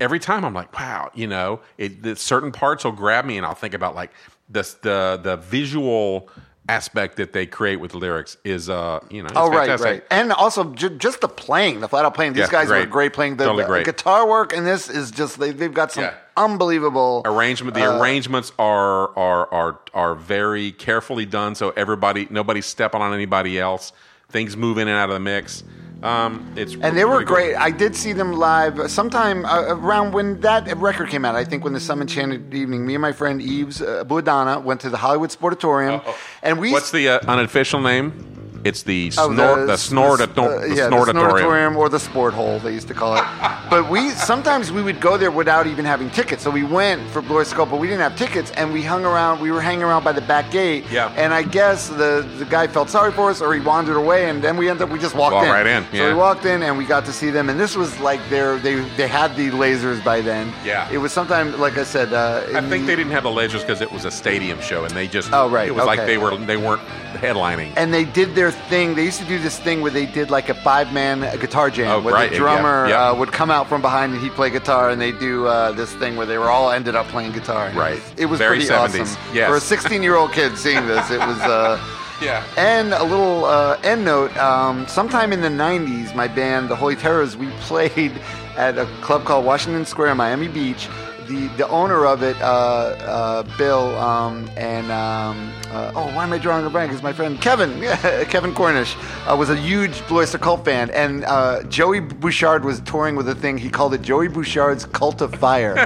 every 0.00 0.18
time 0.18 0.42
I'm 0.42 0.54
like 0.54 0.72
wow 0.78 1.10
you 1.14 1.26
know 1.26 1.60
it 1.76 2.02
the 2.02 2.16
certain 2.16 2.50
parts 2.50 2.84
will 2.84 2.92
grab 2.92 3.26
me 3.26 3.36
and 3.36 3.44
I'll 3.44 3.54
think 3.54 3.74
about 3.74 3.94
like 3.94 4.10
this 4.48 4.72
the 4.74 5.20
the 5.22 5.36
visual 5.36 6.30
aspect 6.68 7.16
that 7.16 7.32
they 7.32 7.46
create 7.46 7.76
with 7.76 7.94
lyrics 7.94 8.36
is 8.44 8.68
uh 8.68 8.98
you 9.10 9.22
know 9.22 9.28
it's 9.28 9.36
Oh 9.36 9.48
right, 9.48 9.68
fantastic. 9.68 9.86
right, 9.86 10.04
and 10.10 10.32
also 10.32 10.64
ju- 10.74 10.90
just 10.90 11.20
the 11.20 11.28
playing, 11.28 11.80
the 11.80 11.88
flat 11.88 12.04
out 12.04 12.14
playing. 12.14 12.32
These 12.32 12.40
Yeah, 12.46 12.50
guys 12.50 12.68
were 12.68 12.74
great. 12.76 12.90
great 12.90 13.12
playing. 13.12 13.36
The, 13.36 13.44
Totally 13.44 13.62
the 13.64 13.68
great. 13.68 13.84
guitar 13.86 14.26
work 14.28 14.52
and 14.52 14.66
this 14.66 14.88
is 14.90 15.10
just 15.10 15.38
they, 15.38 15.52
they've 15.52 15.72
got 15.72 15.92
some 15.92 16.04
Yeah. 16.04 16.14
unbelievable 16.36 17.22
arrangement 17.24 17.74
the 17.74 17.84
Uh, 17.84 18.00
arrangements 18.00 18.52
are 18.58 19.16
are 19.16 19.52
are 19.52 19.78
are 19.94 20.14
very 20.14 20.72
carefully 20.72 21.24
done 21.26 21.54
so 21.54 21.70
everybody 21.76 22.26
nobody's 22.30 22.66
stepping 22.66 23.00
on 23.00 23.14
anybody 23.14 23.58
else 23.60 23.92
things 24.28 24.56
move 24.56 24.76
in 24.78 24.88
and 24.88 24.96
out 24.96 25.08
of 25.08 25.14
the 25.14 25.20
mix 25.20 25.62
um 26.02 26.52
it's 26.56 26.74
And 26.74 26.96
they 26.96 27.04
were 27.04 27.18
good. 27.20 27.26
great. 27.28 27.54
I 27.56 27.70
did 27.70 27.96
see 27.96 28.12
them 28.12 28.32
live 28.34 28.90
sometime 28.90 29.44
uh, 29.46 29.74
around 29.74 30.12
when 30.12 30.40
that 30.40 30.76
record 30.76 31.08
came 31.08 31.24
out. 31.24 31.34
I 31.34 31.44
think 31.44 31.64
when 31.64 31.72
the 31.72 31.80
Some 31.80 32.00
Enchanted 32.02 32.52
Evening, 32.52 32.84
me 32.86 32.94
and 32.94 33.02
my 33.02 33.12
friend 33.12 33.40
Eves 33.40 33.80
uh, 33.80 34.04
Buadana 34.04 34.62
went 34.62 34.80
to 34.82 34.90
the 34.90 34.98
Hollywood 34.98 35.30
Sportatorium, 35.30 36.02
and 36.42 36.58
we 36.58 36.70
What's 36.72 36.90
the 36.90 37.08
uh, 37.08 37.20
unofficial 37.26 37.80
name? 37.80 38.35
It's 38.66 38.82
the 38.82 39.12
Oh, 39.18 39.32
snort, 39.32 39.38
the, 39.38 39.62
uh, 39.62 39.66
the 39.66 40.74
yeah, 40.74 40.88
snortatorium. 40.90 41.06
the 41.06 41.12
snortatorium 41.12 41.76
or 41.76 41.88
the 41.88 42.00
sport 42.00 42.34
hole 42.34 42.58
they 42.58 42.72
used 42.72 42.88
to 42.88 42.94
call 42.94 43.16
it. 43.16 43.24
but 43.70 43.88
we 43.88 44.10
sometimes 44.10 44.72
we 44.72 44.82
would 44.82 45.00
go 45.00 45.16
there 45.16 45.30
without 45.30 45.66
even 45.68 45.84
having 45.84 46.10
tickets. 46.10 46.42
So 46.42 46.50
we 46.50 46.64
went 46.64 47.00
for 47.10 47.22
Glorious 47.22 47.50
Scope, 47.50 47.70
but 47.70 47.78
we 47.78 47.86
didn't 47.86 48.00
have 48.08 48.16
tickets, 48.16 48.50
and 48.52 48.72
we 48.72 48.82
hung 48.82 49.04
around. 49.04 49.40
We 49.40 49.52
were 49.52 49.60
hanging 49.60 49.84
around 49.84 50.02
by 50.02 50.12
the 50.12 50.20
back 50.22 50.50
gate. 50.50 50.84
Yeah. 50.90 51.12
And 51.16 51.32
I 51.32 51.42
guess 51.44 51.88
the 51.88 52.26
the 52.38 52.44
guy 52.44 52.66
felt 52.66 52.90
sorry 52.90 53.12
for 53.12 53.30
us, 53.30 53.40
or 53.40 53.54
he 53.54 53.60
wandered 53.60 53.96
away, 53.96 54.28
and 54.28 54.42
then 54.42 54.56
we 54.56 54.68
ended 54.68 54.82
up 54.82 54.90
we 54.90 54.98
just 54.98 55.14
walked 55.14 55.34
Walked 55.34 55.46
in. 55.46 55.52
right 55.52 55.66
in, 55.66 55.82
So 55.84 55.96
yeah. 55.98 56.08
we 56.08 56.14
walked 56.14 56.44
in, 56.44 56.62
and 56.64 56.76
we 56.76 56.84
got 56.84 57.04
to 57.06 57.12
see 57.12 57.30
them, 57.30 57.48
and 57.50 57.58
this 57.60 57.76
was 57.76 57.98
like 58.00 58.20
their 58.30 58.58
they 58.58 58.74
they 58.96 59.06
had 59.06 59.36
the 59.36 59.50
lasers 59.50 60.02
by 60.04 60.20
then. 60.20 60.52
Yeah. 60.64 60.88
It 60.90 60.98
was 60.98 61.12
sometime 61.12 61.46
like 61.60 61.78
I 61.78 61.84
said. 61.84 62.12
Uh, 62.12 62.42
I 62.52 62.60
think 62.62 62.82
the- 62.82 62.86
they 62.90 62.96
didn't 62.96 63.12
have 63.12 63.22
the 63.22 63.30
lasers 63.40 63.60
because 63.60 63.80
it 63.80 63.92
was 63.92 64.04
a 64.04 64.10
stadium 64.10 64.60
show, 64.60 64.84
and 64.84 64.92
they 64.94 65.06
just 65.06 65.32
Oh, 65.32 65.48
right, 65.48 65.68
It 65.68 65.74
was 65.74 65.86
like 65.86 66.00
they 66.06 66.18
were 66.18 66.36
they 66.36 66.56
weren't 66.56 66.82
headlining. 67.16 67.72
and 67.76 67.92
they 67.94 68.04
did 68.04 68.34
their 68.34 68.52
thing. 68.68 68.94
They 68.94 69.04
used 69.04 69.18
to 69.20 69.26
do 69.26 69.38
this 69.38 69.58
thing 69.58 69.80
where 69.80 69.90
they 69.90 70.06
did 70.06 70.30
like 70.30 70.48
a 70.48 70.54
five 70.54 70.92
man 70.92 71.20
guitar 71.40 71.70
jam, 71.70 71.90
Oh, 71.90 72.00
where 72.00 72.14
right, 72.14 72.30
the 72.30 72.36
drummer 72.36 72.88
yeah. 72.88 73.10
Uh, 73.10 73.14
would 73.16 73.32
come 73.32 73.50
out 73.50 73.68
from 73.68 73.80
behind 73.82 74.12
and 74.12 74.20
he'd 74.22 74.32
play 74.32 74.50
guitar, 74.50 74.90
and 74.90 75.00
they 75.00 75.12
do 75.12 75.46
uh, 75.46 75.72
this 75.72 75.92
thing 75.94 76.16
where 76.16 76.26
they 76.26 76.38
were 76.38 76.50
all 76.50 76.70
ended 76.70 76.94
up 76.96 77.06
playing 77.08 77.32
guitar. 77.32 77.68
And 77.68 77.76
Right. 77.76 78.00
It 78.16 78.26
was, 78.26 78.38
Very 78.38 78.58
pretty 78.58 78.70
70s, 78.72 79.00
awesome. 79.02 79.34
yes. 79.34 79.48
For 79.48 79.56
a 79.56 79.60
16 79.60 80.02
year 80.02 80.16
old 80.16 80.32
kid 80.32 80.56
seeing 80.58 80.86
this, 80.86 81.10
it 81.10 81.20
was. 81.20 81.38
Uh, 81.40 81.80
yeah. 82.22 82.44
and 82.56 82.92
a 82.94 83.04
little 83.04 83.44
uh, 83.44 83.78
end 83.84 84.04
note 84.04 84.34
um, 84.38 84.86
sometime 84.88 85.32
in 85.32 85.40
the 85.42 85.48
90s, 85.48 86.14
my 86.14 86.26
band, 86.28 86.68
the 86.68 86.76
Holy 86.76 86.96
Terrors, 86.96 87.36
we 87.36 87.48
played 87.60 88.12
at 88.56 88.78
a 88.78 88.86
club 89.02 89.24
called 89.24 89.44
Washington 89.44 89.84
Square, 89.84 90.14
Miami 90.14 90.48
Beach. 90.48 90.88
The, 91.28 91.48
the 91.56 91.68
owner 91.68 92.06
of 92.06 92.22
it, 92.22 92.40
uh, 92.40 92.44
uh, 92.44 93.56
Bill, 93.58 93.96
um, 93.98 94.48
and 94.56 94.92
um, 94.92 95.52
uh, 95.72 95.90
oh, 95.96 96.06
why 96.14 96.22
am 96.22 96.32
I 96.32 96.38
drawing 96.38 96.64
a 96.64 96.70
blank? 96.70 96.92
Is 96.92 97.02
my 97.02 97.12
friend 97.12 97.40
Kevin, 97.40 97.80
Kevin 98.30 98.54
Cornish, 98.54 98.94
uh, 99.26 99.34
was 99.36 99.50
a 99.50 99.56
huge 99.56 100.06
Blue 100.06 100.18
Oyster 100.20 100.38
Cult 100.38 100.64
fan, 100.64 100.88
and 100.90 101.24
uh, 101.24 101.64
Joey 101.64 101.98
Bouchard 101.98 102.64
was 102.64 102.80
touring 102.82 103.16
with 103.16 103.28
a 103.28 103.34
thing 103.34 103.58
he 103.58 103.70
called 103.70 103.92
it 103.94 104.02
Joey 104.02 104.28
Bouchard's 104.28 104.84
Cult 104.86 105.20
of 105.20 105.34
Fire, 105.34 105.76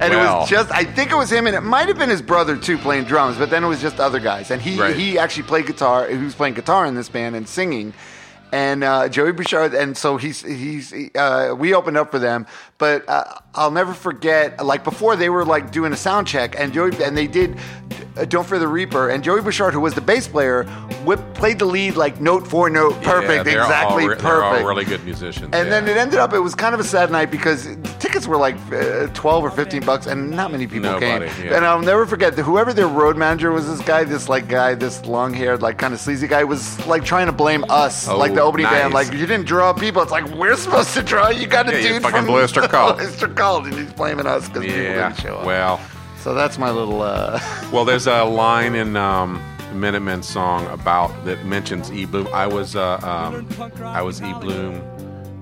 and 0.00 0.12
it 0.12 0.16
was 0.16 0.48
just 0.50 0.70
I 0.70 0.84
think 0.84 1.10
it 1.10 1.16
was 1.16 1.30
him, 1.32 1.46
and 1.46 1.56
it 1.56 1.62
might 1.62 1.88
have 1.88 1.98
been 1.98 2.10
his 2.10 2.22
brother 2.22 2.56
too 2.56 2.76
playing 2.78 3.04
drums, 3.04 3.38
but 3.38 3.48
then 3.50 3.64
it 3.64 3.68
was 3.68 3.80
just 3.80 4.00
other 4.00 4.20
guys, 4.20 4.50
and 4.50 4.60
he 4.60 4.78
Right. 4.78 4.94
he 4.96 5.18
actually 5.18 5.44
played 5.44 5.66
guitar. 5.66 6.08
He 6.08 6.18
was 6.18 6.34
playing 6.34 6.54
guitar 6.54 6.84
in 6.86 6.94
this 6.94 7.08
band 7.08 7.36
and 7.36 7.48
singing. 7.48 7.94
And 8.52 8.84
uh, 8.84 9.08
Joey 9.08 9.32
Bouchard, 9.32 9.74
and 9.74 9.96
so 9.96 10.16
he's 10.16 10.40
he's 10.42 10.92
uh, 11.16 11.56
we 11.58 11.74
opened 11.74 11.96
up 11.96 12.12
for 12.12 12.20
them, 12.20 12.46
but 12.78 13.08
uh, 13.08 13.24
I'll 13.54 13.70
never 13.70 13.94
forget. 13.94 14.64
Like 14.64 14.84
before, 14.84 15.16
they 15.16 15.28
were 15.30 15.44
like 15.44 15.70
doing 15.72 15.92
a 15.92 15.96
sound 15.96 16.26
check, 16.26 16.58
and 16.58 16.72
Joey 16.72 16.92
and 17.02 17.16
they 17.16 17.26
did 17.26 17.56
uh, 18.16 18.24
"Don't 18.24 18.46
Fear 18.46 18.58
the 18.58 18.68
Reaper," 18.68 19.10
and 19.10 19.22
Joey 19.22 19.40
Bouchard, 19.40 19.72
who 19.74 19.80
was 19.80 19.94
the 19.94 20.00
bass 20.00 20.26
player, 20.28 20.64
played 21.34 21.58
the 21.58 21.64
lead 21.66 21.96
like 21.96 22.20
note 22.20 22.46
for 22.46 22.70
note, 22.70 22.94
perfect, 23.02 23.46
Yeah, 23.46 23.62
exactly 23.62 24.04
re- 24.08 24.14
perfect. 24.16 24.22
They're 24.22 24.42
all 24.42 24.64
really 24.64 24.84
good 24.84 25.04
musicians. 25.04 25.44
And 25.52 25.52
yeah. 25.52 25.80
then 25.80 25.88
it 25.88 25.96
ended 25.96 26.18
up, 26.18 26.32
it 26.32 26.38
was 26.38 26.54
kind 26.54 26.74
of 26.74 26.80
a 26.80 26.84
sad 26.84 27.10
night 27.10 27.30
because 27.30 27.68
tickets 27.98 28.26
were 28.26 28.36
like 28.38 28.56
uh, 28.72 29.08
12 29.08 29.44
or 29.44 29.50
15 29.50 29.84
bucks 29.84 30.06
and 30.06 30.30
not 30.30 30.50
many 30.50 30.66
people 30.66 30.90
Nobody, 30.92 31.28
came. 31.28 31.46
yeah. 31.46 31.56
And 31.56 31.64
I'll 31.66 31.82
never 31.82 32.06
forget 32.06 32.34
whoever 32.38 32.72
their 32.72 32.88
road 32.88 33.16
manager 33.16 33.52
was, 33.52 33.66
this 33.66 33.86
guy, 33.86 34.04
this 34.04 34.28
like 34.28 34.48
guy, 34.48 34.74
this 34.74 35.04
long 35.04 35.34
haired, 35.34 35.60
like 35.62 35.76
kind 35.78 35.92
of 35.92 36.00
sleazy 36.00 36.26
guy, 36.26 36.44
was 36.44 36.84
like 36.86 37.04
trying 37.04 37.26
to 37.26 37.32
blame 37.32 37.64
us, 37.68 38.08
Oh, 38.08 38.16
like 38.16 38.34
the 38.34 38.40
opening 38.42 38.64
nice. 38.64 38.72
band. 38.82 38.94
Like, 38.94 39.12
you 39.12 39.26
didn't 39.26 39.44
draw 39.46 39.72
people. 39.74 40.00
It's 40.02 40.12
like, 40.12 40.26
we're 40.30 40.56
supposed 40.56 40.94
to 40.94 41.02
draw. 41.02 41.28
You 41.28 41.46
got 41.46 41.68
a 41.68 41.72
Yeah, 41.82 41.88
dude 41.94 42.02
fucking 42.02 42.16
from 42.16 42.26
Blue 42.26 42.46
Blue 42.68 43.04
Oyster 43.04 43.26
and 43.36 43.74
he's 43.74 43.92
blaming 43.92 44.26
us 44.26 44.48
because 44.48 44.64
people 44.64 44.78
didn't 44.78 45.14
show 45.16 45.36
up. 45.36 45.46
Well, 45.46 45.80
so 46.18 46.34
that's 46.34 46.58
my 46.58 46.70
little. 46.70 47.02
Uh, 47.02 47.38
well, 47.72 47.84
there's 47.84 48.06
a 48.06 48.24
line 48.24 48.74
in 48.74 48.96
um, 48.96 49.42
Minutemen 49.72 50.22
song 50.22 50.66
about 50.68 51.24
that 51.24 51.44
mentions 51.44 51.92
E 51.92 52.04
Bloom. 52.06 52.28
I 52.32 52.46
was 52.46 52.76
uh, 52.76 52.98
um, 53.02 53.48
I 53.82 54.02
was 54.02 54.22
E 54.22 54.32
Bloom. 54.40 54.82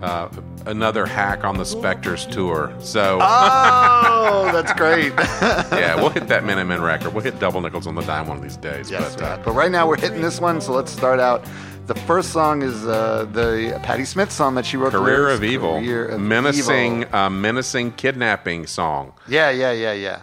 Uh, 0.03 0.29
another 0.67 1.07
hack 1.07 1.45
on 1.45 1.57
the 1.57 1.65
Spectres 1.65 2.27
tour. 2.27 2.75
So 2.81 3.21
oh, 3.23 4.51
that's 4.53 4.73
great. 4.73 5.13
yeah, 5.19 5.95
we'll 5.95 6.11
hit 6.11 6.27
that 6.27 6.45
Minutemen 6.45 6.83
record. 6.83 7.15
We'll 7.15 7.23
hit 7.23 7.39
double 7.39 7.61
nickels 7.61 7.87
on 7.87 7.95
the 7.95 8.03
dime 8.03 8.27
one 8.27 8.39
of 8.39 8.43
these 8.43 8.57
days. 8.57 8.91
Yes, 8.91 9.15
but 9.15 9.25
uh, 9.25 9.43
but 9.45 9.53
right 9.53 9.71
now 9.71 9.87
we're 9.87 10.01
hitting 10.01 10.21
this 10.21 10.41
one, 10.41 10.61
so 10.61 10.73
let's 10.73 10.91
start 10.91 11.21
out. 11.21 11.47
The 11.87 11.95
first 11.97 12.31
song 12.33 12.63
is 12.63 12.87
uh, 12.87 13.27
the 13.33 13.79
Patti 13.83 14.05
Smith 14.05 14.31
song 14.31 14.55
that 14.55 14.65
she 14.65 14.77
wrote. 14.77 14.93
the 14.93 14.99
Career 15.01 15.29
of 15.29 15.43
Evil, 15.43 15.81
Career 15.81 16.07
of 16.09 16.21
menacing, 16.21 17.03
Evil. 17.03 17.15
uh, 17.17 17.29
menacing 17.29 17.93
kidnapping 17.93 18.67
song. 18.67 19.13
Yeah, 19.29 19.51
yeah, 19.51 19.73
yeah, 19.73 19.93
yeah. 19.93 20.23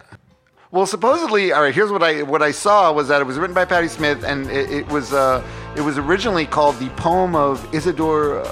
Well, 0.72 0.86
supposedly, 0.86 1.52
all 1.52 1.62
right. 1.62 1.74
Here's 1.74 1.90
what 1.92 2.02
I 2.02 2.22
what 2.22 2.42
I 2.42 2.52
saw 2.52 2.92
was 2.92 3.08
that 3.08 3.20
it 3.20 3.24
was 3.24 3.38
written 3.38 3.54
by 3.54 3.64
Patti 3.66 3.88
Smith, 3.88 4.24
and 4.24 4.48
it, 4.50 4.70
it 4.70 4.88
was 4.88 5.12
uh, 5.12 5.44
it 5.76 5.82
was 5.82 5.98
originally 5.98 6.46
called 6.46 6.78
the 6.78 6.88
poem 6.90 7.34
of 7.36 7.62
Isidore 7.74 8.40
uh, 8.40 8.44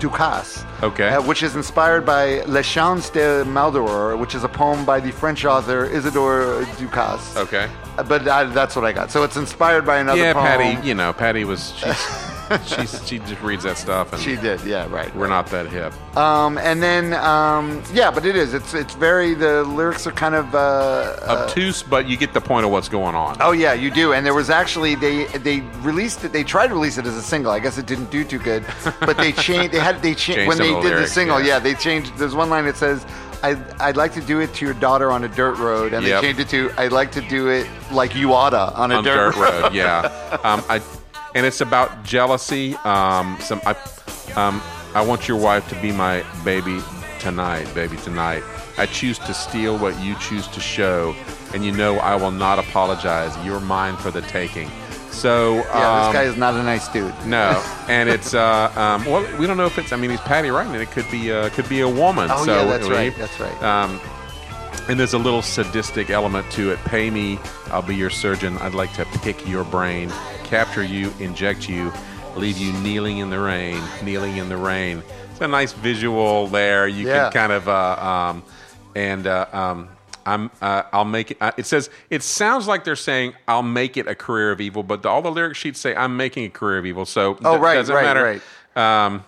Ducasse. 0.00 0.64
Okay. 0.82 1.08
uh, 1.10 1.22
which 1.22 1.42
is 1.42 1.54
inspired 1.54 2.04
by 2.04 2.40
Les 2.44 2.62
Chants 2.66 3.10
de 3.10 3.44
Maldoror, 3.44 4.18
which 4.18 4.34
is 4.34 4.42
a 4.44 4.48
poem 4.48 4.84
by 4.84 4.98
the 4.98 5.12
French 5.12 5.44
author 5.44 5.84
Isidore 5.84 6.64
Ducasse. 6.78 7.36
Okay. 7.36 7.68
Uh, 7.98 8.02
But 8.02 8.26
I, 8.26 8.44
that's 8.44 8.74
what 8.74 8.84
I 8.84 8.92
got. 8.92 9.10
So 9.10 9.22
it's 9.22 9.36
inspired 9.36 9.84
by 9.86 9.98
another 9.98 10.20
Yeah, 10.22 10.32
poem. 10.32 10.44
Patti. 10.46 10.88
You 10.88 10.94
know, 10.94 11.12
Patti 11.12 11.44
was 11.44 11.72
she's, 12.64 12.90
she's 12.90 13.08
she 13.08 13.18
just 13.20 13.40
reads 13.42 13.64
that 13.64 13.76
stuff, 13.78 14.12
and 14.12 14.20
She 14.22 14.36
did, 14.36 14.60
yeah, 14.62 14.86
right. 14.90 15.14
we're 15.14 15.28
not 15.28 15.46
that 15.48 15.66
hip. 15.66 15.92
Um, 16.16 16.58
and 16.58 16.82
then, 16.82 17.14
um, 17.14 17.82
yeah, 17.92 18.10
but 18.10 18.24
it 18.26 18.36
is. 18.36 18.54
It's 18.54 18.74
it's 18.74 18.94
very. 18.94 19.34
The 19.34 19.64
lyrics 19.64 20.06
are 20.06 20.12
kind 20.12 20.34
of. 20.34 20.54
Uh, 20.54 20.58
uh, 20.58 21.46
Obtuse, 21.48 21.82
but 21.82 22.06
you 22.08 22.16
get 22.16 22.32
the 22.32 22.40
point 22.40 22.64
of 22.66 22.72
what's 22.72 22.88
going 22.88 23.14
on. 23.14 23.36
oh 23.40 23.52
yeah, 23.52 23.72
you 23.72 23.90
do. 23.90 24.12
And 24.12 24.24
there 24.26 24.34
was 24.34 24.50
actually 24.50 24.94
they 24.94 25.24
they 25.38 25.60
released 25.82 26.24
it. 26.24 26.32
They 26.32 26.42
tried 26.44 26.68
to 26.68 26.74
release 26.74 26.98
it 26.98 27.06
as 27.06 27.16
a 27.16 27.22
single. 27.22 27.52
I 27.52 27.58
guess 27.60 27.78
it 27.78 27.86
didn't 27.86 28.10
do 28.10 28.24
too 28.24 28.38
good. 28.38 28.64
But 29.00 29.16
they 29.16 29.32
changed. 29.48 29.72
They 29.74 29.78
had 29.80 30.02
they 30.02 30.14
changed 30.14 30.38
Changed 30.38 30.48
when 30.48 30.58
they 30.58 30.68
the 30.74 30.80
did 30.80 30.84
lyrics, 30.90 31.10
the 31.10 31.14
single. 31.14 31.40
yeah. 31.40 31.46
Yeah. 31.46 31.58
they 31.60 31.74
changed. 31.74 32.16
There's 32.16 32.34
one 32.34 32.50
line 32.50 32.64
that 32.64 32.76
says. 32.76 33.04
I'd, 33.40 33.56
I'd 33.80 33.96
like 33.96 34.12
to 34.14 34.20
do 34.20 34.40
it 34.40 34.52
to 34.54 34.64
your 34.64 34.74
daughter 34.74 35.12
on 35.12 35.22
a 35.22 35.28
dirt 35.28 35.58
road, 35.58 35.92
and 35.92 36.04
Yep. 36.04 36.20
they 36.22 36.26
changed 36.26 36.40
it 36.40 36.48
to 36.48 36.72
"I'd 36.76 36.90
like 36.90 37.12
to 37.12 37.20
do 37.20 37.46
it 37.50 37.68
like 37.92 38.16
you 38.16 38.32
oughta 38.34 38.74
on 38.74 38.90
a 38.90 38.96
on 38.96 39.04
dirt, 39.04 39.34
dirt 39.36 39.36
road. 39.62 39.72
Yeah, 39.72 40.00
um, 40.42 40.60
I, 40.68 40.82
and 41.34 41.46
it's 41.46 41.60
about 41.60 42.02
jealousy. 42.04 42.74
Um, 42.84 43.36
some 43.40 43.60
I, 43.66 43.72
um, 44.36 44.62
I 44.94 45.04
want 45.04 45.28
your 45.28 45.38
wife 45.38 45.68
to 45.68 45.74
be 45.80 45.92
my 45.92 46.24
baby 46.44 46.80
tonight, 47.18 47.72
baby 47.74 47.96
tonight. 47.98 48.42
I 48.76 48.86
choose 48.86 49.18
to 49.20 49.34
steal 49.34 49.76
what 49.78 49.98
you 50.00 50.14
choose 50.20 50.46
to 50.48 50.60
show, 50.60 51.14
and 51.52 51.64
you 51.64 51.72
know 51.72 51.98
I 51.98 52.14
will 52.16 52.30
not 52.30 52.58
apologize. 52.58 53.36
You're 53.44 53.60
mine 53.60 53.96
for 53.96 54.10
the 54.10 54.22
taking. 54.22 54.70
So 55.10 55.56
Yeah, 55.56 55.60
um, 56.06 56.12
this 56.12 56.20
guy 56.20 56.22
is 56.24 56.36
not 56.36 56.54
a 56.54 56.62
nice 56.62 56.86
dude. 56.88 57.12
no, 57.26 57.60
and 57.88 58.08
it's 58.08 58.34
uh, 58.34 58.72
um, 58.76 59.04
well, 59.04 59.26
we 59.38 59.46
don't 59.46 59.56
know 59.56 59.66
if 59.66 59.78
it's. 59.78 59.92
I 59.92 59.96
mean, 59.96 60.10
he's 60.10 60.20
Patti 60.20 60.50
writing 60.50 60.74
it. 60.74 60.80
It 60.80 60.90
could 60.92 61.10
be 61.10 61.32
uh, 61.32 61.48
could 61.50 61.68
be 61.68 61.80
a 61.80 61.88
woman. 61.88 62.28
Oh 62.30 62.44
so 62.44 62.54
yeah, 62.54 62.64
that's 62.66 62.88
right. 62.88 63.16
That's 63.16 63.40
right. 63.40 63.62
Um, 63.62 64.00
and 64.88 64.98
there's 64.98 65.14
a 65.14 65.18
little 65.18 65.42
sadistic 65.42 66.10
element 66.10 66.50
to 66.52 66.70
it. 66.70 66.78
Pay 66.84 67.10
me, 67.10 67.38
I'll 67.70 67.82
be 67.82 67.94
your 67.96 68.10
surgeon. 68.10 68.56
I'd 68.58 68.74
like 68.74 68.92
to 68.94 69.04
pick 69.22 69.46
your 69.48 69.64
brain, 69.64 70.10
capture 70.44 70.82
you, 70.82 71.12
inject 71.20 71.68
you, 71.68 71.92
leave 72.36 72.58
you 72.58 72.72
kneeling 72.80 73.18
in 73.18 73.30
the 73.30 73.38
rain, 73.40 73.82
kneeling 74.02 74.36
in 74.36 74.48
the 74.48 74.56
rain. 74.56 75.02
It's 75.32 75.40
a 75.40 75.48
nice 75.48 75.72
visual 75.72 76.46
there. 76.48 76.88
You 76.88 77.06
Yeah. 77.06 77.24
can 77.24 77.32
kind 77.32 77.52
of, 77.52 77.68
uh, 77.68 77.96
um, 78.04 78.42
and 78.94 79.26
uh, 79.26 79.46
um, 79.52 79.88
I'm, 80.26 80.50
uh, 80.60 80.82
I'll 80.92 81.04
make 81.04 81.30
it. 81.32 81.38
Uh, 81.40 81.52
it 81.56 81.64
says 81.66 81.88
it 82.10 82.22
sounds 82.22 82.66
like 82.66 82.84
they're 82.84 82.96
saying 82.96 83.34
I'll 83.46 83.62
make 83.62 83.96
it 83.96 84.06
a 84.06 84.14
career 84.14 84.50
of 84.52 84.60
evil, 84.60 84.82
but 84.82 85.06
all 85.06 85.22
the 85.22 85.30
lyric 85.30 85.56
sheets 85.56 85.80
say 85.80 85.94
I'm 85.94 86.16
making 86.16 86.44
a 86.44 86.50
career 86.50 86.78
of 86.78 86.86
evil. 86.86 87.06
So 87.06 87.38
Oh, 87.44 87.54
it 87.56 87.58
right, 87.58 87.74
doesn't 87.74 87.94
right, 87.94 88.02
matter. 88.04 88.40
right. 88.76 89.04
Um, 89.06 89.24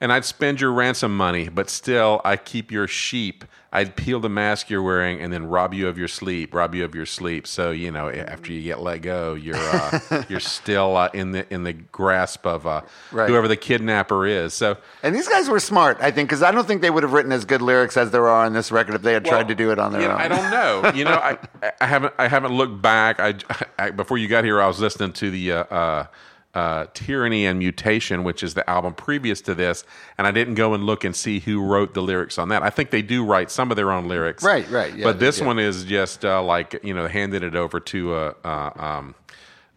and 0.00 0.12
I'd 0.12 0.24
spend 0.24 0.60
your 0.60 0.72
ransom 0.72 1.16
money, 1.16 1.48
but 1.48 1.68
still 1.70 2.20
I 2.24 2.36
keep 2.36 2.70
your 2.72 2.86
sheep. 2.88 3.44
I'd 3.74 3.96
peel 3.96 4.20
the 4.20 4.28
mask 4.28 4.70
you're 4.70 4.82
wearing 4.82 5.20
and 5.20 5.32
then 5.32 5.46
rob 5.46 5.74
you 5.74 5.88
of 5.88 5.98
your 5.98 6.06
sleep, 6.06 6.54
rob 6.54 6.76
you 6.76 6.84
of 6.84 6.94
your 6.94 7.06
sleep. 7.06 7.46
So 7.46 7.72
you 7.72 7.90
know, 7.90 8.08
after 8.08 8.52
you 8.52 8.62
get 8.62 8.80
let 8.80 9.02
go, 9.02 9.34
you're 9.34 9.56
uh, 9.56 10.22
you're 10.28 10.38
still 10.38 10.96
uh, 10.96 11.08
in 11.12 11.32
the 11.32 11.52
in 11.52 11.64
the 11.64 11.72
grasp 11.72 12.46
of 12.46 12.66
uh, 12.66 12.82
Right. 13.10 13.28
whoever 13.28 13.48
the 13.48 13.56
kidnapper 13.56 14.26
is. 14.26 14.54
So 14.54 14.76
And 15.02 15.12
these 15.14 15.26
guys 15.28 15.48
were 15.50 15.58
smart, 15.60 15.98
I 16.00 16.12
think, 16.12 16.28
because 16.28 16.42
I 16.42 16.52
don't 16.52 16.66
think 16.66 16.82
they 16.82 16.90
would 16.90 17.02
have 17.02 17.12
written 17.12 17.32
as 17.32 17.44
good 17.44 17.60
lyrics 17.62 17.96
as 17.96 18.12
there 18.12 18.28
are 18.28 18.46
on 18.46 18.52
this 18.52 18.70
record 18.70 18.94
if 18.94 19.02
they 19.02 19.12
had 19.12 19.24
tried 19.24 19.48
to 19.48 19.54
do 19.56 19.72
it 19.72 19.78
on 19.80 19.92
their 19.92 20.02
you 20.02 20.08
know, 20.08 20.14
own. 20.14 20.20
I 20.20 20.28
don't 20.28 20.50
know. 20.50 20.92
You 20.94 21.04
know, 21.04 21.10
I, 21.16 21.38
I 21.80 21.86
haven't 21.86 22.14
I 22.16 22.28
haven't 22.28 22.52
looked 22.54 22.80
back. 22.80 23.18
I, 23.18 23.34
I 23.78 23.90
before 23.90 24.18
you 24.18 24.28
got 24.28 24.44
here, 24.44 24.60
I 24.62 24.68
was 24.68 24.78
listening 24.78 25.12
to 25.14 25.30
the 25.30 25.50
uh, 26.54 26.86
Tyranny 26.94 27.46
and 27.46 27.58
Mutation, 27.58 28.24
which 28.24 28.42
is 28.42 28.54
the 28.54 28.68
album 28.68 28.94
previous 28.94 29.40
to 29.42 29.54
this, 29.54 29.84
and 30.16 30.26
I 30.26 30.30
didn't 30.30 30.54
go 30.54 30.74
and 30.74 30.84
look 30.84 31.04
and 31.04 31.14
see 31.14 31.40
who 31.40 31.64
wrote 31.64 31.94
the 31.94 32.02
lyrics 32.02 32.38
on 32.38 32.48
that. 32.50 32.62
I 32.62 32.70
think 32.70 32.90
they 32.90 33.02
do 33.02 33.24
write 33.24 33.50
some 33.50 33.70
of 33.70 33.76
their 33.76 33.90
own 33.90 34.08
lyrics, 34.08 34.44
Right, 34.44 34.68
right, 34.70 34.94
yeah, 34.94 35.04
but 35.04 35.18
this 35.18 35.38
do. 35.38 35.46
one 35.46 35.58
is 35.58 35.84
just 35.84 36.24
uh, 36.24 36.42
like 36.42 36.80
you 36.82 36.94
know 36.94 37.06
handed 37.06 37.42
it 37.42 37.54
over 37.54 37.80
to 37.80 38.14
a. 38.14 38.34
Uh, 38.44 38.70
um, 38.76 39.14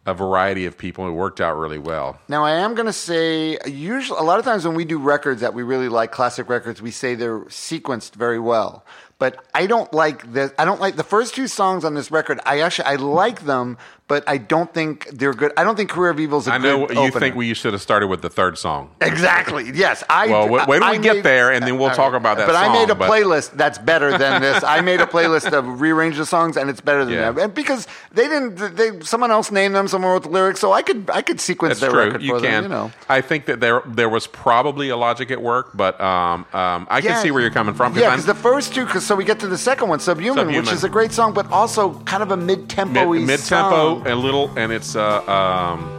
a 0.07 0.13
variety 0.13 0.65
of 0.65 0.77
people. 0.77 1.05
It 1.05 1.11
worked 1.11 1.41
out 1.41 1.57
really 1.57 1.77
well. 1.77 2.17
Now, 2.29 2.45
I 2.45 2.51
am 2.51 2.75
going 2.75 2.85
to 2.85 2.93
say, 2.93 3.57
usually, 3.67 4.17
a 4.17 4.23
lot 4.23 4.39
of 4.39 4.45
times 4.45 4.65
when 4.65 4.73
we 4.73 4.85
do 4.85 4.97
records 4.97 5.41
that 5.41 5.53
we 5.53 5.63
really 5.63 5.89
like, 5.89 6.13
classic 6.13 6.47
records, 6.47 6.81
we 6.81 6.91
say 6.91 7.13
they're 7.13 7.41
sequenced 7.41 8.15
very 8.15 8.39
well. 8.39 8.85
But 9.19 9.43
I 9.53 9.67
don't 9.67 9.91
like 9.93 10.31
the. 10.31 10.53
I 10.57 10.63
don't 10.63 10.79
like 10.79 10.95
the 10.95 11.03
first 11.03 11.35
two 11.35 11.47
songs 11.47 11.83
on 11.83 11.93
this 11.93 12.09
record. 12.09 12.39
I 12.45 12.61
actually 12.61 12.85
I 12.85 12.95
like 12.95 13.41
them, 13.41 13.77
but 14.07 14.23
I 14.27 14.37
don't 14.37 14.73
think 14.73 15.07
they're 15.09 15.33
good. 15.33 15.51
I 15.57 15.63
don't 15.65 15.75
think 15.75 15.89
Career 15.89 16.11
of 16.11 16.19
Evil's 16.19 16.47
a 16.47 16.53
I 16.53 16.57
know 16.57 16.87
good. 16.87 16.91
I 16.91 16.93
know 16.95 17.01
you 17.01 17.07
opener. 17.09 17.19
think 17.19 17.35
we 17.35 17.53
should 17.53 17.73
have 17.73 17.81
started 17.81 18.07
with 18.07 18.21
the 18.21 18.29
third 18.29 18.57
song. 18.57 18.89
Exactly. 19.01 19.69
Yes. 19.73 20.03
I. 20.09 20.27
Well, 20.27 20.47
wait- 20.47 20.67
wait 20.67 20.79
till 20.79 20.91
we 20.91 20.97
get 20.99 21.23
there, 21.23 21.51
and 21.51 21.65
then 21.65 21.77
we'll 21.77 21.89
all 21.89 21.95
talk 21.95 22.13
about 22.13 22.37
that 22.37 22.47
But 22.47 22.55
I 22.55 22.71
made 22.71 22.89
a 22.89 22.95
but- 22.95 23.09
playlist 23.09 23.51
that's 23.51 23.77
better 23.77 24.17
than 24.17 24.41
this. 24.41 24.63
I 24.63 24.81
made 24.81 25.01
a 25.01 25.05
playlist 25.05 25.51
of 25.51 25.81
rearranged 25.81 26.17
the 26.19 26.25
songs, 26.25 26.55
and 26.57 26.69
it's 26.69 26.79
better 26.81 27.03
than 27.05 27.13
Yeah. 27.15 27.31
that. 27.31 27.43
And 27.43 27.53
because 27.53 27.85
they 28.13 28.27
didn't, 28.27 28.75
they 28.77 29.01
someone 29.01 29.31
else 29.31 29.51
named 29.51 29.75
them, 29.75 29.87
someone 29.87 30.11
wrote 30.11 30.23
the 30.23 30.29
lyrics, 30.29 30.59
so 30.59 30.71
I 30.71 30.81
could 30.83 31.09
I 31.13 31.21
could 31.21 31.41
sequence 31.41 31.79
That's 31.79 31.81
their 31.81 31.89
true. 31.91 32.05
record 32.05 32.21
You 32.21 32.35
for 32.35 32.41
can. 32.41 32.63
them. 32.63 32.63
You 32.63 32.69
know. 32.69 32.91
I 33.09 33.21
think 33.21 33.45
that 33.45 33.59
there 33.59 33.81
there 33.85 34.09
was 34.09 34.25
probably 34.27 34.89
a 34.89 34.97
logic 34.97 35.31
at 35.31 35.41
work, 35.41 35.71
but 35.75 35.99
um, 35.99 36.45
um, 36.53 36.87
I 36.89 37.01
can 37.01 37.21
see 37.21 37.31
where 37.31 37.41
you're 37.41 37.51
coming 37.51 37.73
from. 37.75 37.93
Yeah, 37.97 38.11
because 38.11 38.25
the 38.25 38.33
first 38.35 38.73
two, 38.73 38.85
cause, 38.85 39.05
so 39.05 39.15
we 39.15 39.25
get 39.25 39.39
to 39.41 39.47
the 39.47 39.57
second 39.57 39.89
one, 39.89 39.99
Subhuman, 39.99 40.47
which 40.55 40.71
is 40.71 40.83
a 40.85 40.89
great 40.89 41.11
song, 41.11 41.33
but 41.33 41.51
also 41.51 41.93
kind 42.05 42.23
of 42.23 42.31
a 42.31 42.37
mid-tempo 42.37 43.11
mid 43.13 43.23
mid 43.27 43.39
tempo 43.43 43.96
a 44.05 44.15
little, 44.15 44.49
and 44.57 44.71
it's 44.71 44.95
uh, 44.95 45.21
um, 45.29 45.89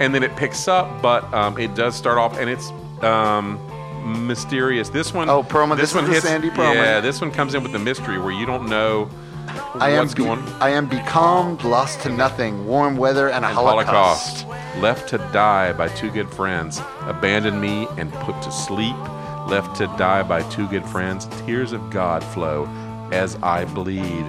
and 0.00 0.14
then 0.14 0.22
it 0.22 0.34
picks 0.36 0.68
up, 0.68 1.02
but 1.02 1.24
um, 1.34 1.58
it 1.58 1.74
does 1.74 1.94
start 1.96 2.18
off, 2.18 2.38
and 2.38 2.48
it's 2.50 2.70
um, 3.02 3.58
mysterious. 4.26 4.88
This 4.88 5.12
one, 5.12 5.28
Oh, 5.28 5.42
Pearlman, 5.42 5.76
This 5.76 5.92
this 5.92 5.94
one 6.02 6.10
hits. 6.10 6.24
Sandy 6.26 6.50
Pearlman. 6.50 6.74
Yeah, 6.74 7.00
this 7.00 7.20
one 7.20 7.30
comes 7.30 7.54
in 7.54 7.62
with 7.62 7.72
the 7.72 7.78
mystery 7.78 8.18
where 8.18 8.32
you 8.32 8.46
don't 8.46 8.68
know 8.68 9.08
I 9.74 9.90
am 9.90 10.08
be- 10.08 10.14
going. 10.14 10.40
I 10.60 10.70
am 10.70 10.88
becalmed, 10.88 11.64
lost 11.64 12.00
to 12.02 12.10
nothing, 12.10 12.66
warm 12.66 12.96
weather, 12.96 13.28
and 13.30 13.44
a 13.44 13.48
and 13.48 13.56
holocaust. 13.56 14.42
Holocaust. 14.44 14.78
Left 14.82 15.08
to 15.08 15.18
die 15.32 15.72
by 15.72 15.88
two 15.88 16.10
good 16.10 16.30
friends. 16.30 16.80
Abandoned 17.02 17.60
me 17.60 17.88
and 17.96 18.12
put 18.14 18.40
to 18.42 18.52
sleep. 18.52 18.96
Left 19.48 19.74
to 19.76 19.86
die 19.96 20.22
by 20.22 20.42
two 20.50 20.68
good 20.68 20.84
friends. 20.86 21.26
Tears 21.46 21.72
of 21.72 21.90
God 21.90 22.22
flow 22.22 22.66
as 23.10 23.36
I 23.36 23.64
bleed. 23.64 24.26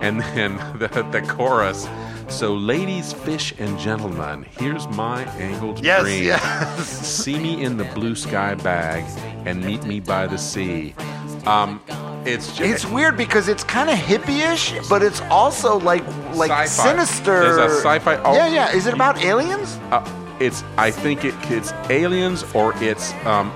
And 0.00 0.20
then 0.20 0.56
the, 0.78 0.88
the 1.12 1.20
chorus. 1.28 1.86
So, 2.28 2.54
ladies, 2.54 3.12
fish, 3.12 3.54
and 3.58 3.78
gentlemen, 3.78 4.44
here's 4.58 4.86
my 4.88 5.22
angled 5.38 5.82
Yes, 5.84 6.02
dream. 6.02 6.24
yes. 6.24 6.86
See 6.88 7.38
me 7.38 7.62
in 7.62 7.76
the 7.76 7.84
blue 7.84 8.14
sky 8.14 8.54
bag 8.54 9.04
and 9.46 9.64
meet 9.64 9.84
me 9.84 10.00
by 10.00 10.26
the 10.26 10.36
sea. 10.36 10.94
Um, 11.46 11.80
it's 12.26 12.48
just, 12.48 12.60
It's 12.60 12.84
weird 12.86 13.16
because 13.16 13.48
it's 13.48 13.62
kind 13.64 13.88
of 13.88 13.96
hippie-ish, 13.96 14.74
but 14.88 15.02
it's 15.02 15.20
also 15.30 15.78
like 15.78 16.04
like 16.34 16.50
Sci-fi. 16.50 16.90
sinister. 16.90 17.40
There's 17.40 17.72
a 17.72 17.74
sci-fi- 17.76 18.20
oh. 18.24 18.34
Yeah, 18.34 18.48
yeah. 18.48 18.72
Is 18.72 18.86
it 18.86 18.92
about 18.94 19.24
aliens? 19.24 19.76
uh, 19.92 20.04
it's 20.40 20.62
I 20.76 20.90
think 20.90 21.24
it, 21.24 21.34
it's 21.50 21.72
aliens 21.88 22.44
or 22.54 22.74
it's 22.82 23.12
um, 23.24 23.50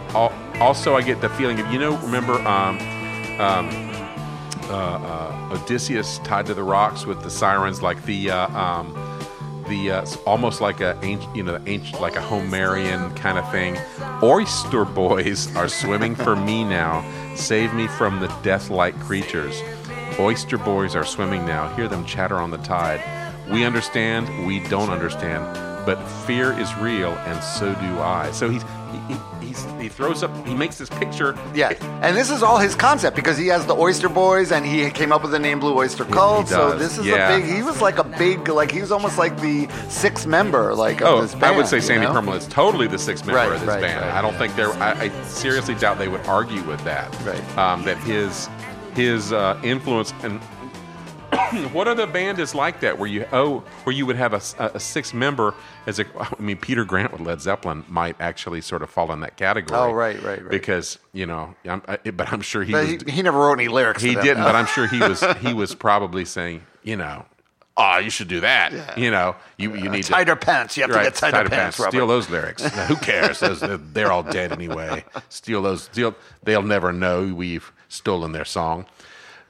also 0.61 0.95
I 0.97 1.03
get 1.03 1.21
the 1.21 1.29
feeling 1.31 1.59
of 1.61 1.71
you 1.73 1.79
know 1.79 1.97
remember 1.99 2.35
um, 2.49 2.79
um, 3.41 3.90
Odysseus 4.71 6.19
tied 6.19 6.47
to 6.47 6.55
the 6.55 6.63
rocks 6.63 7.07
with 7.07 7.23
the 7.23 7.31
sirens 7.31 7.83
like 7.83 8.05
the 8.05 8.31
uh, 8.31 8.49
um, 8.49 8.93
the 9.69 9.91
uh, 9.91 10.07
almost 10.27 10.61
like 10.61 10.81
a 10.81 10.99
you 11.35 11.43
know 11.43 11.61
ancient 11.67 12.01
like 12.01 12.17
a 12.17 12.21
Homerian 12.21 13.15
kind 13.17 13.39
of 13.39 13.51
thing. 13.51 13.79
Oyster 14.23 14.85
boys 14.85 15.55
are 15.57 15.69
swimming 15.69 16.15
for 16.15 16.37
me 16.37 16.65
now. 16.65 17.05
Save 17.37 17.73
me 17.75 17.87
from 17.87 18.21
the 18.21 18.29
death-like 18.43 18.99
creatures. 19.01 19.63
Oyster 20.19 20.59
boys 20.59 20.95
are 20.95 21.05
swimming 21.05 21.47
now. 21.47 21.75
Hear 21.77 21.89
them 21.89 22.05
chatter 22.05 22.37
on 22.37 22.51
the 22.51 22.59
tide. 22.59 23.01
We 23.51 23.65
understand, 23.65 24.47
we 24.47 24.61
don't 24.69 24.91
understand, 24.91 25.45
but 25.87 25.97
fear 26.27 26.53
is 26.53 26.75
real, 26.77 27.11
and 27.11 27.43
so 27.43 27.73
do 27.75 28.01
I. 28.01 28.31
So 28.33 28.49
he's 28.49 28.65
he, 28.93 29.15
he, 29.15 29.47
he's, 29.49 29.65
he 29.81 29.89
throws 29.89 30.23
up, 30.23 30.47
he 30.47 30.55
makes 30.55 30.79
this 30.79 30.89
picture. 30.89 31.39
Yeah, 31.55 31.73
and 32.03 32.17
this 32.17 32.31
is 32.31 32.43
all 32.43 32.59
his 32.59 32.75
concept 32.75 33.17
because 33.17 33.37
he 33.39 33.47
has 33.49 33.67
the 33.67 33.75
Oyster 33.75 34.09
Boys 34.09 34.53
and 34.53 34.65
he 34.67 34.91
came 34.91 35.13
up 35.13 35.23
with 35.23 35.31
the 35.31 35.39
name 35.39 35.61
Blue 35.61 35.77
Oyster 35.77 36.05
Cult. 36.05 36.49
so 36.49 36.77
this 36.79 36.99
is 36.99 37.07
yeah. 37.07 37.35
a 37.35 37.41
big. 37.41 37.51
He 37.51 37.63
was 37.63 37.81
like 37.81 37.99
a 37.99 38.05
big, 38.05 38.49
like 38.49 38.71
he 38.71 38.81
was 38.81 38.93
almost 38.93 39.19
like 39.19 39.39
the 39.41 39.69
sixth 39.89 40.27
member, 40.27 40.75
like 40.75 41.01
of 41.01 41.07
Oh, 41.09 41.23
this 41.23 41.33
band. 41.33 41.45
I 41.45 41.57
would 41.57 41.67
say 41.67 41.77
you 41.77 41.83
Sandy 41.83 42.07
know? 42.07 42.13
Pearlman 42.13 42.37
is 42.37 42.47
totally 42.49 42.87
the 42.87 42.99
sixth 42.99 43.27
member 43.27 43.39
Right, 43.41 43.53
of 43.53 43.61
this 43.61 43.69
right, 43.69 43.81
band. 43.81 44.01
right. 44.05 44.15
I 44.15 44.21
don't 44.23 44.35
think 44.37 44.55
they're. 44.57 44.73
I, 44.75 44.93
I 44.93 45.23
seriously 45.25 45.75
doubt 45.75 45.99
they 45.99 46.09
would 46.09 46.25
argue 46.27 46.63
with 46.65 46.83
that. 46.85 47.15
Right. 47.25 47.59
Um, 47.59 47.83
that 47.85 47.99
his 47.99 48.49
his 48.95 49.33
uh, 49.33 49.59
influence 49.63 50.13
and 50.23 50.41
what 51.73 51.89
other 51.89 52.07
band 52.07 52.39
is 52.39 52.55
like 52.55 52.81
that 52.81 52.99
where 52.99 53.09
you 53.09 53.27
oh 53.33 53.61
where 53.85 53.95
you 53.95 54.07
would 54.07 54.17
have 54.17 54.33
a 54.33 54.79
six 54.81 55.13
member 55.13 55.55
as 55.87 55.99
a 55.99 56.05
I 56.19 56.41
mean 56.41 56.57
Peter 56.57 56.85
Grant 56.85 57.13
with 57.13 57.21
Led 57.21 57.41
Zeppelin 57.41 57.85
might 57.89 58.17
actually 58.21 58.61
sort 58.61 58.83
of 58.83 58.91
fall 58.91 59.13
in 59.13 59.21
that 59.21 59.37
category. 59.37 59.79
Oh, 59.79 59.93
right, 59.93 60.23
right, 60.23 60.43
right. 60.43 60.51
Because 60.51 60.99
you 61.13 61.27
know, 61.27 61.55
I'm, 61.67 61.83
I, 61.89 61.97
but 62.11 62.33
I'm 62.33 62.41
sure 62.41 62.63
he 62.63 62.73
But 62.73 62.87
was 62.87 63.03
he, 63.03 63.11
he 63.13 63.23
never 63.23 63.39
wrote 63.39 63.55
any 63.55 63.69
lyrics. 63.69 64.03
he 64.03 64.15
didn't, 64.15 64.43
but 64.45 64.55
I'm 64.55 64.67
sure 64.67 64.87
he 64.87 65.01
was 65.01 65.23
he 65.41 65.53
was 65.55 65.75
probably 65.75 66.25
saying 66.25 66.63
you 66.83 66.97
know. 66.97 67.25
Oh, 67.77 67.97
you 67.99 68.11
should 68.11 68.29
do 68.29 68.41
that. 68.41 68.99
You 68.99 69.11
know, 69.11 69.37
you, 69.57 69.75
you 69.75 69.89
uh, 69.89 69.93
need 69.93 70.03
to 70.03 70.13
tighter 70.13 70.37
pants. 70.37 70.77
You 70.77 70.83
have 70.83 70.91
to 70.93 71.03
get 71.03 71.15
tighter, 71.15 71.49
pants. 71.49 71.79
Robert. 71.79 71.93
Steal 71.93 72.07
those 72.07 72.29
lyrics. 72.29 72.63
Who 72.89 72.97
cares? 72.97 73.41
Those, 73.41 73.61
they're, 73.61 73.79
they're 73.79 74.13
all 74.13 74.23
dead 74.25 74.53
anyway. 74.53 75.03
Steal 75.31 75.63
those. 75.63 75.85
Steal. 75.85 76.15
They'll 76.43 76.63
never 76.63 76.93
know 76.93 77.33
we've 77.33 77.73
stolen 77.89 78.33
their 78.33 78.45
song. 78.45 78.85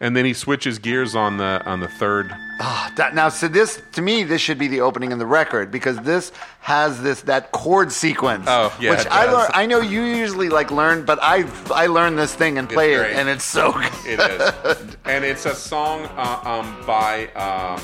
And 0.03 0.17
then 0.17 0.25
he 0.25 0.33
switches 0.33 0.79
gears 0.79 1.15
on 1.15 1.37
the 1.37 1.63
on 1.67 1.81
the 1.81 1.89
third. 1.89 2.33
Ah, 2.63 2.91
that, 2.97 3.15
now, 3.15 3.29
so 3.29 3.49
this 3.49 3.83
to 3.93 4.01
me, 4.03 4.25
this 4.25 4.41
should 4.41 4.59
be 4.59 4.67
the 4.67 4.81
opening 4.81 5.13
in 5.13 5.19
the 5.19 5.27
record 5.27 5.71
because 5.71 5.99
this 5.99 6.33
has 6.61 7.03
this 7.03 7.21
that 7.23 7.53
chord 7.53 7.93
sequence. 7.93 8.47
Oh, 8.49 8.75
yeah, 8.81 8.91
which 8.91 9.01
it 9.01 9.13
I 9.13 9.27
does. 9.27 9.35
learn. 9.35 9.51
I 9.53 9.67
know 9.67 9.81
you 9.81 10.03
usually 10.05 10.49
like 10.49 10.71
learn, 10.71 11.05
but 11.05 11.19
I 11.21 11.45
I 11.71 11.87
learned 11.87 12.19
this 12.19 12.35
thing 12.35 12.57
and 12.57 12.67
play 12.69 12.95
it, 12.95 12.99
great. 12.99 13.17
and 13.17 13.29
it's 13.29 13.45
so 13.45 13.73
good. 13.73 13.93
It 14.07 14.21
is, 14.21 14.97
and 15.05 15.23
it's 15.23 15.45
a 15.45 15.55
song 15.55 16.07
uh, 16.17 16.41
um, 16.45 16.87
by 16.87 17.27
um, 17.35 17.81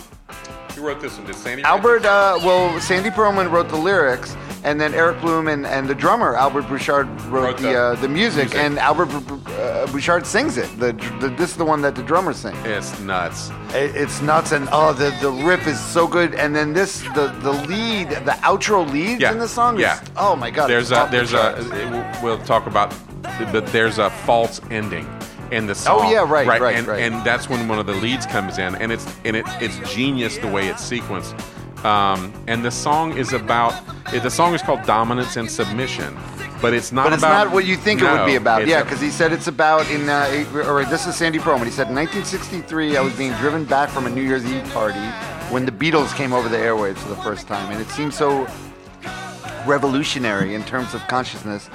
who 0.74 0.82
wrote 0.86 1.00
this 1.00 1.16
one? 1.16 1.26
Did 1.26 1.34
Sandy? 1.36 1.62
Albert, 1.62 2.04
uh, 2.04 2.38
well, 2.42 2.78
Sandy 2.80 3.10
Pearlman 3.10 3.50
wrote 3.50 3.68
the 3.68 3.76
lyrics, 3.76 4.36
and 4.64 4.80
then 4.80 4.92
Eric 4.94 5.20
Bloom 5.20 5.48
and, 5.48 5.64
and 5.66 5.88
the 5.88 5.94
drummer 5.94 6.34
Albert 6.34 6.62
Bouchard 6.68 7.06
wrote, 7.22 7.44
Wrote 7.44 7.56
the 7.58 7.62
the 7.68 7.78
uh, 7.80 7.94
the 7.96 8.08
music, 8.08 8.44
music. 8.50 8.58
and 8.58 8.78
Albert 8.78 9.08
uh, 9.48 9.86
Bouchard 9.92 10.26
sings 10.26 10.56
it. 10.58 10.68
The, 10.78 10.92
the 11.20 11.28
this 11.36 11.50
is 11.52 11.56
the 11.56 11.64
one 11.64 11.80
that 11.82 11.94
the 11.94 12.02
drummer 12.02 12.32
sings. 12.32 12.58
It's 12.64 12.98
nuts. 13.00 13.50
It- 13.74 13.94
It's 13.96 14.20
nuts, 14.20 14.52
and 14.52 14.68
oh, 14.72 14.92
the 14.92 15.10
the 15.22 15.30
riff 15.30 15.66
is 15.66 15.80
so 15.80 16.06
good. 16.06 16.34
And 16.34 16.54
then 16.54 16.72
this, 16.74 17.02
the 17.14 17.28
the 17.40 17.52
lead, 17.52 18.10
the 18.10 18.36
outro 18.42 18.84
leads 18.90 19.20
Yeah, 19.20 19.32
in 19.32 19.38
the 19.38 19.48
song. 19.48 19.76
Is, 19.76 19.82
yeah. 19.82 20.00
oh 20.16 20.36
my 20.36 20.50
god. 20.50 20.68
There's 20.68 20.90
a 20.90 21.08
there's 21.10 21.32
a 21.32 22.20
we'll 22.22 22.38
talk 22.44 22.66
about, 22.66 22.92
but 23.52 23.66
there's 23.68 23.98
a 23.98 24.10
false 24.10 24.60
ending 24.70 25.06
in 25.50 25.66
the 25.66 25.74
song. 25.74 26.00
Oh, 26.02 26.10
yeah, 26.10 26.18
right, 26.28 26.46
right, 26.46 26.76
and, 26.76 26.86
right. 26.86 27.02
And 27.02 27.24
that's 27.24 27.48
when 27.48 27.68
one 27.68 27.78
of 27.78 27.86
the 27.86 27.94
leads 27.94 28.26
comes 28.26 28.58
in, 28.58 28.74
and 28.76 28.92
it's 28.92 29.06
and 29.24 29.36
it 29.36 29.44
it's 29.60 29.78
genius 29.92 30.38
the 30.38 30.48
way 30.48 30.68
it's 30.68 30.82
sequenced. 30.88 31.34
Um, 31.84 32.32
and 32.46 32.64
the 32.64 32.70
song 32.70 33.16
is 33.16 33.32
about 33.32 33.74
the 34.10 34.30
song 34.30 34.54
is 34.54 34.62
called 34.62 34.82
Dominance 34.82 35.36
and 35.36 35.50
Submission, 35.50 36.16
but 36.60 36.72
it's 36.74 36.90
not 36.90 37.04
But 37.04 37.12
it's 37.12 37.22
about. 37.22 37.44
not 37.46 37.54
what 37.54 37.66
you 37.66 37.76
think 37.76 38.00
it 38.00 38.10
would 38.10 38.26
be 38.26 38.36
about. 38.36 38.66
Yeah, 38.66 38.82
because 38.82 39.00
he 39.00 39.10
said 39.10 39.32
it's 39.32 39.46
about 39.46 39.88
in. 39.90 40.08
Uh, 40.08 40.44
or 40.66 40.84
this 40.84 41.06
is 41.06 41.14
Sandy 41.16 41.38
Pearlman. 41.38 41.64
He 41.66 41.70
said 41.70 41.88
in 41.88 41.94
1963, 41.94 42.96
I 42.96 43.00
was 43.00 43.14
being 43.16 43.32
driven 43.34 43.64
back 43.64 43.90
from 43.90 44.06
a 44.06 44.10
New 44.10 44.22
Year's 44.22 44.44
Eve 44.44 44.64
party 44.72 44.98
when 45.52 45.64
the 45.64 45.72
Beatles 45.72 46.14
came 46.16 46.32
over 46.32 46.48
the 46.48 46.56
airwaves 46.56 46.96
for 46.98 47.08
the 47.08 47.16
first 47.16 47.46
time, 47.46 47.70
and 47.70 47.80
it 47.80 47.88
seemed 47.90 48.14
so 48.14 48.48
revolutionary 49.66 50.54
in 50.54 50.64
terms 50.64 50.94
of 50.94 51.06
consciousness. 51.08 51.68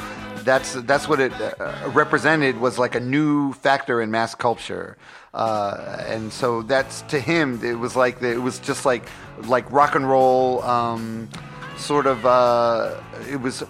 That's 0.44 0.74
that's 0.74 1.08
what 1.08 1.20
it 1.20 1.34
uh, 1.40 1.90
represented 1.94 2.58
was 2.60 2.78
like 2.80 2.96
a 2.96 3.00
new 3.00 3.54
factor 3.54 4.02
in 4.02 4.12
mass 4.12 4.36
culture, 4.36 4.98
uh, 5.34 6.04
and 6.08 6.32
so 6.34 6.62
that's 6.62 7.02
to 7.04 7.20
him 7.20 7.64
it 7.64 7.76
was 7.76 7.96
like 7.96 8.22
it 8.22 8.40
was 8.40 8.60
just 8.60 8.86
like 8.86 9.04
like 9.46 9.72
rock 9.72 9.96
and 9.96 10.10
roll. 10.10 10.62
Um, 10.64 11.30
Sort 11.78 12.06
of, 12.06 12.28
uh, 12.28 13.02
it 13.28 13.42
was 13.42 13.64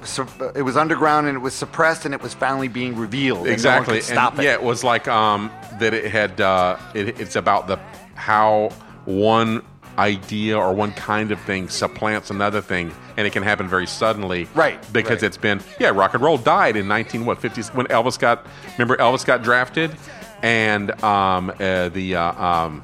it 0.54 0.64
was 0.64 0.76
underground 0.76 1.28
and 1.28 1.38
it 1.38 1.40
was 1.40 1.54
suppressed 1.54 2.04
and 2.04 2.14
it 2.14 2.22
was 2.22 2.34
finally 2.34 2.68
being 2.68 2.98
revealed. 2.98 3.38
and 3.38 3.46
no 3.46 3.52
one 3.52 3.54
exactly 3.54 4.02
stop 4.02 4.34
and 4.34 4.42
it. 4.42 4.46
yeah 4.46 4.54
it 4.54 4.64
was 4.64 4.84
like 4.84 5.08
um 5.08 5.50
that 5.80 5.94
it 5.94 6.12
had 6.12 6.42
uh 6.42 6.78
it, 6.94 7.22
it's 7.22 7.38
about 7.38 7.68
the 7.68 7.80
how 8.16 8.70
one 9.06 9.62
idea 9.98 10.58
or 10.58 10.74
one 10.74 10.92
kind 10.94 11.32
of 11.32 11.40
thing 11.42 11.68
supplants 11.70 12.30
another 12.30 12.62
thing 12.62 12.92
and 13.18 13.28
it 13.28 13.32
can 13.34 13.44
happen 13.44 13.68
very 13.68 13.86
suddenly 13.86 14.48
Right, 14.56 14.80
because 14.94 15.18
right. 15.22 15.24
it's 15.24 15.38
been 15.38 15.62
yeah 15.80 15.90
rock 15.90 16.14
and 16.14 16.24
roll 16.24 16.38
died 16.38 16.76
in 16.78 16.88
19 16.88 17.26
what 17.26 17.40
50s 17.42 17.74
when 17.76 17.88
elvis 17.88 18.18
got 18.18 18.46
remember 18.78 18.96
elvis 18.98 19.26
got 19.26 19.44
drafted 19.44 19.96
and 20.42 20.92
um 21.04 21.52
uh, 21.60 21.90
the 21.90 22.16
uh, 22.16 22.44
um 22.44 22.84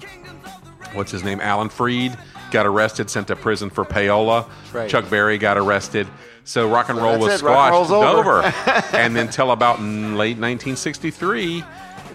what's 0.93 1.11
his 1.11 1.23
name 1.23 1.39
alan 1.41 1.69
freed 1.69 2.17
got 2.51 2.65
arrested 2.65 3.09
sent 3.09 3.27
to 3.27 3.35
prison 3.35 3.69
for 3.69 3.85
payola 3.85 4.47
Right. 4.73 4.89
chuck 4.89 5.09
berry 5.09 5.37
got 5.37 5.57
arrested 5.57 6.07
so 6.43 6.69
rock 6.69 6.89
and 6.89 6.97
roll 6.97 7.17
was 7.19 7.33
it, 7.35 7.37
squashed 7.39 7.91
over, 7.91 8.39
over. 8.43 8.53
and 8.95 9.15
then 9.15 9.27
till 9.29 9.51
about 9.51 9.79
late 9.81 10.37
1963 10.37 11.63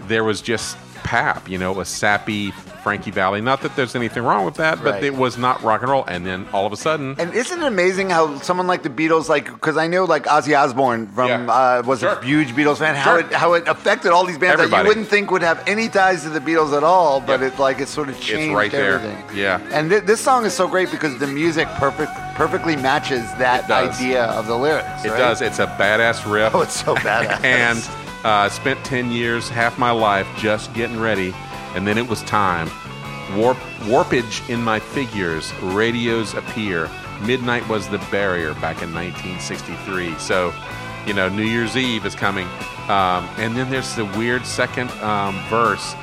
there 0.07 0.23
was 0.23 0.41
just 0.41 0.77
pap 1.03 1.49
you 1.49 1.57
know 1.57 1.79
a 1.79 1.85
sappy 1.85 2.51
frankie 2.83 3.11
valli 3.11 3.39
not 3.41 3.61
that 3.61 3.75
there's 3.75 3.95
anything 3.95 4.23
wrong 4.23 4.43
with 4.45 4.55
that 4.55 4.77
but 4.83 4.95
Right. 4.95 5.03
it 5.05 5.15
was 5.15 5.37
not 5.37 5.61
rock 5.63 5.81
and 5.81 5.91
roll 5.91 6.03
and 6.05 6.25
then 6.25 6.45
all 6.53 6.65
of 6.65 6.73
a 6.73 6.77
sudden 6.77 7.15
And 7.17 7.33
isn't 7.33 7.61
it 7.61 7.65
amazing 7.65 8.09
how 8.09 8.39
someone 8.39 8.67
like 8.67 8.83
the 8.83 8.89
Beatles, 8.89 9.29
like, 9.29 9.45
because 9.45 9.77
I 9.77 9.87
know 9.87 10.03
like 10.05 10.25
Ozzy 10.25 10.57
Osbourne 10.57 11.07
from 11.15 11.29
Yeah. 11.29 11.51
uh, 11.53 11.81
was 11.85 11.99
Sure. 12.01 12.09
a 12.19 12.23
huge 12.25 12.53
Beatles 12.55 12.77
fan. 12.77 12.95
How 12.95 13.11
Sure. 13.11 13.19
it 13.21 13.31
how 13.33 13.53
it 13.53 13.67
affected 13.67 14.11
all 14.11 14.25
these 14.25 14.37
bands 14.37 14.59
that 14.61 14.77
you 14.77 14.87
wouldn't 14.87 15.07
think 15.07 15.31
would 15.31 15.41
have 15.43 15.63
any 15.67 15.87
ties 15.89 16.23
to 16.23 16.29
the 16.29 16.39
Beatles 16.41 16.75
at 16.75 16.83
all, 16.83 17.21
but 17.21 17.39
Yeah. 17.39 17.47
it 17.47 17.59
like 17.59 17.79
it 17.79 17.87
sort 17.87 18.09
of 18.09 18.19
changed 18.19 18.55
right 18.55 18.71
there. 18.71 18.95
everything. 18.95 19.17
Yeah. 19.33 19.59
And 19.71 19.89
th- 19.89 20.03
this 20.03 20.19
song 20.19 20.45
is 20.45 20.53
so 20.53 20.67
great 20.67 20.91
because 20.91 21.17
the 21.19 21.27
music 21.27 21.67
perfect 21.75 22.11
perfectly 22.35 22.75
matches 22.75 23.23
that 23.37 23.69
idea 23.71 24.23
of 24.25 24.47
the 24.47 24.57
lyrics. 24.57 25.05
it 25.05 25.11
right? 25.11 25.17
does 25.19 25.41
it's 25.41 25.59
a 25.59 25.67
badass 25.79 26.29
riff 26.29 26.53
Oh, 26.55 26.61
it's 26.61 26.83
so 26.83 26.95
badass. 27.07 27.43
and 27.43 27.79
uh, 28.23 28.49
spent 28.49 28.83
10 28.85 29.11
years 29.11 29.49
half 29.49 29.77
my 29.77 29.91
life 29.91 30.27
just 30.37 30.73
getting 30.73 30.99
ready 30.99 31.33
and 31.75 31.87
then 31.87 31.97
it 31.97 32.07
was 32.07 32.21
time. 32.23 32.69
Warp, 33.35 33.57
warpage 33.81 34.47
in 34.49 34.61
my 34.61 34.79
figures 34.79 35.53
radios 35.61 36.33
appear. 36.33 36.89
Midnight 37.25 37.67
was 37.67 37.87
the 37.89 37.99
barrier 38.11 38.53
back 38.55 38.81
in 38.81 38.93
1963 38.93 40.17
so 40.17 40.53
you 41.05 41.13
know 41.13 41.29
new 41.29 41.43
year's 41.43 41.75
eve 41.75 42.05
is 42.05 42.15
coming. 42.15 42.47
Um, 42.83 43.29
and 43.37 43.55
then 43.55 43.69
there's 43.69 43.95
the 43.95 44.05
weird 44.05 44.45
second 44.45 44.91
um, 45.01 45.41
verse. 45.49 45.95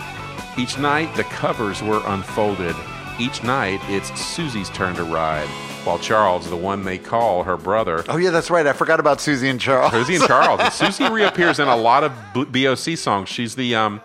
Each 0.58 0.78
night 0.78 1.14
the 1.16 1.24
covers 1.24 1.82
were 1.82 2.02
unfolded. 2.06 2.74
Each 3.18 3.42
night 3.42 3.80
it's 3.84 4.18
susie's 4.20 4.70
turn 4.70 4.94
to 4.96 5.04
ride 5.04 5.48
while 5.84 5.98
charles 5.98 6.48
the 6.50 6.56
one 6.56 6.84
they 6.84 6.98
call 6.98 7.42
her 7.44 7.56
brother 7.56 8.04
oh 8.08 8.16
yeah, 8.16 8.30
that's 8.30 8.50
right. 8.50 8.66
I 8.66 8.72
forgot 8.72 9.00
about 9.00 9.20
Susie 9.20 9.48
and 9.48 9.60
Charles. 9.60 9.92
Susie 9.92 10.16
and 10.16 10.24
Charles. 10.24 10.60
And 10.60 10.72
Susie 10.72 11.08
reappears 11.08 11.58
in 11.58 11.68
a 11.68 11.76
lot 11.76 12.04
of 12.04 12.12
BOC 12.34 12.96
songs. 12.98 13.28
She's 13.28 13.54
the, 13.54 13.74
um, 13.74 14.00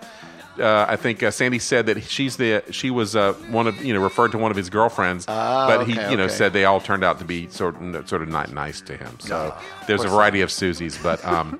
uh, 0.59 0.85
I 0.87 0.95
think 0.95 1.21
uh, 1.23 1.31
Sandy 1.31 1.59
said 1.59 1.85
that 1.87 2.03
she's 2.03 2.37
the, 2.37 2.63
she 2.71 2.89
was 2.91 3.15
uh, 3.15 3.33
one 3.49 3.67
of, 3.67 3.83
you 3.83 3.93
know, 3.93 4.01
referred 4.01 4.31
to 4.31 4.37
one 4.37 4.51
of 4.51 4.57
his 4.57 4.69
girlfriends, 4.69 5.25
Ah, 5.27 5.67
but 5.67 5.85
he, 5.87 5.93
okay, 5.99 6.11
you 6.11 6.17
know, 6.17 6.25
okay. 6.25 6.33
said 6.33 6.53
they 6.53 6.65
all 6.65 6.79
turned 6.79 7.03
out 7.03 7.19
to 7.19 7.25
be 7.25 7.47
sort 7.49 7.75
of, 7.81 8.07
sort 8.07 8.21
of 8.21 8.29
not 8.29 8.51
nice 8.53 8.79
to 8.81 8.95
him. 8.95 9.19
So 9.19 9.53
Ah, 9.55 9.63
there's 9.87 10.03
a 10.03 10.07
variety 10.07 10.41
of 10.41 10.49
Susies, 10.49 11.01
but 11.01 11.23
um, 11.25 11.59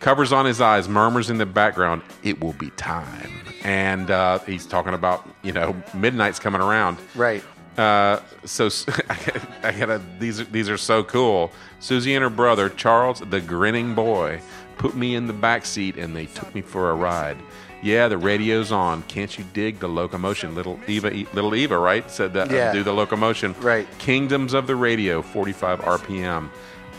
covers 0.00 0.32
on 0.32 0.46
his 0.46 0.60
eyes, 0.60 0.88
murmurs 0.88 1.28
in 1.30 1.38
the 1.38 1.46
background, 1.46 2.02
"It 2.22 2.40
will 2.40 2.54
be 2.54 2.70
time," 2.70 3.30
and 3.64 4.10
uh, 4.10 4.38
he's 4.40 4.66
talking 4.66 4.94
about, 4.94 5.28
you 5.42 5.52
know, 5.52 5.76
midnight's 5.94 6.38
coming 6.38 6.60
around. 6.60 6.98
Right. 7.14 7.42
Uh, 7.76 8.20
so 8.44 8.66
I 9.62 9.72
gotta 9.72 10.00
these 10.18 10.40
are, 10.40 10.44
these 10.44 10.68
are 10.68 10.76
so 10.76 11.02
cool. 11.04 11.50
Susie 11.80 12.14
and 12.14 12.22
her 12.22 12.30
brother 12.30 12.68
Charles, 12.68 13.20
the 13.20 13.40
grinning 13.40 13.94
boy, 13.94 14.40
put 14.78 14.94
me 14.94 15.14
in 15.14 15.26
the 15.26 15.32
back 15.32 15.64
seat 15.64 15.96
and 15.96 16.14
they 16.14 16.26
took 16.26 16.54
me 16.54 16.60
for 16.60 16.90
a 16.90 16.94
ride. 16.94 17.38
Yeah, 17.82 18.06
the 18.08 18.18
radio's 18.18 18.70
on. 18.70 19.02
Can't 19.04 19.36
you 19.36 19.44
dig 19.52 19.80
the 19.80 19.88
locomotion? 19.88 20.54
Little 20.54 20.78
Eva, 20.86 21.10
little 21.32 21.54
Eva, 21.54 21.76
right? 21.78 22.08
Said 22.10 22.32
that. 22.34 22.50
uh, 22.50 22.54
Yeah. 22.54 22.72
do 22.72 22.84
the 22.84 22.92
locomotion. 22.92 23.54
Right. 23.60 23.88
Kingdoms 23.98 24.54
of 24.54 24.66
the 24.68 24.76
radio, 24.76 25.20
45 25.20 25.80
RPM. 25.80 26.48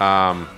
Um, 0.01 0.49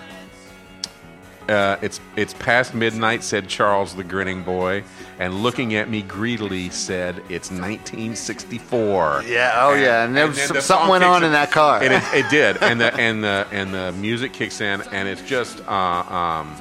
uh, 1.50 1.78
it's 1.82 2.00
it's 2.16 2.34
past 2.34 2.74
midnight," 2.74 3.24
said 3.24 3.48
Charles, 3.48 3.96
the 3.96 4.04
grinning 4.04 4.44
boy, 4.44 4.84
and 5.20 5.44
looking 5.44 5.76
at 5.76 5.90
me 5.90 6.02
greedily 6.02 6.70
said, 6.70 7.22
"It's 7.30 7.52
1964." 7.52 9.24
Yeah. 9.28 9.52
Oh 9.56 9.74
yeah. 9.74 10.04
And 10.06 10.16
there 10.16 10.28
was 10.28 10.38
then 10.38 10.48
some- 10.48 10.56
the 10.58 10.62
something 10.62 10.90
went 10.90 11.04
on 11.04 11.24
in 11.24 11.32
that 11.32 11.52
car. 11.52 11.82
and 11.82 11.94
it, 11.94 12.04
it 12.14 12.30
did, 12.30 12.58
and 12.62 12.80
the 12.80 12.94
and 13.00 13.24
the 13.24 13.48
and 13.52 13.74
the 13.74 13.92
music 13.94 14.34
kicks 14.34 14.62
in, 14.62 14.82
and 14.92 15.08
it's 15.08 15.22
just 15.22 15.62
uh, 15.68 15.72
um, 15.72 16.56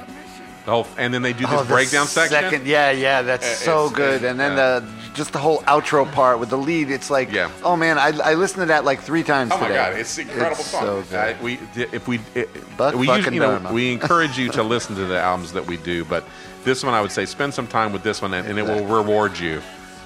the 0.65 0.71
whole, 0.71 0.87
and 0.97 1.13
then 1.13 1.21
they 1.21 1.33
do 1.33 1.45
this 1.45 1.49
Oh, 1.51 1.63
the 1.63 1.73
breakdown 1.73 2.07
section. 2.07 2.39
Second, 2.41 2.65
yeah, 2.67 2.91
yeah, 2.91 3.21
that's 3.21 3.47
so 3.47 3.89
good. 3.89 4.23
And 4.23 4.39
then 4.39 4.57
yeah. 4.57 4.79
the 4.79 4.87
just 5.13 5.31
the 5.31 5.39
whole 5.39 5.59
outro 5.59 6.11
part 6.11 6.39
with 6.39 6.49
the 6.49 6.57
lead, 6.57 6.89
it's 6.91 7.09
like, 7.09 7.31
Yeah. 7.31 7.49
oh 7.63 7.75
man, 7.77 7.97
I, 7.97 8.07
I 8.23 8.33
listened 8.33 8.61
to 8.63 8.65
that 8.65 8.83
like 8.83 8.99
three 9.01 9.23
times 9.23 9.51
Oh 9.53 9.59
my 9.59 9.69
god, 9.69 9.93
it's 9.95 10.17
incredible 10.17 10.57
It's 10.59 10.65
song. 10.65 10.81
So 10.81 11.01
good. 11.03 11.19
I- 11.37 11.41
we 11.41 11.59
if 11.75 12.07
we 12.07 12.19
it, 12.33 12.49
Buck, 12.77 12.95
we 12.95 13.07
usually, 13.09 13.35
you 13.35 13.41
know 13.41 13.69
we 13.71 13.93
encourage 13.93 14.37
you 14.37 14.49
to 14.51 14.63
listen 14.75 14.95
to 14.95 15.05
the 15.05 15.19
albums 15.19 15.53
that 15.53 15.65
we 15.65 15.77
do, 15.77 16.03
but 16.03 16.25
this 16.63 16.83
one 16.83 16.93
I 16.93 17.01
would 17.01 17.11
say 17.11 17.25
spend 17.25 17.53
some 17.53 17.67
time 17.67 17.93
with 17.93 18.03
this 18.03 18.21
one 18.21 18.33
and, 18.33 18.47
and 18.47 18.57
it 18.59 18.63
will 18.63 18.85
reward 18.85 19.37
you. 19.39 19.61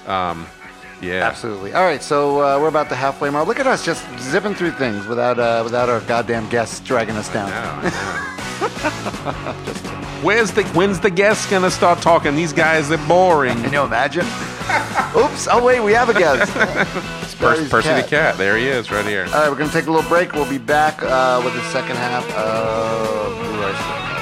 Um, 0.06 0.46
yeah, 1.00 1.26
Absolutely. 1.26 1.72
All 1.72 1.82
right, 1.84 2.02
so 2.02 2.38
uh, 2.40 2.58
we're 2.60 2.68
about 2.68 2.88
the 2.88 2.96
halfway 2.96 3.30
mark. 3.30 3.46
Look 3.48 3.58
at 3.60 3.66
us 3.66 3.84
just 3.84 4.04
zipping 4.20 4.54
through 4.54 4.72
things 4.72 5.06
without 5.06 5.38
uh, 5.38 5.62
without 5.64 5.88
our 5.88 6.00
goddamn 6.00 6.48
guests 6.48 6.80
dragging 6.80 7.16
us 7.16 7.28
down. 7.32 7.48
Yeah, 7.48 7.82
yeah. 7.82 8.36
Where's 10.22 10.52
the 10.52 10.64
when's 10.74 11.00
the 11.00 11.10
guest 11.10 11.48
gonna 11.50 11.70
start 11.70 12.02
talking? 12.02 12.36
These 12.36 12.52
guys 12.52 12.90
are 12.90 12.98
boring. 13.08 13.56
Can 13.62 13.72
you 13.72 13.82
imagine? 13.82 14.26
Oops! 15.16 15.48
Oh 15.50 15.62
wait, 15.64 15.80
we 15.80 15.92
have 15.92 16.10
a 16.10 16.14
guest. 16.14 16.52
Percy, 17.40 17.68
Percy 17.70 17.88
the 17.88 18.00
cat. 18.02 18.08
cat. 18.10 18.36
There 18.36 18.58
he 18.58 18.66
is, 18.68 18.90
right 18.90 19.06
here. 19.06 19.24
All 19.28 19.32
right, 19.32 19.48
we're 19.50 19.56
gonna 19.56 19.72
take 19.72 19.86
a 19.86 19.90
little 19.90 20.08
break. 20.10 20.34
We'll 20.34 20.48
be 20.48 20.58
back 20.58 21.02
uh, 21.02 21.40
with 21.42 21.54
the 21.54 21.62
second 21.70 21.96
half 21.96 22.30
of 22.34 23.38
Blue 23.38 23.64
Oyster. 23.64 24.19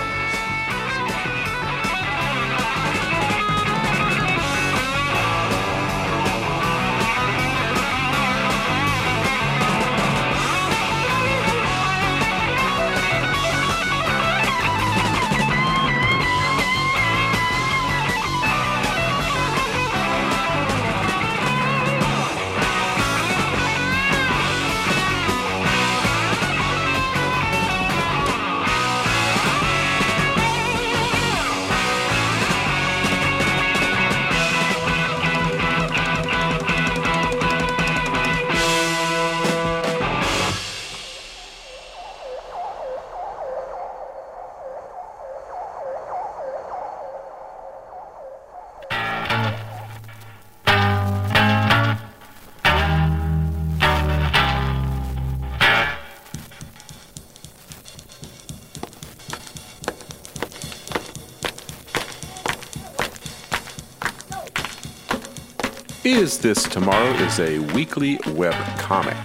Is 66.18 66.36
This 66.36 66.64
Tomorrow 66.64 67.12
is 67.12 67.38
a 67.38 67.60
weekly 67.72 68.18
web 68.32 68.52
comic 68.76 69.16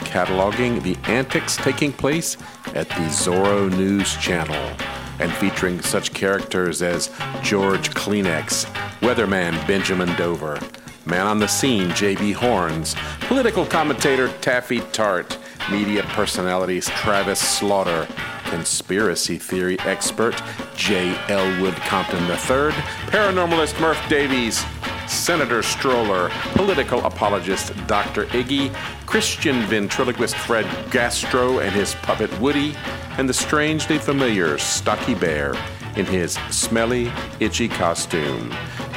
cataloging 0.00 0.82
the 0.82 0.94
antics 1.10 1.56
taking 1.56 1.94
place 1.94 2.36
at 2.74 2.90
the 2.90 3.06
Zorro 3.08 3.74
News 3.74 4.14
Channel. 4.18 4.76
and 5.18 5.32
featuring 5.32 5.80
such 5.80 6.12
characters 6.12 6.82
as 6.82 7.08
George 7.42 7.88
Kleenex, 7.92 8.66
weatherman 9.00 9.66
Benjamin 9.66 10.14
Dover, 10.16 10.60
man 11.06 11.26
on 11.26 11.38
the 11.38 11.46
scene 11.46 11.90
J.B. 11.94 12.32
Horns, 12.32 12.94
political 13.20 13.64
commentator 13.64 14.28
Taffy 14.42 14.80
Tart, 14.92 15.38
media 15.70 16.02
personalities 16.02 16.90
Travis 16.90 17.40
Slaughter, 17.40 18.06
conspiracy 18.44 19.38
theory 19.38 19.78
expert 19.80 20.40
J. 20.76 21.16
Elwood 21.28 21.76
Compton 21.76 22.22
III, 22.24 22.72
paranormalist 23.10 23.80
Murph 23.80 24.06
Davies, 24.10 24.62
Senator 25.08 25.62
Stroller, 25.62 26.30
political 26.54 27.04
apologist 27.04 27.72
Dr. 27.86 28.24
Iggy, 28.26 28.74
Christian 29.06 29.62
ventriloquist 29.62 30.36
Fred 30.36 30.66
Gastro 30.90 31.60
and 31.60 31.74
his 31.74 31.94
puppet 31.96 32.30
Woody, 32.40 32.74
and 33.18 33.28
the 33.28 33.34
strangely 33.34 33.98
familiar 33.98 34.56
Stocky 34.58 35.14
Bear 35.14 35.54
in 35.96 36.06
his 36.06 36.34
smelly, 36.50 37.12
itchy 37.40 37.68
costume. 37.68 38.54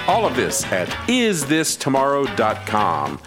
All 0.08 0.26
of 0.26 0.36
this 0.36 0.64
at 0.66 0.90
isthistomorrow.com. 1.08 3.20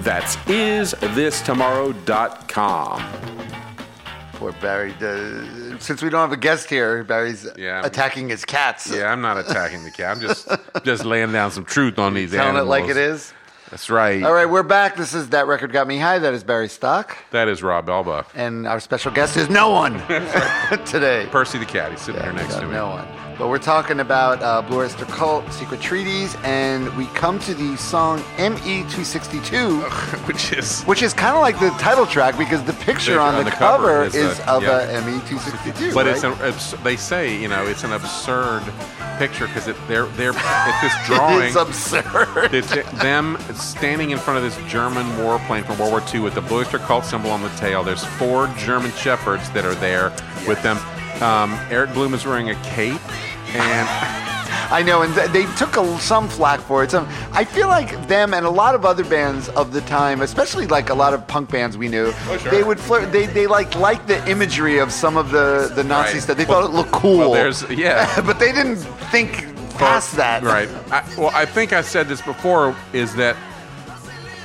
That's 0.00 0.36
isthistomorrow.com. 0.36 3.12
Poor 4.32 4.52
Barry. 4.52 4.94
Uh, 5.02 5.69
since 5.80 6.02
we 6.02 6.08
don't 6.10 6.20
have 6.20 6.32
a 6.32 6.36
guest 6.36 6.70
here, 6.70 7.02
Barry's 7.04 7.46
Yeah. 7.56 7.84
attacking 7.84 8.28
his 8.28 8.44
cats. 8.44 8.90
Yeah, 8.94 9.10
I'm 9.12 9.20
not 9.20 9.36
attacking 9.38 9.82
the 9.84 9.90
cat. 9.90 10.16
I'm 10.16 10.20
just 10.20 10.48
just 10.84 11.04
laying 11.04 11.32
down 11.32 11.50
some 11.50 11.64
truth 11.64 11.98
on 11.98 12.14
these 12.14 12.30
Telling 12.30 12.50
animals. 12.56 12.66
it 12.66 12.68
like 12.68 12.88
it 12.90 12.96
is. 12.96 13.32
That's 13.70 13.88
right. 13.88 14.22
All 14.24 14.32
right, 14.32 14.46
we're 14.50 14.64
back. 14.64 14.96
This 14.96 15.14
is 15.14 15.28
That 15.28 15.46
Record 15.46 15.72
Got 15.72 15.86
Me 15.86 15.96
High. 15.98 16.18
That 16.18 16.34
is 16.34 16.42
Barry 16.42 16.68
Stock. 16.68 17.16
That 17.30 17.46
is 17.46 17.62
Rob 17.62 17.88
Elba. 17.88 18.26
And 18.34 18.66
our 18.66 18.80
special 18.80 19.12
guest 19.12 19.36
is 19.36 19.48
no 19.48 19.70
one 19.70 19.94
today. 20.86 21.28
Percy 21.30 21.58
the 21.58 21.66
cat. 21.66 21.92
He's 21.92 22.00
sitting 22.00 22.20
here 22.20 22.32
next 22.32 22.56
to 22.56 22.66
me. 22.66 22.72
no 22.72 22.88
one. 22.88 23.06
But 23.40 23.48
we're 23.48 23.56
talking 23.56 24.00
about 24.00 24.42
uh, 24.42 24.60
Blue 24.60 24.80
Oyster 24.80 25.06
Cult, 25.06 25.50
Secret 25.50 25.80
Treaties, 25.80 26.36
and 26.44 26.94
we 26.94 27.06
come 27.06 27.38
to 27.38 27.54
the 27.54 27.74
song 27.78 28.18
ME262, 28.36 29.80
Which 30.28 30.52
is 30.52 30.82
which 30.82 31.00
is 31.02 31.14
kind 31.14 31.34
of 31.34 31.40
like 31.40 31.58
the 31.58 31.70
title 31.82 32.04
track 32.04 32.36
because 32.36 32.62
the 32.64 32.74
picture 32.74 33.18
on, 33.18 33.42
the, 33.42 33.50
cover 33.50 34.04
is 34.04 34.14
a- 34.14 34.50
of 34.50 34.62
yeah. 34.62 34.80
a 34.80 35.00
ME262. 35.00 35.94
But 35.94 36.04
right? 36.04 36.14
it's 36.14 36.22
an 36.22 36.34
abs- 36.34 36.74
they 36.84 36.96
say 36.96 37.34
you 37.40 37.48
know 37.48 37.66
it's 37.66 37.82
an 37.82 37.92
absurd 37.92 38.62
picture 39.16 39.46
because 39.46 39.68
it, 39.68 39.76
they're 39.88 40.04
they're 40.04 40.32
it's 40.34 40.80
this 40.82 41.06
drawing. 41.06 41.46
it's 41.46 41.56
absurd. 41.56 42.52
It's 42.52 42.74
them 43.00 43.38
standing 43.54 44.10
in 44.10 44.18
front 44.18 44.36
of 44.36 44.42
this 44.44 44.70
German 44.70 45.06
warplane 45.16 45.64
from 45.64 45.78
World 45.78 45.92
War 45.92 46.02
II 46.12 46.20
with 46.20 46.34
the 46.34 46.42
Blue 46.42 46.58
Oyster 46.58 46.78
Cult 46.78 47.06
symbol 47.06 47.30
on 47.30 47.40
the 47.40 47.48
tail. 47.56 47.82
There's 47.82 48.04
four 48.04 48.48
German 48.58 48.90
shepherds 48.92 49.48
that 49.52 49.64
are 49.64 49.76
there 49.76 50.12
with 50.46 50.62
them. 50.62 50.76
Um, 51.22 51.52
Eric 51.68 51.92
Bloom 51.92 52.14
is 52.14 52.24
wearing 52.24 52.48
a 52.48 52.54
cape, 52.62 53.00
and 53.54 53.88
I 54.72 54.82
know, 54.82 55.02
and 55.02 55.12
they 55.32 55.46
took 55.56 55.76
a, 55.76 55.98
some 55.98 56.28
flack 56.28 56.60
for 56.60 56.84
it. 56.84 56.92
Some, 56.92 57.08
I 57.32 57.44
feel 57.44 57.66
like 57.66 58.06
them 58.06 58.32
and 58.34 58.46
a 58.46 58.50
lot 58.50 58.76
of 58.76 58.84
other 58.84 59.04
bands 59.04 59.48
of 59.50 59.72
the 59.72 59.80
time, 59.80 60.20
especially 60.20 60.68
like 60.68 60.90
a 60.90 60.94
lot 60.94 61.12
of 61.12 61.26
punk 61.26 61.50
bands 61.50 61.76
we 61.76 61.88
knew, 61.88 62.12
Oh, 62.28 62.36
sure. 62.38 62.52
they 62.52 62.62
would 62.62 62.78
flirt. 62.78 63.10
They 63.10 63.26
they 63.26 63.48
like 63.48 63.74
liked 63.74 64.06
the 64.06 64.24
imagery 64.30 64.78
of 64.78 64.92
some 64.92 65.16
of 65.16 65.30
the 65.32 65.72
the 65.74 65.82
Nazi 65.82 66.14
Right. 66.14 66.22
stuff. 66.22 66.36
They 66.36 66.44
Well- 66.44 66.62
thought 66.62 66.70
it 66.70 66.76
looked 66.76 66.92
cool. 66.92 67.30
well, 67.30 67.52
yeah. 67.70 68.20
but 68.24 68.38
they 68.38 68.52
didn't 68.52 68.76
think 69.10 69.32
past 69.76 70.14
that. 70.16 70.44
Right. 70.44 70.68
I, 70.92 71.02
well, 71.18 71.30
I 71.34 71.46
think 71.46 71.72
I 71.72 71.80
said 71.80 72.06
this 72.06 72.22
before 72.22 72.76
is 72.92 73.16
that 73.16 73.36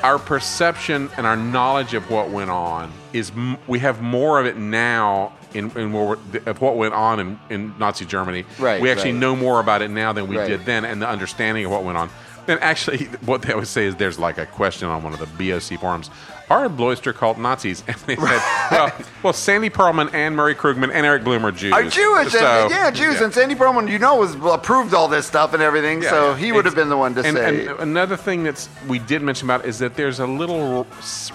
our 0.04 0.18
perception 0.20 1.10
and 1.18 1.26
our 1.28 1.36
knowledge 1.38 1.94
of 1.94 2.10
what 2.10 2.30
went 2.30 2.50
on 2.50 2.92
is 3.14 3.32
m- 3.32 3.58
we 3.68 3.80
have 3.80 4.02
more 4.02 4.40
of 4.40 4.46
it 4.46 4.58
now 4.58 5.34
in, 5.56 5.72
in 5.78 5.92
World 5.94 6.20
War, 6.34 6.42
of 6.46 6.62
what 6.62 6.76
went 6.78 6.94
on 6.94 7.20
in, 7.20 7.40
in 7.50 7.74
Nazi 7.80 8.06
Germany. 8.06 8.46
Right, 8.60 8.82
We 8.82 8.92
actually 8.92 9.14
right. 9.14 9.20
know 9.20 9.36
more 9.36 9.60
about 9.60 9.82
it 9.82 9.90
now 9.90 10.14
than 10.14 10.28
we 10.28 10.38
Right. 10.38 10.48
did 10.48 10.66
then, 10.66 10.86
and 10.86 11.02
the 11.02 11.08
understanding 11.10 11.66
of 11.66 11.72
what 11.72 11.84
went 11.84 11.98
on. 11.98 12.10
And 12.48 12.60
actually, 12.62 13.06
what 13.26 13.42
they 13.42 13.54
always 13.54 13.70
say 13.70 13.86
is 13.86 13.96
there's 13.96 14.20
like 14.20 14.38
a 14.38 14.46
question 14.46 14.88
on 14.88 15.02
one 15.04 15.14
of 15.14 15.20
the 15.20 15.26
BOC 15.52 15.80
forums. 15.80 16.10
Are 16.48 16.70
Blue 16.70 16.90
Oyster 16.90 17.12
cult 17.12 17.40
Nazis? 17.40 17.84
And 17.88 17.96
they 18.06 18.16
said, 18.16 18.42
well, 18.70 18.94
well, 19.24 19.34
Sandy 19.34 19.72
Pearlman 19.72 20.14
and 20.14 20.36
Murray 20.36 20.54
Krugman 20.54 20.92
and 20.94 21.04
Eric 21.04 21.24
Bloom 21.24 21.44
are 21.44 21.52
Jews. 21.52 21.74
Are 21.74 21.82
Jewish, 21.82 22.34
So, 22.34 22.38
and, 22.46 22.70
yeah, 22.70 22.92
Jews, 22.92 23.16
yeah. 23.16 23.24
and 23.24 23.34
Sandy 23.34 23.56
Pearlman, 23.56 23.90
you 23.90 23.98
know, 23.98 24.18
was 24.18 24.36
approved 24.36 24.94
all 24.94 25.08
this 25.08 25.26
stuff 25.26 25.56
and 25.56 25.64
everything, 25.64 26.04
Yeah, 26.04 26.10
so 26.12 26.34
he 26.36 26.52
would 26.52 26.66
have 26.66 26.76
been 26.76 26.90
the 26.90 26.98
one 26.98 27.16
to 27.16 27.24
and, 27.26 27.36
say. 27.36 27.66
and 27.66 27.80
another 27.80 28.16
thing 28.16 28.44
that's 28.44 28.70
we 28.88 29.00
did 29.00 29.24
mention 29.24 29.48
about 29.50 29.66
is 29.66 29.80
that 29.80 29.96
there's 29.96 30.20
a 30.20 30.28
little 30.28 30.86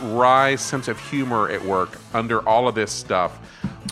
wry 0.00 0.54
sense 0.54 0.86
of 0.86 1.00
humor 1.10 1.48
at 1.48 1.64
work 1.64 1.98
under 2.14 2.46
all 2.48 2.68
of 2.68 2.76
this 2.76 2.92
stuff. 2.92 3.36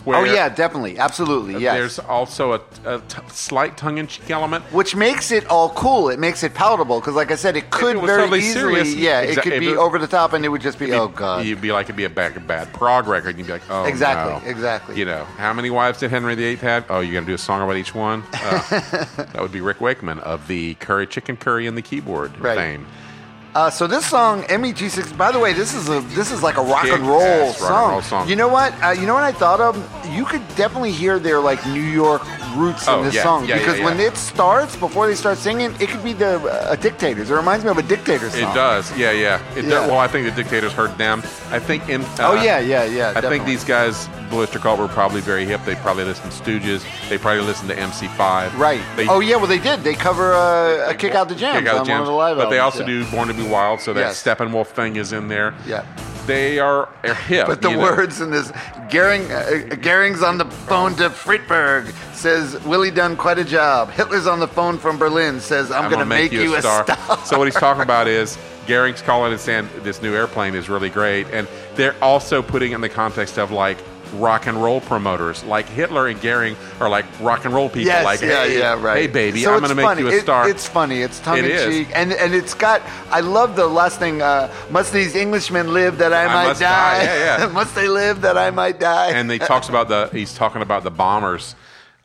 Where 0.09 0.17
oh 0.17 0.23
yeah, 0.23 0.49
definitely, 0.49 0.97
absolutely, 0.97 1.61
yes. 1.61 1.75
There's 1.75 1.99
also 1.99 2.53
a, 2.53 2.61
a 2.85 2.99
t- 3.07 3.21
slight 3.29 3.77
tongue-in-cheek 3.77 4.29
element. 4.31 4.63
Which 4.73 4.95
makes 4.95 5.31
it 5.31 5.45
all 5.47 5.69
cool. 5.69 6.09
It 6.09 6.17
makes 6.19 6.41
it 6.43 6.53
palatable 6.55 6.99
because, 6.99 7.13
like 7.13 7.29
I 7.31 7.35
said, 7.35 7.55
it 7.55 7.69
could 7.69 7.97
it 7.97 8.01
very 8.05 8.21
totally 8.23 8.39
easily, 8.39 8.83
serious, 8.83 8.95
yeah, 8.95 9.21
it 9.21 9.37
could 9.41 9.59
be 9.59 9.69
it- 9.69 9.77
over 9.77 9.99
the 9.99 10.07
top, 10.07 10.33
and 10.33 10.43
it 10.43 10.49
would 10.49 10.61
just 10.61 10.79
be, 10.79 10.91
oh 10.93 11.07
god, 11.09 11.45
You'd 11.45 11.61
be 11.61 11.71
like 11.71 11.85
it'd 11.85 11.95
be 11.95 12.05
a 12.05 12.09
bad, 12.09 12.47
bad 12.47 12.73
prog 12.73 13.07
record. 13.07 13.29
And 13.29 13.37
you'd 13.39 13.47
be 13.47 13.53
like, 13.53 13.69
oh, 13.69 13.85
Exactly, 13.85 14.43
no. 14.43 14.51
exactly. 14.51 14.97
You 14.97 15.05
know, 15.05 15.23
how 15.37 15.53
many 15.53 15.69
wives 15.69 15.99
did 15.99 16.09
Henry 16.09 16.33
VIII 16.35 16.55
have? 16.57 16.85
Oh, 16.89 17.01
you're 17.01 17.13
gonna 17.13 17.25
do 17.27 17.33
a 17.35 17.37
song 17.37 17.61
about 17.61 17.77
each 17.77 17.93
one? 17.93 18.23
Uh, 18.33 18.59
that 19.17 19.37
would 19.39 19.51
be 19.51 19.61
Rick 19.61 19.79
Wakeman 19.79 20.19
of 20.19 20.47
the 20.47 20.73
Curry 20.75 21.05
Chicken 21.05 21.37
Curry 21.37 21.67
and 21.67 21.77
the 21.77 21.81
Keyboard 21.83 22.37
Right. 22.39 22.57
fame. 22.57 22.87
Uh, 23.55 23.67
so 23.69 23.87
this 23.87 24.05
song, 24.05 24.43
ME26. 24.43 25.17
By 25.17 25.31
the 25.31 25.39
way, 25.39 25.53
this 25.53 25.73
is 25.73 25.89
a 25.89 26.01
this 26.15 26.31
is 26.31 26.43
like 26.43 26.57
a 26.57 26.61
rock 26.61 26.85
and 26.85 27.01
roll, 27.07 27.19
Kick-ass 27.19 27.57
song. 27.57 27.69
rock 27.71 27.81
and 27.83 27.91
roll 27.93 28.01
song. 28.01 28.29
You 28.29 28.35
know 28.35 28.47
what? 28.47 28.73
Uh, 28.83 28.91
you 28.91 29.07
know 29.07 29.15
what 29.15 29.23
I 29.23 29.31
thought 29.31 29.59
of? 29.59 29.75
You 30.13 30.23
could 30.23 30.47
definitely 30.55 30.91
hear 30.91 31.17
their 31.17 31.39
like 31.39 31.65
New 31.65 31.81
York 31.81 32.21
roots 32.55 32.87
Oh, 32.87 32.99
in 32.99 33.05
this 33.05 33.15
yeah, 33.15 33.23
song 33.23 33.45
yeah, 33.47 33.55
yeah, 33.55 33.59
because 33.65 33.79
when 33.81 33.99
it 33.99 34.15
starts, 34.17 34.75
before 34.75 35.07
they 35.07 35.15
start 35.15 35.39
singing, 35.39 35.71
it 35.79 35.89
could 35.89 36.03
be 36.03 36.13
the 36.13 36.39
uh, 36.39 36.75
Dictators. 36.75 37.31
It 37.31 37.35
reminds 37.35 37.65
me 37.65 37.71
of 37.71 37.77
a 37.79 37.83
Dictator 37.83 38.29
song. 38.29 38.51
It 38.51 38.53
does, 38.53 38.95
yeah, 38.97 39.11
yeah. 39.11 39.41
It 39.55 39.63
Yeah. 39.65 39.69
Does. 39.71 39.89
Well, 39.89 39.99
I 39.99 40.07
think 40.07 40.27
the 40.33 40.43
dictators 40.43 40.71
heard 40.73 40.95
them. 40.99 41.19
I 41.49 41.57
think 41.59 41.89
in. 41.89 42.01
Uh, 42.01 42.17
Oh 42.19 42.33
yeah, 42.43 42.59
yeah, 42.59 42.83
yeah. 42.85 43.09
I 43.09 43.13
definitely. 43.15 43.37
think 43.39 43.47
these 43.47 43.63
guys, 43.63 44.07
Blue 44.29 44.41
Oyster 44.41 44.59
Cult, 44.59 44.79
were 44.79 44.87
probably 44.87 45.21
very 45.21 45.45
hip. 45.45 45.61
They 45.65 45.75
probably 45.75 46.03
listened 46.03 46.31
to 46.31 46.43
Stooges. 46.43 47.09
They 47.09 47.17
probably 47.17 47.43
listened 47.43 47.69
to 47.69 47.75
MC5. 47.75 48.57
Right. 48.57 48.81
They, 48.95 49.07
oh 49.07 49.19
yeah, 49.19 49.35
well 49.35 49.47
they 49.47 49.59
did. 49.59 49.81
They 49.81 49.95
cover 49.95 50.33
uh, 50.33 50.89
a 50.89 50.95
Kick 50.95 51.15
Out 51.15 51.29
the 51.29 51.35
Jams 51.35 51.59
Kick 51.59 51.67
Out 51.67 51.79
the 51.79 51.85
Jams. 51.85 52.07
the 52.07 52.13
But 52.13 52.49
they 52.49 52.59
also 52.59 52.81
yeah. 52.81 52.87
do 52.87 53.11
Born 53.11 53.27
to 53.27 53.33
Be 53.33 53.47
Wild, 53.47 53.81
so 53.81 53.93
that 53.93 53.99
Yes. 53.99 54.23
Steppenwolf 54.23 54.67
thing 54.67 54.95
is 54.95 55.13
in 55.13 55.27
there. 55.27 55.53
Yeah. 55.65 55.85
They 56.25 56.59
are, 56.59 56.89
are 57.03 57.13
hip. 57.15 57.47
But 57.47 57.61
the 57.61 57.71
you 57.71 57.77
know. 57.77 57.81
words 57.81 58.21
in 58.21 58.29
this, 58.29 58.51
Goering, 58.91 59.31
uh, 59.31 59.75
Goering's 59.81 60.21
on 60.21 60.37
the 60.37 60.45
phone 60.45 60.95
to 60.97 61.09
Fritberg 61.09 61.91
says, 62.13 62.61
Willie 62.65 62.91
done 62.91 63.17
quite 63.17 63.39
a 63.39 63.43
job. 63.43 63.89
Hitler's 63.89 64.27
on 64.27 64.39
the 64.39 64.47
phone 64.47 64.77
from 64.77 64.99
Berlin, 64.99 65.39
says, 65.39 65.71
I'm, 65.71 65.85
I'm 65.85 65.89
going 65.89 65.99
to 66.01 66.05
make, 66.05 66.31
you 66.31 66.55
a 66.55 66.61
star. 66.61 66.85
so 67.25 67.39
what 67.39 67.45
he's 67.47 67.55
talking 67.55 67.81
about 67.81 68.07
is 68.19 68.37
Goering's 68.67 69.01
calling 69.01 69.31
and 69.31 69.41
saying 69.41 69.67
this 69.79 70.01
new 70.01 70.13
airplane 70.13 70.53
is 70.53 70.69
really 70.69 70.89
great, 70.89 71.25
and 71.31 71.47
they're 71.75 71.95
also 72.03 72.43
putting 72.43 72.73
it 72.73 72.75
in 72.75 72.81
the 72.81 72.89
context 72.89 73.39
of 73.39 73.51
like 73.51 73.79
rock 74.13 74.47
and 74.47 74.61
roll 74.61 74.81
promoters, 74.81 75.43
like 75.43 75.67
Hitler 75.67 76.07
and 76.07 76.19
Goering 76.21 76.55
are 76.79 76.89
like 76.89 77.05
rock 77.21 77.45
and 77.45 77.53
roll 77.53 77.69
people. 77.69 77.83
Yes, 77.87 78.05
like, 78.05 78.21
yeah, 78.21 78.45
hey, 78.45 78.57
yeah, 78.59 78.81
right. 78.81 78.97
Hey, 79.01 79.07
baby, 79.07 79.41
So 79.43 79.53
I'm 79.53 79.59
going 79.59 79.69
to 79.69 79.75
make 79.75 79.99
you 79.99 80.07
a 80.09 80.11
It- 80.13 80.21
star. 80.21 80.49
it's 80.49 80.67
funny. 80.67 81.01
It's 81.01 81.19
tongue 81.19 81.39
It 81.39 81.45
in 81.45 81.51
is. 81.51 81.65
cheek, 81.65 81.87
and 81.95 82.11
and 82.13 82.33
it's 82.33 82.53
got. 82.53 82.81
I 83.11 83.19
love 83.21 83.55
the 83.55 83.67
last 83.67 83.99
thing. 83.99 84.21
Uh, 84.21 84.51
must 84.69 84.91
these 84.93 85.15
Englishmen 85.15 85.73
live 85.73 85.97
that 85.99 86.13
I, 86.13 86.25
I 86.25 86.33
might 86.47 86.59
die? 86.59 86.59
die. 86.59 87.03
Yeah, 87.03 87.37
yeah. 87.39 87.47
must 87.53 87.75
they 87.75 87.87
live 87.87 88.21
that 88.21 88.37
I 88.37 88.51
might 88.51 88.79
die? 88.79 89.11
and 89.11 89.29
he 89.31 89.39
talks 89.39 89.69
about 89.69 89.87
the 89.87 90.09
he's 90.11 90.33
talking 90.33 90.61
about 90.61 90.83
the 90.83 90.91
bombers. 90.91 91.55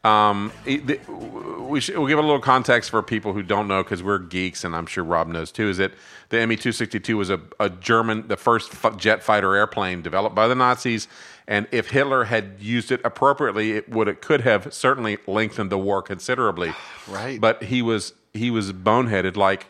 Um, 0.05 0.53
we 0.67 1.81
should, 1.81 1.97
we'll 1.97 2.07
give 2.07 2.19
a 2.19 2.23
little 2.23 2.41
context 2.41 2.91
for 2.91 3.03
people 3.03 3.33
who 3.33 3.43
don't 3.43 3.67
know 3.67 3.83
because 3.83 4.03
we're 4.03 4.19
geeks, 4.19 4.63
and 4.63 4.77
I'm 4.77 4.85
sure 4.87 5.03
Rob 5.03 5.29
knows 5.29 5.51
too. 5.51 5.69
Is 5.71 5.79
that 5.79 5.93
the 6.29 6.47
Me 6.47 6.57
262 6.57 7.17
was 7.17 7.31
a, 7.31 7.41
a 7.59 7.71
German, 7.71 8.29
the 8.29 8.37
first 8.37 8.75
jet 8.99 9.23
fighter 9.23 9.55
airplane 9.55 10.03
developed 10.03 10.35
by 10.35 10.47
the 10.47 10.55
Nazis, 10.55 11.09
and 11.49 11.67
if 11.73 11.91
Hitler 11.91 12.25
had 12.25 12.57
used 12.61 12.93
it 12.93 13.01
appropriately, 13.03 13.73
it 13.73 13.89
would 13.89 14.09
it 14.09 14.21
could 14.21 14.43
have 14.43 14.73
certainly 14.75 15.19
lengthened 15.27 15.71
the 15.71 15.79
war 15.79 16.03
considerably. 16.03 16.73
Right. 17.09 17.39
but 17.41 17.63
he 17.65 17.83
was. 17.83 18.15
He 18.37 18.51
was 18.51 18.73
boneheaded 18.73 19.37
like 19.37 19.65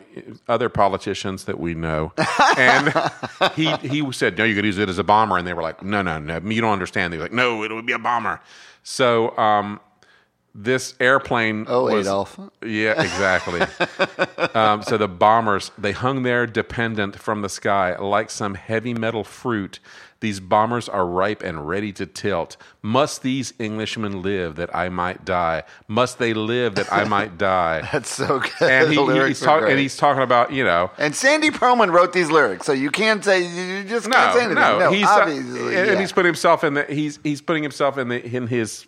other 0.47 0.69
politicians 0.69 1.43
that 1.45 1.59
we 1.59 1.75
know, 1.75 2.13
and 2.57 2.91
he 3.55 3.75
he 3.87 4.11
said, 4.11 4.35
"No, 4.39 4.43
you 4.43 4.55
could 4.55 4.65
use 4.65 4.79
it 4.79 4.89
as 4.89 4.97
a 4.97 5.03
bomber," 5.03 5.37
and 5.37 5.45
they 5.45 5.53
were 5.53 5.61
like, 5.61 5.83
"No, 5.83 6.01
no, 6.01 6.17
no, 6.17 6.39
you 6.39 6.61
don't 6.61 6.73
understand." 6.73 7.13
They 7.13 7.17
were 7.17 7.25
like, 7.25 7.31
"No, 7.31 7.61
it 7.63 7.71
would 7.71 7.85
be 7.85 7.93
a 7.93 7.99
bomber." 7.99 8.41
So 8.81 9.37
um, 9.37 9.79
this 10.57 10.95
airplane 11.01 11.65
Oh, 11.67 11.83
was, 11.83 12.07
Adolf. 12.07 12.39
Yeah, 12.65 13.01
exactly. 13.01 13.61
um, 14.55 14.81
so 14.83 14.97
the 14.97 15.07
bombers 15.09 15.71
they 15.77 15.91
hung 15.91 16.23
there 16.23 16.47
dependent 16.47 17.17
from 17.19 17.41
the 17.41 17.49
sky 17.49 17.97
like 17.97 18.29
some 18.29 18.55
heavy 18.55 18.93
metal 18.93 19.23
fruit. 19.25 19.79
These 20.21 20.39
bombers 20.39 20.87
are 20.87 21.05
ripe 21.05 21.43
and 21.43 21.67
ready 21.67 21.91
to 21.93 22.05
tilt. 22.05 22.55
Must 22.81 23.21
these 23.21 23.53
Englishmen 23.59 24.21
live 24.23 24.55
that 24.55 24.73
I 24.73 24.87
might 24.89 25.25
die? 25.25 25.63
Must 25.89 26.17
they 26.19 26.33
live 26.33 26.75
that 26.75 26.91
I 26.91 27.03
might 27.03 27.37
die? 27.53 27.87
That's 27.91 28.09
so 28.09 28.39
good. 28.39 28.51
and, 28.61 28.89
he, 28.91 28.95
he- 28.95 29.27
he's 29.27 29.41
talk, 29.41 29.63
and 29.63 29.77
he's 29.77 29.97
talking 29.97 30.23
about 30.23 30.51
you 30.53 30.63
know 30.63 30.89
And 30.97 31.13
Sandy 31.13 31.51
Pearlman 31.51 31.91
wrote 31.91 32.13
these 32.13 32.31
lyrics, 32.31 32.65
so 32.65 32.71
you 32.71 32.91
can't 32.91 33.23
say 33.25 33.41
you 33.41 33.83
just 33.83 34.07
no 34.07 34.15
can't 34.15 34.33
say 34.33 34.39
anything. 34.45 34.55
no, 34.55 34.79
No, 34.79 34.91
he's 34.91 35.05
uh, 35.05 35.19
obviously, 35.21 35.75
and 35.75 35.87
yeah. 35.91 35.99
he's 35.99 36.13
putting 36.13 36.29
himself 36.29 36.63
in 36.63 36.75
the 36.75 36.83
he's 36.85 37.19
he's 37.21 37.41
putting 37.41 37.61
himself 37.61 37.97
in 37.97 38.07
the 38.07 38.25
in 38.25 38.47
his 38.47 38.87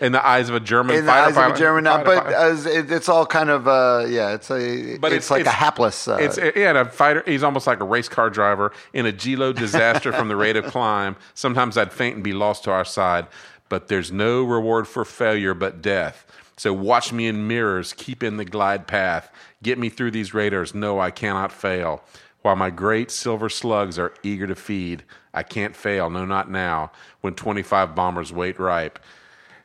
in 0.00 0.12
the 0.12 0.26
eyes 0.26 0.48
of 0.48 0.54
a 0.54 0.60
German 0.60 0.96
in 0.96 1.04
the 1.06 1.10
fighter 1.12 1.28
eyes 1.28 1.34
pilot. 1.34 1.50
of 1.50 1.56
a 1.56 1.58
German, 1.58 1.86
uh, 1.86 1.92
fighter 1.92 2.04
but 2.04 2.24
pilot. 2.24 2.36
as 2.36 2.66
it, 2.66 2.90
it's 2.90 3.08
all 3.08 3.24
kind 3.26 3.50
of 3.50 3.68
uh, 3.68 4.04
yeah, 4.08 4.32
it's 4.34 4.50
a 4.50 4.96
But 4.98 5.12
it's, 5.12 5.26
it's- 5.26 5.30
like 5.30 5.40
it's- 5.42 5.54
a 5.54 5.56
hapless. 5.56 6.08
Uh, 6.08 6.16
It's 6.20 6.36
yeah, 6.38 6.70
and 6.70 6.78
a 6.78 6.84
fighter. 6.86 7.22
He's 7.26 7.42
almost 7.42 7.66
like 7.66 7.80
a 7.80 7.84
race 7.84 8.08
car 8.08 8.30
driver 8.30 8.72
in 8.92 9.06
a 9.06 9.12
Gilo 9.12 9.54
disaster 9.54 10.12
from 10.12 10.28
the 10.28 10.36
rate 10.36 10.56
of 10.56 10.64
climb. 10.66 11.16
Sometimes 11.34 11.76
I'd 11.78 11.92
faint 11.92 12.16
and 12.16 12.24
be 12.24 12.32
lost 12.32 12.64
to 12.64 12.70
our 12.72 12.84
side, 12.84 13.26
but 13.68 13.88
there's 13.88 14.10
no 14.12 14.42
reward 14.42 14.88
for 14.88 15.04
failure 15.04 15.54
but 15.54 15.80
death. 15.80 16.26
So 16.56 16.72
watch 16.72 17.12
me 17.12 17.26
in 17.26 17.48
mirrors, 17.48 17.92
keep 17.92 18.22
in 18.22 18.36
the 18.36 18.44
glide 18.44 18.86
path, 18.86 19.28
get 19.62 19.76
me 19.78 19.88
through 19.88 20.12
these 20.12 20.32
radars. 20.34 20.72
No, 20.74 21.00
I 21.00 21.10
cannot 21.10 21.50
fail. 21.50 22.02
While 22.42 22.56
my 22.56 22.70
great 22.70 23.10
silver 23.10 23.48
slugs 23.48 23.98
are 23.98 24.12
eager 24.22 24.46
to 24.46 24.54
feed, 24.54 25.02
I 25.32 25.42
can't 25.42 25.74
fail. 25.74 26.10
No, 26.10 26.24
not 26.24 26.50
now. 26.50 26.92
When 27.22 27.34
25 27.34 27.94
bombers 27.94 28.32
wait 28.32 28.60
ripe. 28.60 28.98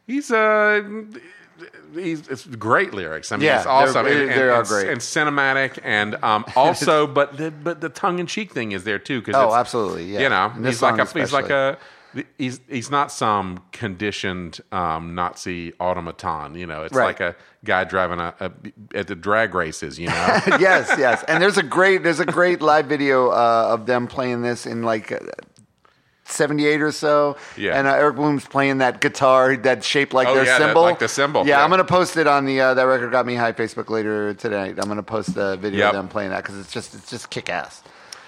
He's 0.09 0.31
uh 0.31 0.81
he's 1.93 2.27
it's 2.27 2.45
great 2.45 2.93
lyrics. 2.93 3.31
I 3.31 3.37
mean, 3.37 3.45
Yeah, 3.45 3.57
it's 3.57 3.65
awesome. 3.67 4.05
they're- 4.05 4.21
and, 4.23 4.31
they 4.31 4.41
are 4.49 4.59
and- 4.59 4.67
great. 4.67 4.87
and 4.89 4.99
cinematic, 5.01 5.77
and 5.83 6.15
um, 6.23 6.45
also, 6.55 7.05
but 7.07 7.37
the 7.37 7.51
but 7.51 7.81
the 7.81 7.89
tongue 7.89 8.19
in 8.19 8.25
cheek 8.27 8.51
thing 8.51 8.71
is 8.71 8.83
there 8.85 8.99
too. 8.99 9.21
Cause 9.21 9.35
Oh, 9.35 9.53
absolutely, 9.53 10.05
yeah. 10.05 10.19
You 10.21 10.29
know, 10.29 10.49
he's 10.67 10.81
like 10.81 10.97
a 10.99 11.05
he's 11.19 11.33
like 11.33 11.49
a 11.49 11.77
he's 12.37 12.59
he's 12.67 12.89
not 12.89 13.11
some 13.11 13.61
conditioned 13.71 14.59
um, 14.71 15.13
Nazi 15.15 15.73
automaton. 15.79 16.55
You 16.55 16.65
know, 16.65 16.83
it's 16.83 16.95
Right. 16.95 17.05
like 17.07 17.19
a 17.19 17.35
guy 17.65 17.83
driving 17.83 18.19
a, 18.19 18.33
a 18.39 18.51
at 18.97 19.07
the 19.07 19.15
drag 19.15 19.53
races. 19.53 19.99
You 19.99 20.07
know, 20.07 20.13
yes, 20.59 20.91
yes. 20.97 21.23
And 21.27 21.41
there's 21.43 21.57
a 21.57 21.63
great 21.63 22.03
there's 22.03 22.19
a 22.19 22.25
great 22.25 22.61
live 22.61 22.85
video 22.87 23.29
uh, 23.29 23.67
of 23.73 23.85
them 23.85 24.07
playing 24.07 24.41
this 24.41 24.65
in 24.65 24.81
like. 24.83 25.11
Uh, 26.29 26.33
78 26.33 26.81
or 26.81 26.91
so, 26.91 27.37
Yeah. 27.57 27.77
and 27.77 27.87
uh, 27.87 27.91
Eric 27.93 28.15
Bloom's 28.15 28.45
playing 28.45 28.77
that 28.79 29.01
guitar 29.01 29.57
that's 29.57 29.85
shaped 29.85 30.13
like 30.13 30.27
Oh, 30.27 30.35
their 30.35 30.45
yeah, 30.45 30.57
that- 30.59 30.65
symbol, 30.67 30.81
like 30.83 30.99
the 30.99 31.07
symbol, 31.07 31.45
Yeah, 31.45 31.57
yeah. 31.57 31.63
I'm 31.63 31.69
gonna 31.69 31.83
post 31.83 32.17
it 32.17 32.27
on 32.27 32.45
the 32.45 32.61
uh, 32.61 32.73
that 32.75 32.83
record 32.83 33.11
got 33.11 33.25
me 33.25 33.35
high 33.35 33.51
Facebook 33.51 33.89
later 33.89 34.33
tonight. 34.33 34.75
I'm 34.79 34.87
gonna 34.87 35.03
post 35.03 35.35
a 35.37 35.57
video 35.57 35.79
Yep. 35.79 35.89
of 35.89 35.95
them 35.95 36.07
playing 36.07 36.29
that 36.31 36.43
because 36.43 36.59
it's 36.59 36.71
just 36.71 36.93
it's 36.95 37.09
just 37.09 37.29
kick 37.29 37.49
ass. 37.49 37.81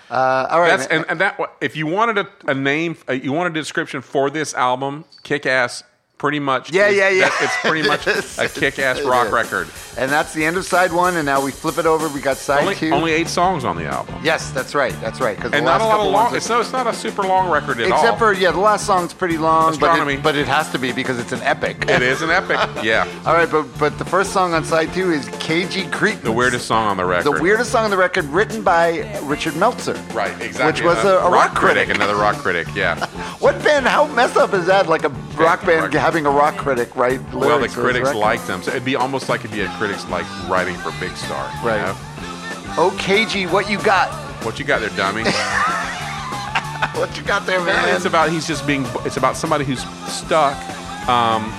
Uh, 0.10 0.48
all 0.50 0.60
right, 0.60 0.78
That's 0.78 0.88
and, 0.88 1.06
and 1.08 1.22
that 1.22 1.40
if 1.62 1.78
you 1.78 1.88
wanted 1.88 2.18
a, 2.18 2.28
a 2.52 2.54
name, 2.54 2.98
you 3.10 3.32
wanted 3.32 3.52
a 3.56 3.60
description 3.62 4.02
for 4.02 4.30
this 4.30 4.54
album, 4.54 5.06
Kick 5.24 5.46
Ass. 5.46 5.84
Pretty 6.22 6.40
much, 6.40 6.72
Yeah, 6.72 6.88
yeah, 6.90 7.10
yeah. 7.10 7.30
that- 7.30 7.38
It's 7.42 7.58
pretty 7.68 7.88
much 7.88 8.06
is. 8.16 8.38
a 8.38 8.48
kick-ass 8.48 9.02
rock 9.02 9.26
is. 9.26 9.34
record. 9.34 9.68
and 9.98 10.12
that's 10.12 10.34
the 10.36 10.46
end 10.46 10.56
of 10.56 10.64
side 10.66 10.94
one, 10.94 11.16
and 11.18 11.26
now 11.26 11.42
we 11.42 11.50
flip 11.50 11.80
it 11.80 11.88
over. 11.88 12.08
We 12.10 12.22
got 12.22 12.38
side 12.38 12.62
Only, 12.62 12.76
two. 12.76 12.92
only 12.92 13.12
eight 13.12 13.28
songs 13.28 13.66
on 13.66 13.76
the 13.76 13.86
album, 13.88 14.14
yes, 14.22 14.52
that's 14.52 14.76
right, 14.76 14.94
that's 15.02 15.20
right. 15.20 15.36
Because 15.36 15.52
and 15.54 15.66
not 15.66 15.82
a 15.82 15.84
lot 15.84 16.00
of 16.00 16.12
long. 16.14 16.36
It's 16.36 16.48
no, 16.48 16.60
it's 16.62 16.72
not 16.72 16.86
a 16.86 16.94
super 16.94 17.24
long 17.24 17.50
record 17.50 17.80
at 17.80 17.92
all. 17.92 17.98
Except 18.00 18.20
for 18.20 18.34
yeah, 18.34 18.52
the 18.52 18.60
last 18.60 18.86
song's 18.86 19.16
pretty 19.16 19.40
long, 19.40 19.72
but 19.80 19.90
Astronomy. 19.90 20.14
it, 20.14 20.22
but 20.24 20.36
it 20.36 20.46
has 20.48 20.72
to 20.74 20.78
be 20.78 20.92
because 20.92 21.18
it's 21.18 21.32
an 21.32 21.42
epic. 21.42 21.90
it 21.90 22.04
is 22.04 22.22
an 22.22 22.30
epic. 22.30 22.60
Yeah, 22.84 23.08
All 23.26 23.34
right, 23.34 23.50
but 23.50 23.64
but 23.80 23.98
the 23.98 24.06
first 24.06 24.32
song 24.32 24.54
on 24.54 24.64
side 24.64 24.94
two 24.94 25.12
is 25.12 25.28
Cagey 25.40 25.88
Cretin. 25.88 26.22
the 26.24 26.32
weirdest 26.32 26.68
song 26.68 26.86
on 26.88 26.98
the 26.98 27.06
record. 27.06 27.34
the 27.36 27.42
weirdest 27.42 27.72
song 27.72 27.86
on 27.86 27.90
the 27.90 27.98
record, 27.98 28.26
written 28.26 28.62
by 28.62 29.20
Richard 29.24 29.56
Meltzer. 29.56 29.94
Right, 30.14 30.40
exactly. 30.40 30.66
Which 30.68 30.84
was 30.84 31.04
a, 31.04 31.18
a 31.18 31.32
rock, 31.32 31.56
critic. 31.56 31.90
another 31.90 32.16
rock 32.16 32.36
critic. 32.36 32.68
Yeah. 32.76 33.04
What 33.42 33.58
band? 33.64 33.88
How 33.88 34.06
messed 34.06 34.38
up 34.38 34.54
is 34.54 34.68
that? 34.68 34.88
Like 34.88 35.04
a 35.04 35.10
rock 35.36 35.66
band 35.66 35.82
rock- 35.82 35.92
having 36.12 36.26
a 36.26 36.30
rock 36.30 36.58
critic 36.58 36.94
write 36.98 37.22
lyrics. 37.34 37.36
well, 37.36 37.60
the 37.60 37.70
critics 37.70 38.14
liked 38.14 38.46
them, 38.46 38.62
so 38.62 38.70
it'd 38.72 38.84
be 38.84 38.98
almost 38.98 39.30
like 39.30 39.46
if 39.46 39.56
you 39.56 39.66
had 39.66 39.78
critics 39.78 40.06
like 40.10 40.26
writing 40.50 40.76
for 40.76 40.92
Big 41.00 41.16
Star. 41.16 41.50
you 41.62 41.70
Right. 41.70 41.82
know? 41.82 41.96
Oh, 42.78 42.94
KG, 43.00 43.50
what 43.50 43.70
you 43.70 43.82
got? 43.82 44.10
What 44.44 44.60
you 44.60 44.66
got 44.66 44.82
there, 44.82 44.90
dummy? 44.90 45.24
What 46.96 47.16
you 47.18 47.24
got 47.24 47.46
there, 47.46 47.62
man? 47.64 47.96
it's 47.96 48.06
about 48.06 48.30
he's 48.32 48.46
just 48.46 48.68
being. 48.68 48.86
It's 49.06 49.16
about 49.16 49.38
somebody 49.38 49.64
who's 49.64 49.82
stuck. 50.12 50.58
Um, 51.08 51.52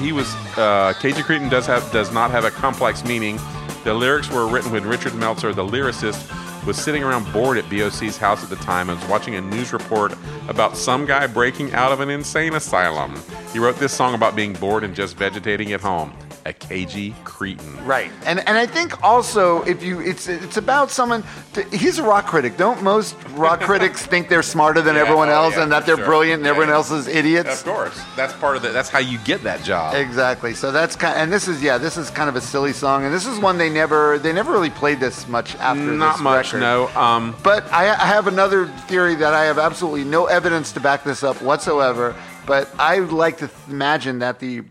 he 0.00 0.12
was 0.12 0.32
uh, 0.56 0.94
Cagey 1.00 1.22
Cretin 1.22 1.48
does 1.48 1.66
have 1.66 1.90
does 1.92 2.12
not 2.12 2.30
have 2.30 2.44
a 2.44 2.50
complex 2.50 3.04
meaning. 3.04 3.38
The 3.84 3.92
lyrics 3.92 4.30
were 4.30 4.46
written 4.46 4.70
when 4.70 4.84
Richard 4.86 5.14
Meltzer, 5.16 5.52
the 5.52 5.64
lyricist, 5.64 6.22
was 6.66 6.76
sitting 6.76 7.04
around 7.04 7.32
bored 7.32 7.56
at 7.58 7.70
BOC's 7.70 8.16
house 8.16 8.42
at 8.42 8.50
the 8.50 8.56
time 8.56 8.90
and 8.90 8.98
was 8.98 9.08
watching 9.08 9.36
a 9.36 9.40
news 9.40 9.72
report 9.72 10.12
about 10.48 10.76
some 10.76 11.06
guy 11.06 11.26
breaking 11.28 11.72
out 11.72 11.92
of 11.92 12.00
an 12.00 12.10
insane 12.10 12.54
asylum. 12.54 13.14
He 13.52 13.60
wrote 13.60 13.76
this 13.76 13.92
song 13.92 14.14
about 14.14 14.34
being 14.34 14.52
bored 14.54 14.82
and 14.82 14.94
just 14.94 15.16
vegetating 15.16 15.72
at 15.72 15.80
home. 15.80 16.12
A 16.46 16.52
Cagey 16.52 17.14
Cretin. 17.24 17.84
Right, 17.84 18.10
and 18.24 18.38
and 18.48 18.56
I 18.56 18.66
think 18.66 19.02
also 19.02 19.62
if 19.64 19.82
you 19.82 20.00
it's 20.00 20.28
it's 20.28 20.56
about 20.56 20.90
someone. 20.90 21.24
To, 21.54 21.62
he's 21.76 21.98
a 21.98 22.02
rock 22.04 22.26
critic. 22.26 22.56
Don't 22.56 22.82
most 22.82 23.16
rock 23.34 23.60
critics 23.70 24.06
think 24.06 24.28
they're 24.28 24.42
smarter 24.44 24.80
than 24.80 24.94
Yeah, 24.94 25.02
everyone 25.02 25.28
oh, 25.28 25.32
else 25.42 25.56
yeah, 25.56 25.62
and 25.64 25.72
that 25.72 25.86
they're 25.86 25.96
sure. 25.96 26.06
brilliant 26.06 26.38
and 26.40 26.44
Yeah, 26.44 26.50
everyone 26.52 26.72
else 26.72 26.90
is 26.92 27.08
idiots? 27.08 27.60
Of 27.60 27.66
course, 27.66 28.00
that's 28.14 28.32
part 28.34 28.56
of 28.56 28.62
the. 28.62 28.70
That's 28.70 28.88
how 28.88 29.00
you 29.00 29.18
get 29.24 29.42
that 29.42 29.62
job. 29.64 29.94
Exactly. 29.94 30.54
So 30.54 30.70
that's 30.70 30.94
kind, 30.96 31.18
and 31.18 31.32
this 31.32 31.48
is 31.48 31.60
yeah, 31.62 31.78
this 31.78 31.96
is 31.96 32.10
kind 32.10 32.28
of 32.28 32.36
a 32.36 32.40
silly 32.40 32.72
song, 32.72 33.04
and 33.04 33.12
this 33.12 33.26
is 33.26 33.38
one 33.40 33.58
they 33.58 33.68
never 33.70 34.18
they 34.18 34.32
never 34.32 34.52
really 34.52 34.70
played 34.70 35.00
this 35.00 35.26
much 35.28 35.56
after. 35.56 35.82
Not 35.82 36.20
much, 36.20 36.52
record. 36.52 36.60
no. 36.60 36.88
Um, 36.94 37.34
But 37.42 37.64
I, 37.72 37.88
I 37.90 38.06
have 38.06 38.26
another 38.28 38.66
theory 38.88 39.16
that 39.16 39.34
I 39.34 39.44
have 39.46 39.58
absolutely 39.58 40.04
no 40.04 40.26
evidence 40.26 40.70
to 40.72 40.80
back 40.80 41.02
this 41.02 41.24
up 41.24 41.42
whatsoever. 41.42 42.14
But 42.46 42.68
I 42.78 43.00
like 43.00 43.38
to 43.38 43.48
th- 43.48 43.58
imagine 43.68 44.20
that 44.20 44.38
the 44.38 44.62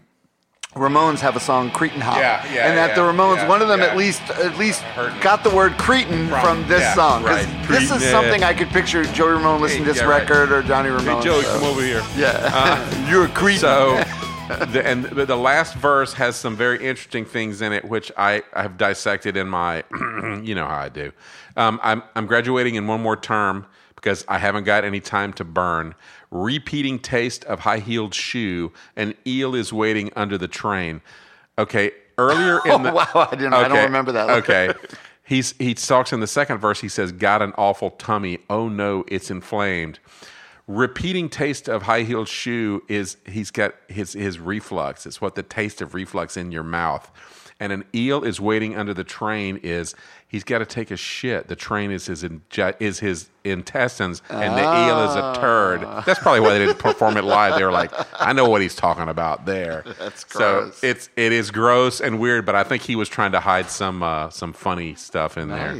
Ramones 0.80 1.20
have 1.22 1.38
a 1.38 1.40
song 1.40 1.72
Cretin 1.72 2.02
Hop, 2.02 2.18
Yeah, 2.18 2.44
yeah, 2.54 2.68
and 2.68 2.78
that 2.78 2.90
yeah, 2.90 2.96
the 2.96 3.02
Ramones, 3.02 3.38
yeah, 3.38 3.48
one 3.48 3.62
of 3.62 3.70
them 3.70 3.80
yeah. 3.80 3.86
at 3.86 3.96
least 3.96 4.22
at 4.32 4.58
least 4.58 4.84
got 5.22 5.42
the 5.42 5.50
word 5.50 5.78
Cretin 5.78 6.28
from, 6.28 6.42
From- 6.42 6.68
this 6.68 6.82
yeah, 6.82 6.94
song. 6.96 7.24
'Cause 7.24 7.46
right. 7.46 7.68
This 7.70 7.92
is 7.92 8.04
yeah. 8.04 8.12
something 8.12 8.44
I 8.44 8.54
could 8.54 8.68
picture 8.68 9.06
Joey 9.06 9.32
Ramone 9.36 9.62
listening 9.62 9.86
to 9.86 9.94
this 9.94 10.02
yeah, 10.02 10.08
right. 10.10 10.20
record 10.30 10.52
or 10.52 10.62
Johnny 10.62 10.90
Ramone. 10.90 11.16
hey, 11.20 11.24
Joey, 11.24 11.44
so- 11.44 11.60
come 11.60 11.64
over 11.70 11.82
here. 11.82 12.04
Yeah, 12.18 13.10
you're 13.10 13.24
a 13.24 13.30
Cretin. 13.30 13.62
So, 13.62 13.96
the, 14.74 14.86
and 14.86 15.06
the, 15.06 15.26
the 15.26 15.38
last 15.38 15.76
verse 15.76 16.12
has 16.16 16.36
some 16.36 16.58
very 16.58 16.86
interesting 16.86 17.24
things 17.24 17.62
in 17.62 17.72
it, 17.72 17.86
which 17.86 18.12
I, 18.18 18.44
I 18.54 18.64
have 18.64 18.76
dissected 18.78 19.38
in 19.38 19.48
my, 19.48 19.86
you 20.44 20.56
know 20.56 20.68
how 20.68 20.76
I 20.80 20.90
do. 20.90 21.14
Um, 21.56 21.80
I'm, 21.84 22.04
I'm 22.18 22.26
graduating 22.26 22.76
in 22.76 22.86
one 22.86 23.02
more 23.02 23.16
term 23.16 23.66
because 24.06 24.24
I 24.28 24.38
haven't 24.38 24.66
got 24.66 24.84
any 24.86 25.00
time 25.00 25.34
to 25.34 25.44
burn. 25.44 25.96
Repeating 26.30 27.00
taste 27.00 27.44
of 27.46 27.62
high 27.62 27.80
heeled 27.80 28.14
shoe. 28.14 28.72
An 28.96 29.16
eel 29.26 29.56
is 29.56 29.74
waiting 29.74 30.12
under 30.16 30.38
the 30.38 30.48
train. 30.48 31.02
Okay, 31.58 31.90
earlier 32.20 32.60
in 32.66 32.72
oh, 32.72 32.84
the 32.84 32.92
Oh, 32.92 32.94
wow, 32.94 33.28
I 33.32 33.36
didn't- 33.36 33.54
I 33.56 33.68
don't 33.68 33.84
remember 33.84 34.12
that. 34.12 34.30
Okay. 34.46 34.72
He's 35.28 35.56
he 35.58 35.74
talks 35.74 36.14
in 36.14 36.20
the 36.20 36.28
second 36.28 36.60
verse. 36.60 36.82
He 36.82 36.88
says, 36.88 37.12
"Got 37.12 37.42
an 37.42 37.52
awful 37.58 37.90
tummy. 37.90 38.38
Oh 38.48 38.70
no, 38.70 39.04
it's 39.08 39.32
inflamed." 39.32 39.98
repeating 40.68 41.30
taste 41.30 41.68
of 41.68 41.84
high 41.84 42.02
heeled 42.02 42.28
shoe 42.28 42.82
is 42.88 43.18
he's 43.26 43.50
got 43.50 43.74
his 43.88 44.14
his 44.14 44.40
reflux. 44.40 45.08
It's 45.08 45.20
what 45.22 45.34
the 45.34 45.42
taste 45.44 45.82
of 45.82 45.96
reflux 45.96 46.38
in 46.38 46.52
your 46.52 46.64
mouth. 46.64 47.12
And 47.60 47.72
an 47.72 47.86
eel 47.96 48.24
is 48.24 48.40
waiting 48.42 48.76
under 48.76 48.94
the 48.94 49.06
train 49.06 49.62
is 49.64 49.96
he's 50.28 50.44
got 50.44 50.60
to 50.60 50.66
take 50.66 50.92
a 50.92 50.98
shit. 50.98 51.48
The 51.48 51.56
train 51.56 51.90
is 51.90 52.06
his 52.06 52.22
inje- 52.22 52.76
is 52.82 53.00
his 53.00 53.30
intestines, 53.46 54.22
and 54.30 54.56
the 54.56 54.62
eel 54.62 55.10
is 55.10 55.16
a 55.16 55.40
turd. 55.40 55.82
That's 56.06 56.20
probably 56.20 56.42
why 56.42 56.58
they 56.58 56.66
didn't 56.66 56.80
perform 56.80 57.16
it 57.16 57.24
live. 57.24 57.56
They 57.58 57.64
were 57.64 57.72
like, 57.72 57.92
I 58.22 58.34
know 58.34 58.50
what 58.50 58.62
he's 58.62 58.76
talking 58.76 59.08
about 59.08 59.46
there. 59.46 59.86
That's 60.00 60.26
So 60.34 60.72
it's 60.84 61.10
it 61.16 61.32
is 61.32 61.50
gross 61.50 62.02
and 62.02 62.20
weird, 62.20 62.46
but 62.46 62.56
I 62.56 62.64
think 62.66 62.84
he 62.84 62.98
was 62.98 63.08
trying 63.08 63.32
to 63.32 63.40
hide 63.40 63.70
some 63.70 64.04
uh, 64.04 64.30
some 64.32 64.52
funny 64.52 64.96
stuff 64.96 65.38
in 65.38 65.48
there. 65.48 65.76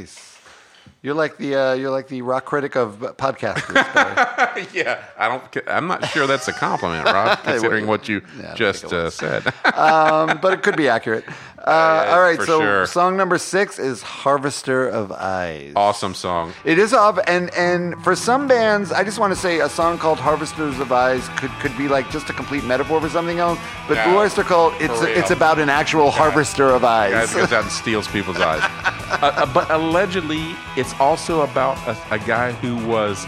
You're 1.02 1.14
like 1.14 1.36
the 1.36 1.54
uh, 1.54 1.72
you're 1.74 1.90
like 1.90 2.08
the 2.08 2.22
rock 2.22 2.46
critic 2.46 2.74
of 2.76 2.98
podcasters. 3.16 3.76
Yeah, 4.72 5.04
I 5.18 5.28
don't. 5.28 5.68
I'm 5.68 5.86
not 5.86 6.06
sure 6.06 6.26
that's 6.26 6.48
a 6.48 6.52
compliment, 6.52 7.04
Rob, 7.04 7.38
considering 7.44 7.86
what 7.86 8.08
you 8.08 8.22
Yeah, 8.40 8.54
just 8.54 8.86
uh, 8.86 9.10
said. 9.10 9.46
um, 9.74 10.38
but 10.40 10.54
it 10.54 10.62
could 10.62 10.76
be 10.76 10.88
accurate. 10.88 11.24
Uh, 11.58 12.04
yeah, 12.06 12.14
all 12.14 12.20
right, 12.22 12.40
so 12.40 12.60
sure. 12.60 12.86
song 12.86 13.16
number 13.18 13.36
six 13.36 13.78
is 13.78 14.02
"Harvester 14.02 14.88
of 14.88 15.12
Eyes." 15.12 15.74
awesome 15.76 16.14
song. 16.14 16.54
It 16.64 16.78
is 16.78 16.94
off, 16.94 17.18
and 17.26 17.52
and 17.54 18.02
for 18.02 18.16
some 18.16 18.48
bands, 18.48 18.92
I 18.92 19.04
just 19.04 19.18
want 19.18 19.34
to 19.34 19.38
say 19.38 19.60
a 19.60 19.68
song 19.68 19.98
called 19.98 20.18
"Harvesters 20.18 20.78
of 20.78 20.90
Eyes" 20.90 21.28
could 21.36 21.50
could 21.60 21.76
be 21.76 21.86
like 21.86 22.10
just 22.10 22.30
a 22.30 22.32
complete 22.32 22.64
metaphor 22.64 23.00
for 23.00 23.10
something 23.10 23.38
else. 23.38 23.58
But 23.88 23.94
No, 23.96 24.04
Blue 24.04 24.18
Oyster 24.20 24.42
Cult, 24.42 24.72
it's 24.80 25.02
it's 25.02 25.30
about 25.30 25.58
an 25.58 25.68
actual 25.68 26.10
harvester 26.10 26.68
of 26.68 26.82
eyes. 26.82 27.12
Guys 27.12 27.34
goes 27.34 27.52
out 27.52 27.64
and 27.64 27.72
steals 27.72 28.08
people's 28.08 28.40
eyes. 28.40 28.62
Uh, 29.10 29.18
uh, 29.22 29.46
but 29.52 29.70
allegedly, 29.70 30.54
it's 30.76 30.92
also 31.00 31.42
about 31.42 31.76
a, 31.86 32.14
a 32.14 32.18
guy 32.18 32.52
who 32.52 32.76
was 32.86 33.24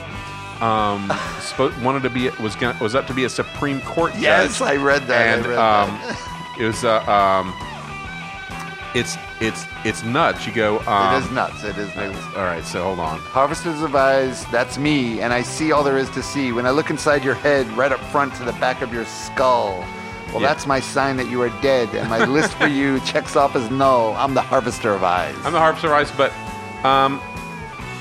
um, 0.60 1.08
spo- 1.38 1.82
wanted 1.82 2.02
to 2.02 2.10
be 2.10 2.30
was 2.40 2.56
gonna, 2.56 2.76
was 2.80 2.94
up 2.94 3.06
to 3.06 3.14
be 3.14 3.24
a 3.24 3.28
Supreme 3.28 3.80
Court 3.82 4.12
judge. 4.14 4.22
Yes, 4.22 4.60
I 4.60 4.76
read 4.76 5.06
that. 5.06 5.38
And 5.38 5.46
read 5.46 5.58
um, 5.58 5.90
that. 5.90 6.56
it 6.58 6.64
was 6.64 6.84
uh, 6.84 7.00
um, 7.04 7.54
it's 8.94 9.16
it's 9.40 9.66
it's 9.84 10.02
nuts. 10.02 10.46
You 10.46 10.52
go. 10.52 10.80
Um, 10.80 11.14
it 11.14 11.24
is 11.24 11.30
nuts. 11.30 11.64
It 11.64 11.76
is 11.78 11.94
nuts. 11.94 12.18
All 12.36 12.44
right, 12.44 12.64
so 12.64 12.82
hold 12.82 12.98
on. 12.98 13.18
Harvesters 13.20 13.82
of 13.82 13.94
Eyes, 13.94 14.44
that's 14.46 14.78
me, 14.78 15.20
and 15.20 15.32
I 15.32 15.42
see 15.42 15.72
all 15.72 15.84
there 15.84 15.98
is 15.98 16.10
to 16.10 16.22
see. 16.22 16.52
When 16.52 16.66
I 16.66 16.70
look 16.70 16.90
inside 16.90 17.24
your 17.24 17.34
head, 17.34 17.66
right 17.76 17.92
up 17.92 18.00
front 18.00 18.34
to 18.36 18.44
the 18.44 18.52
back 18.54 18.82
of 18.82 18.92
your 18.92 19.04
skull, 19.04 19.84
well, 20.32 20.42
Yeah. 20.42 20.48
that's 20.48 20.66
my 20.66 20.80
sign 20.80 21.16
that 21.16 21.28
you 21.28 21.40
are 21.42 21.50
dead, 21.62 21.88
and 21.94 22.08
my 22.08 22.24
list 22.24 22.52
for 22.54 22.66
you 22.66 23.00
checks 23.06 23.36
off 23.36 23.56
as 23.56 23.70
no. 23.70 24.14
I'm 24.14 24.34
the 24.34 24.42
Harvester 24.42 24.92
of 24.92 25.02
Eyes. 25.04 25.34
I'm 25.44 25.52
the 25.52 25.58
harvester 25.58 25.88
of 25.88 25.94
ice, 25.94 26.10
but 26.16 26.32
um, 26.84 27.20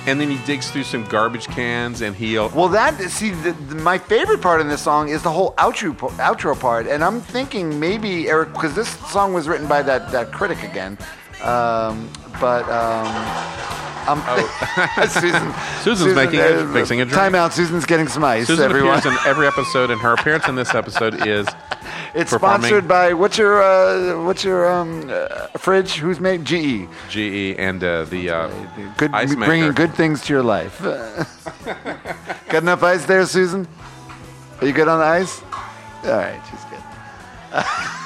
and 0.05 0.19
then 0.21 0.29
he 0.29 0.37
digs 0.45 0.69
through 0.71 0.83
some 0.83 1.03
garbage 1.05 1.47
cans 1.47 2.01
and 2.01 2.15
he'll. 2.15 2.49
Well, 2.49 2.69
that 2.69 2.97
see, 3.09 3.31
the, 3.31 3.51
the, 3.51 3.75
my 3.75 3.97
favorite 3.97 4.41
part 4.41 4.61
in 4.61 4.67
this 4.69 4.81
song 4.81 5.09
is 5.09 5.21
the 5.23 5.31
whole 5.31 5.53
outro 5.53 5.93
outro 6.17 6.57
part, 6.59 6.87
and 6.87 7.03
I'm 7.03 7.19
thinking 7.21 7.79
maybe 7.79 8.29
Eric, 8.29 8.53
because 8.53 8.73
this 8.75 8.89
song 9.09 9.33
was 9.33 9.47
written 9.47 9.67
by 9.67 9.81
that 9.83 10.11
that 10.11 10.31
critic 10.31 10.63
again, 10.63 10.97
um, 11.43 12.09
but. 12.39 12.67
Um, 12.69 13.86
I'm 14.07 14.21
Oh. 14.25 15.07
Susan, 15.09 15.53
Susan's 15.83 16.15
making 16.15 16.39
a- 16.39 16.71
fixing 16.73 17.01
a 17.01 17.05
drink. 17.05 17.15
Time 17.17 17.35
out. 17.35 17.53
Susan's 17.53 17.85
getting 17.85 18.07
some 18.07 18.23
ice. 18.23 18.47
Susan 18.47 18.65
everyone. 18.65 18.97
appears 18.97 19.13
in 19.13 19.17
every 19.27 19.47
episode, 19.47 19.89
and 19.91 19.99
her 20.01 20.13
appearance 20.13 20.47
in 20.47 20.55
this 20.55 20.73
episode 20.73 21.25
is 21.27 21.47
it's 22.13 22.31
performing- 22.31 22.61
sponsored 22.67 22.87
by 22.87 23.13
what's 23.13 23.37
your 23.37 23.61
uh, 23.61 24.23
what's 24.23 24.43
your 24.43 24.71
um, 24.71 25.09
uh, 25.09 25.47
fridge? 25.57 25.95
Who's 25.95 26.19
made 26.19 26.45
GE? 26.45 26.87
GE 27.09 27.55
and 27.59 27.83
uh, 27.83 28.05
the 28.05 28.29
uh, 28.29 28.49
Good, 28.97 29.11
bringing 29.11 29.71
good 29.73 29.93
things 29.93 30.21
to 30.23 30.33
your 30.33 30.43
life. 30.43 30.81
Got 32.49 32.63
enough 32.63 32.83
ice 32.83 33.05
there, 33.05 33.25
Susan? 33.25 33.67
Are 34.61 34.67
you 34.67 34.73
good 34.73 34.87
on 34.87 34.99
the 34.99 35.05
ice? 35.05 35.41
All 36.03 36.11
right, 36.11 36.41
she's 36.49 36.63
good. 36.65 38.03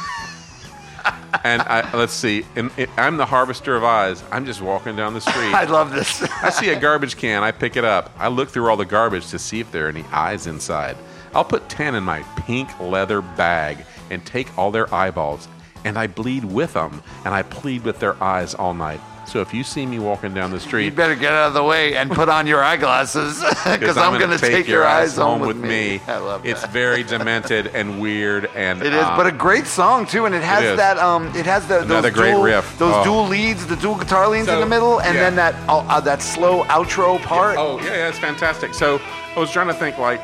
And 1.44 1.62
I, 1.62 1.90
let's 1.96 2.14
see, 2.14 2.46
and 2.56 2.72
it, 2.78 2.90
I'm 2.98 3.18
the 3.18 3.26
harvester 3.26 3.76
of 3.76 3.84
eyes. 3.84 4.24
I'm 4.32 4.46
just 4.46 4.62
walking 4.62 4.96
down 4.96 5.14
the 5.14 5.22
street. 5.22 5.34
I 5.54 5.66
love 5.66 5.92
this. 5.92 6.22
I 6.44 6.50
see 6.50 6.70
a 6.70 6.80
garbage 6.80 7.18
can. 7.18 7.44
I 7.44 7.52
pick 7.52 7.76
it 7.76 7.86
up. 7.86 8.12
I 8.18 8.28
look 8.28 8.50
through 8.50 8.70
all 8.70 8.78
the 8.78 8.86
garbage 8.86 9.28
to 9.28 9.40
see 9.40 9.60
if 9.60 9.72
there 9.72 9.86
are 9.86 9.90
any 9.90 10.04
eyes 10.12 10.48
inside. 10.48 10.98
I'll 11.34 11.46
put 11.46 11.70
10 11.70 11.96
in 11.96 12.04
my 12.04 12.24
pink 12.36 12.78
leather 12.80 13.22
bag 13.22 13.86
and 14.10 14.26
take 14.26 14.58
all 14.58 14.72
their 14.72 14.94
eyeballs. 14.94 15.48
And 15.86 15.98
I 15.98 16.08
bleed 16.08 16.46
with 16.46 16.74
them. 16.74 17.02
And 17.26 17.34
I 17.34 17.44
plead 17.44 17.84
with 17.84 18.00
their 18.00 18.22
eyes 18.22 18.54
all 18.54 18.74
night. 18.74 19.00
So 19.26 19.40
if 19.40 19.54
you 19.54 19.64
see 19.64 19.86
me 19.86 19.98
walking 20.00 20.34
down 20.34 20.52
the 20.52 20.60
street, 20.60 20.86
You 20.86 20.92
better 20.92 21.16
get 21.16 21.32
out 21.32 21.48
of 21.50 21.54
the 21.54 21.64
way 21.64 21.96
and 21.96 22.12
put 22.12 22.28
on 22.28 22.48
your 22.48 22.62
eyeglasses 22.64 23.40
because 23.66 23.96
I'm, 23.98 24.14
gonna 24.14 24.26
going 24.26 24.38
to 24.38 24.46
take, 24.46 24.68
your 24.68 24.84
eyes 24.86 25.16
home 25.16 25.42
with 25.42 25.56
me. 25.58 26.02
I 26.08 26.18
love 26.18 26.46
It's 26.46 26.62
that. 26.62 26.72
very 26.72 27.04
demented 27.16 27.68
and 27.68 28.02
weird. 28.02 28.48
And 28.56 28.82
It 28.82 28.94
is, 28.94 29.04
uh, 29.04 29.16
but 29.16 29.28
a 29.28 29.32
great 29.32 29.68
song 29.68 30.06
too, 30.06 30.26
and 30.26 30.36
it 30.36 30.44
has 30.44 30.64
is. 30.64 30.78
that. 30.78 30.98
Um, 30.98 31.28
it 31.36 31.46
has 31.46 31.66
the 31.68 31.82
Another 31.84 32.10
those 32.10 32.20
great 32.20 32.32
dual, 32.32 32.44
riff. 32.44 32.78
those 32.78 32.94
Oh. 32.96 33.04
dual 33.04 33.28
leads, 33.28 33.66
the 33.68 33.76
dual 33.78 33.96
guitar 33.96 34.28
leads 34.28 34.48
in 34.50 34.60
the 34.60 34.66
middle, 34.66 35.00
and 35.00 35.14
yeah. 35.16 35.22
then 35.22 35.36
that 35.36 35.56
uh, 35.70 35.78
uh, 35.88 36.00
that 36.02 36.22
slow 36.22 36.64
outro 36.66 37.22
part. 37.22 37.58
Oh 37.58 37.80
yeah, 37.80 37.86
yeah, 37.86 38.10
it's 38.10 38.20
fantastic. 38.20 38.74
So 38.74 39.00
I 39.36 39.40
was 39.40 39.52
trying 39.52 39.68
to 39.68 39.74
think 39.74 39.98
like 39.98 40.22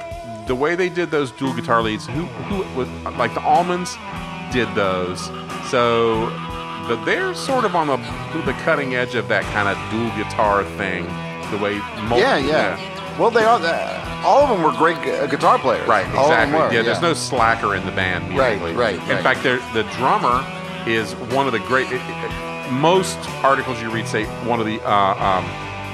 the 0.48 0.56
way 0.56 0.76
they 0.76 0.89
did 0.89 1.12
those 1.12 1.32
dual 1.32 1.54
guitar 1.54 1.82
leads. 1.82 2.08
Who 2.08 2.24
who 2.26 2.78
was 2.78 2.88
like 3.18 3.34
the 3.36 3.41
Allmans 3.41 3.95
did 4.52 4.74
those. 4.76 5.30
So 5.70 6.28
but 6.88 7.03
they're 7.05 7.33
sort 7.35 7.65
of 7.65 7.75
on 7.75 7.88
the 7.88 7.97
the 8.45 8.53
cutting 8.63 8.95
edge 8.95 9.15
of 9.15 9.27
that 9.27 9.43
kind 9.53 9.67
of 9.67 9.77
dual 9.91 10.09
guitar 10.17 10.63
thing. 10.77 11.03
The 11.51 11.57
way 11.57 11.77
mul- 12.09 12.19
yeah, 12.19 12.38
yeah, 12.38 13.17
Well, 13.19 13.31
they 13.31 13.43
are. 13.43 13.59
Uh, 13.61 14.03
all 14.25 14.43
of 14.43 14.49
them 14.49 14.61
were 14.63 14.71
great 14.77 15.01
gu- 15.03 15.11
uh, 15.11 15.27
guitar 15.27 15.57
players. 15.59 15.88
Right, 15.88 16.05
All 16.15 16.25
of 16.25 16.31
them 16.31 16.49
exactly. 16.49 16.59
were, 16.59 16.73
yeah, 16.73 16.81
there's 16.81 17.01
no 17.01 17.13
slacker 17.13 17.75
in 17.75 17.85
the 17.85 17.91
band 17.91 18.27
musically. 18.29 18.73
right, 18.73 18.95
In 18.95 19.07
right. 19.09 19.23
fact, 19.23 19.43
the 19.43 19.83
drummer 19.97 20.43
is 20.85 21.13
one 21.35 21.45
of 21.47 21.53
the 21.53 21.59
great. 21.59 21.88
it- 21.91 22.01
it- 22.01 22.71
most 22.71 23.17
articles 23.45 23.81
you 23.81 23.89
read 23.89 24.07
say 24.07 24.25
one 24.45 24.59
of 24.59 24.65
the. 24.65 24.81
Uh, 24.81 25.15
um, 25.39 25.45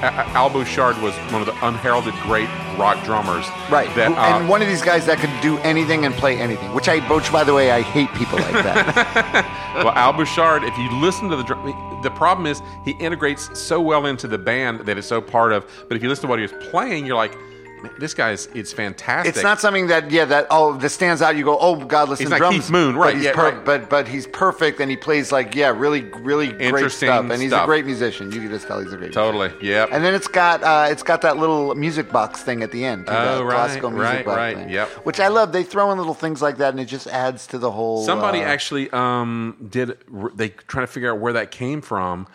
Al 0.04 0.50
Bouchard 0.50 1.00
was 1.00 1.14
one 1.32 1.40
of 1.40 1.46
the 1.46 1.66
unheralded 1.66 2.14
great 2.22 2.48
rock 2.78 3.02
drummers. 3.04 3.46
Right, 3.70 3.94
That, 3.94 4.08
Who- 4.08 4.14
uh, 4.14 4.38
and 4.40 4.48
one 4.48 4.62
of 4.62 4.68
these 4.68 4.82
guys 4.82 5.06
that 5.06 5.18
could 5.18 5.30
do 5.40 5.58
anything 5.58 6.04
and 6.04 6.14
play 6.14 6.36
anything. 6.36 6.72
Which 6.74 6.88
I, 6.88 6.98
which 7.12 7.32
by 7.32 7.44
the 7.44 7.54
way, 7.54 7.70
I 7.70 7.80
hate 7.82 8.12
people 8.14 8.38
like 8.38 8.52
that. 8.52 9.74
well, 9.84 9.94
Al 9.94 10.12
Bouchard, 10.12 10.64
if 10.64 10.76
you 10.78 10.90
listen 11.00 11.28
to 11.30 11.36
the 11.36 11.42
drum, 11.42 12.00
the 12.02 12.10
problem 12.10 12.46
is 12.46 12.62
he 12.84 12.92
integrates 12.92 13.58
so 13.58 13.80
well 13.80 14.06
into 14.06 14.28
the 14.28 14.38
band 14.38 14.80
that 14.80 14.98
it's 14.98 15.06
so 15.06 15.20
part 15.20 15.52
of. 15.52 15.66
But 15.88 15.96
if 15.96 16.02
you 16.02 16.08
listen 16.08 16.22
to 16.22 16.28
what 16.28 16.38
he 16.38 16.42
was 16.42 16.52
playing, 16.70 17.06
you're 17.06 17.16
like, 17.16 17.32
"Man, 17.34 17.53
this 17.98 18.14
guy's 18.14 18.46
it's 18.54 18.72
fantastic. 18.72 19.34
it's 19.34 19.42
not 19.42 19.60
something 19.60 19.88
that 19.88 20.10
yeah 20.10 20.24
that 20.24 20.46
oh 20.50 20.76
that 20.78 20.90
stands 20.90 21.22
out. 21.22 21.36
You 21.36 21.44
go 21.44 21.58
oh 21.58 21.76
God, 21.76 22.08
listen 22.08 22.24
He's 22.24 22.28
to 22.28 22.34
like 22.34 22.38
drums. 22.38 22.56
Keith 22.56 22.70
Moon, 22.70 22.96
right, 22.96 23.08
But 23.08 23.14
he's, 23.16 23.24
yeah, 23.24 23.32
per- 23.34 23.50
right. 23.52 23.64
But 23.64 23.90
but 23.90 24.08
he's 24.08 24.26
perfect 24.26 24.80
and 24.80 24.90
he 24.90 24.96
plays 24.96 25.32
like 25.32 25.54
yeah 25.54 25.68
really 25.68 26.02
really 26.02 26.52
great 26.52 26.90
stuff 26.90 27.30
and 27.30 27.40
he's 27.40 27.52
a 27.52 27.64
great 27.64 27.86
musician. 27.86 28.32
You 28.32 28.40
can 28.40 28.50
just 28.50 28.66
tell 28.66 28.80
he's 28.80 28.92
a 28.92 28.96
great 28.96 29.12
totally. 29.12 29.52
Yep. 29.60 29.90
And 29.92 30.04
then 30.04 30.14
it's 30.14 30.28
got 30.28 30.62
uh, 30.62 30.88
it's 30.90 31.02
got 31.02 31.22
that 31.22 31.36
little 31.36 31.74
music 31.74 32.10
box 32.10 32.42
thing 32.42 32.62
at 32.62 32.70
the 32.70 32.84
end. 32.84 33.04
Oh, 33.08 33.42
right, 33.42 33.54
classical 33.54 33.90
music 33.90 34.06
right, 34.06 34.24
box 34.24 34.36
right, 34.36 34.56
thing, 34.56 34.68
yep. 34.70 34.88
Which 35.04 35.20
I 35.20 35.28
love. 35.28 35.52
They 35.52 35.62
throw 35.62 35.90
in 35.92 35.98
little 35.98 36.14
things 36.14 36.42
like 36.42 36.58
that, 36.58 36.70
and 36.70 36.80
it 36.80 36.86
just 36.86 37.06
adds 37.06 37.46
to 37.48 37.58
the 37.58 37.70
whole. 37.70 38.04
Somebody 38.04 38.40
uh, 38.40 38.46
actually 38.46 38.90
um, 38.90 39.56
did. 39.68 39.96
They 40.34 40.50
trying 40.50 40.86
to 40.86 40.92
figure 40.92 41.12
out 41.12 41.20
where 41.20 41.34
that 41.34 41.50
came 41.50 41.80
from, 41.80 42.26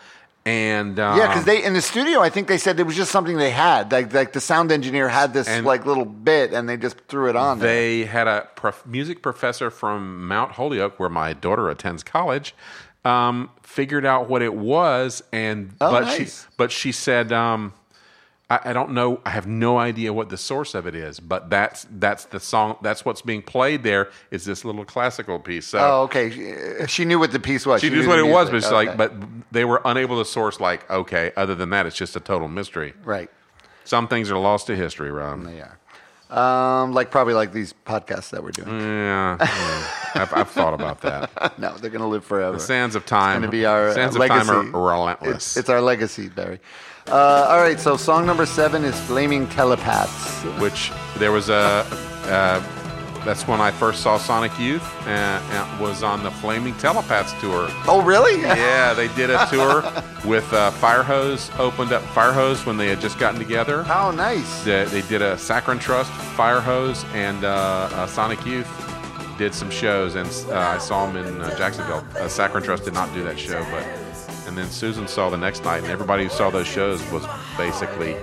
and 0.45 0.99
um, 0.99 1.17
Yeah, 1.17 1.27
because 1.27 1.45
they 1.45 1.63
in 1.63 1.73
the 1.73 1.81
studio, 1.81 2.21
I 2.21 2.29
think 2.29 2.47
they 2.47 2.57
said 2.57 2.79
it 2.79 2.83
was 2.83 2.95
just 2.95 3.11
something 3.11 3.37
they 3.37 3.51
had. 3.51 3.91
Like 3.91 4.13
like 4.13 4.33
the 4.33 4.41
sound 4.41 4.71
engineer 4.71 5.07
had 5.09 5.33
this 5.33 5.47
like 5.61 5.85
little 5.85 6.05
bit, 6.05 6.53
and 6.53 6.67
they 6.67 6.77
just 6.77 6.97
threw 7.07 7.29
it 7.29 7.35
on. 7.35 7.59
there. 7.59 7.67
They 7.73 8.05
had 8.05 8.27
a 8.27 8.47
prof- 8.55 8.85
music 8.85 9.21
professor 9.21 9.69
from 9.69 10.27
Mount 10.27 10.53
Holyoke, 10.53 10.99
where 10.99 11.09
my 11.09 11.33
daughter 11.33 11.69
attends 11.69 12.03
college, 12.03 12.55
um, 13.05 13.49
figured 13.63 14.05
out 14.05 14.29
what 14.29 14.41
it 14.41 14.53
was, 14.55 15.21
and 15.31 15.73
Oh, 15.81 15.91
but 15.91 16.01
nice. 16.05 16.43
she 16.43 16.47
but 16.57 16.71
she 16.71 16.91
said, 16.91 17.31
um, 17.31 17.73
I, 18.49 18.59
I 18.65 18.73
don't 18.73 18.91
know, 18.91 19.21
I 19.25 19.29
have 19.29 19.45
no 19.47 19.77
idea 19.77 20.11
what 20.11 20.29
the 20.29 20.37
source 20.37 20.73
of 20.73 20.87
it 20.87 20.95
is, 20.95 21.19
but 21.19 21.49
that's 21.49 21.85
that's 21.91 22.25
the 22.25 22.39
song, 22.39 22.77
that's 22.81 23.05
what's 23.05 23.21
being 23.21 23.41
played 23.43 23.83
there 23.83 24.09
is 24.31 24.43
this 24.45 24.65
little 24.65 24.85
classical 24.85 25.39
piece. 25.39 25.67
So 25.67 25.79
Oh, 25.79 26.01
okay. 26.03 26.29
She, 26.31 26.87
she 26.87 27.05
knew 27.05 27.19
what 27.19 27.31
the 27.31 27.39
piece 27.39 27.65
was. 27.65 27.81
she 27.81 27.89
knew 27.89 28.01
the 28.01 28.07
what 28.07 28.19
it 28.19 28.23
was, 28.23 28.49
but 28.49 28.63
Okay. 28.65 28.73
like, 28.73 28.97
but 28.97 29.13
they 29.51 29.65
were 29.65 29.81
unable 29.85 30.17
to 30.17 30.25
source. 30.25 30.59
Like, 30.59 30.89
okay, 30.89 31.31
other 31.37 31.53
than 31.55 31.69
that, 31.69 31.85
it's 31.85 31.95
just 31.95 32.15
a 32.15 32.19
total 32.19 32.47
mystery. 32.47 32.93
right. 33.03 33.29
Some 33.85 34.07
things 34.07 34.29
are 34.29 34.37
lost 34.37 34.67
to 34.67 34.75
history, 34.75 35.09
Rob. 35.11 35.43
They 35.45 35.61
are. 35.61 35.79
Um, 36.29 36.93
like 36.93 37.09
probably 37.09 37.33
like 37.33 37.53
these 37.53 37.73
podcasts 37.85 38.29
that 38.29 38.43
we're 38.43 38.51
doing. 38.51 38.79
Yeah, 38.79 39.37
yeah. 39.41 40.21
I've, 40.21 40.33
I've 40.33 40.49
thought 40.49 40.73
about 40.73 41.01
that. 41.01 41.31
No, 41.57 41.75
they're 41.77 41.89
gonna 41.89 42.07
live 42.07 42.23
forever. 42.23 42.53
The 42.53 42.59
sands 42.59 42.95
of 42.95 43.05
time. 43.05 43.37
It's 43.37 43.47
gonna 43.47 43.51
be 43.51 43.65
our, 43.65 43.87
uh, 43.89 43.93
sands 43.93 44.15
of 44.15 44.19
legacy. 44.19 44.47
time 44.47 44.75
are 44.75 44.81
relentless. 44.81 45.35
It's, 45.35 45.57
it's 45.57 45.69
our 45.69 45.81
legacy, 45.81 46.29
Barry. 46.29 46.59
Uh, 47.07 47.47
all 47.49 47.57
right, 47.57 47.79
so 47.79 47.97
song 47.97 48.25
number 48.25 48.45
seven 48.45 48.83
is 48.83 48.99
"Flaming 49.01 49.47
Telepaths." 49.49 50.43
which 50.61 50.91
there 51.17 51.31
was 51.31 51.49
a. 51.49 51.85
Uh, 52.25 52.63
that's 53.25 53.47
when 53.47 53.61
I 53.61 53.71
first 53.71 54.01
saw 54.01 54.17
Sonic 54.17 54.57
Youth 54.59 54.87
and, 55.07 55.43
and 55.53 55.79
was 55.79 56.03
on 56.03 56.23
the 56.23 56.31
Flaming 56.31 56.75
Telepaths 56.75 57.33
tour. 57.41 57.67
Oh, 57.87 58.01
really? 58.03 58.41
Yeah, 58.41 58.93
they 58.95 59.07
did 59.09 59.29
a 59.29 59.45
tour 59.47 59.83
with 60.25 60.51
uh, 60.53 60.71
Firehose. 60.71 61.57
Opened 61.59 61.91
up 61.91 62.01
Firehose 62.03 62.65
when 62.65 62.77
they 62.77 62.87
had 62.87 63.01
just 63.01 63.19
gotten 63.19 63.39
together. 63.39 63.85
Oh, 63.87 64.11
nice. 64.11 64.63
They, 64.63 64.85
they 64.85 65.01
did 65.03 65.21
a 65.21 65.37
Saccharine 65.37 65.79
Trust, 65.79 66.11
Firehose, 66.35 67.03
and 67.13 67.43
uh, 67.43 67.89
uh, 67.91 68.07
Sonic 68.07 68.45
Youth 68.45 68.67
did 69.37 69.53
some 69.53 69.71
shows, 69.71 70.15
and 70.15 70.27
uh, 70.49 70.59
I 70.59 70.77
saw 70.77 71.05
them 71.09 71.15
in 71.25 71.41
uh, 71.41 71.57
Jacksonville. 71.57 72.05
Uh, 72.17 72.27
Saccharine 72.27 72.63
Trust 72.63 72.83
did 72.83 72.93
not 72.93 73.13
do 73.13 73.23
that 73.23 73.39
show, 73.39 73.65
but 73.71 73.85
and 74.49 74.57
then 74.57 74.69
Susan 74.69 75.07
saw 75.07 75.29
the 75.29 75.37
next 75.37 75.63
night, 75.63 75.83
and 75.83 75.87
everybody 75.91 76.23
who 76.23 76.29
saw 76.29 76.49
those 76.49 76.67
shows 76.67 76.99
was 77.11 77.25
basically 77.55 78.13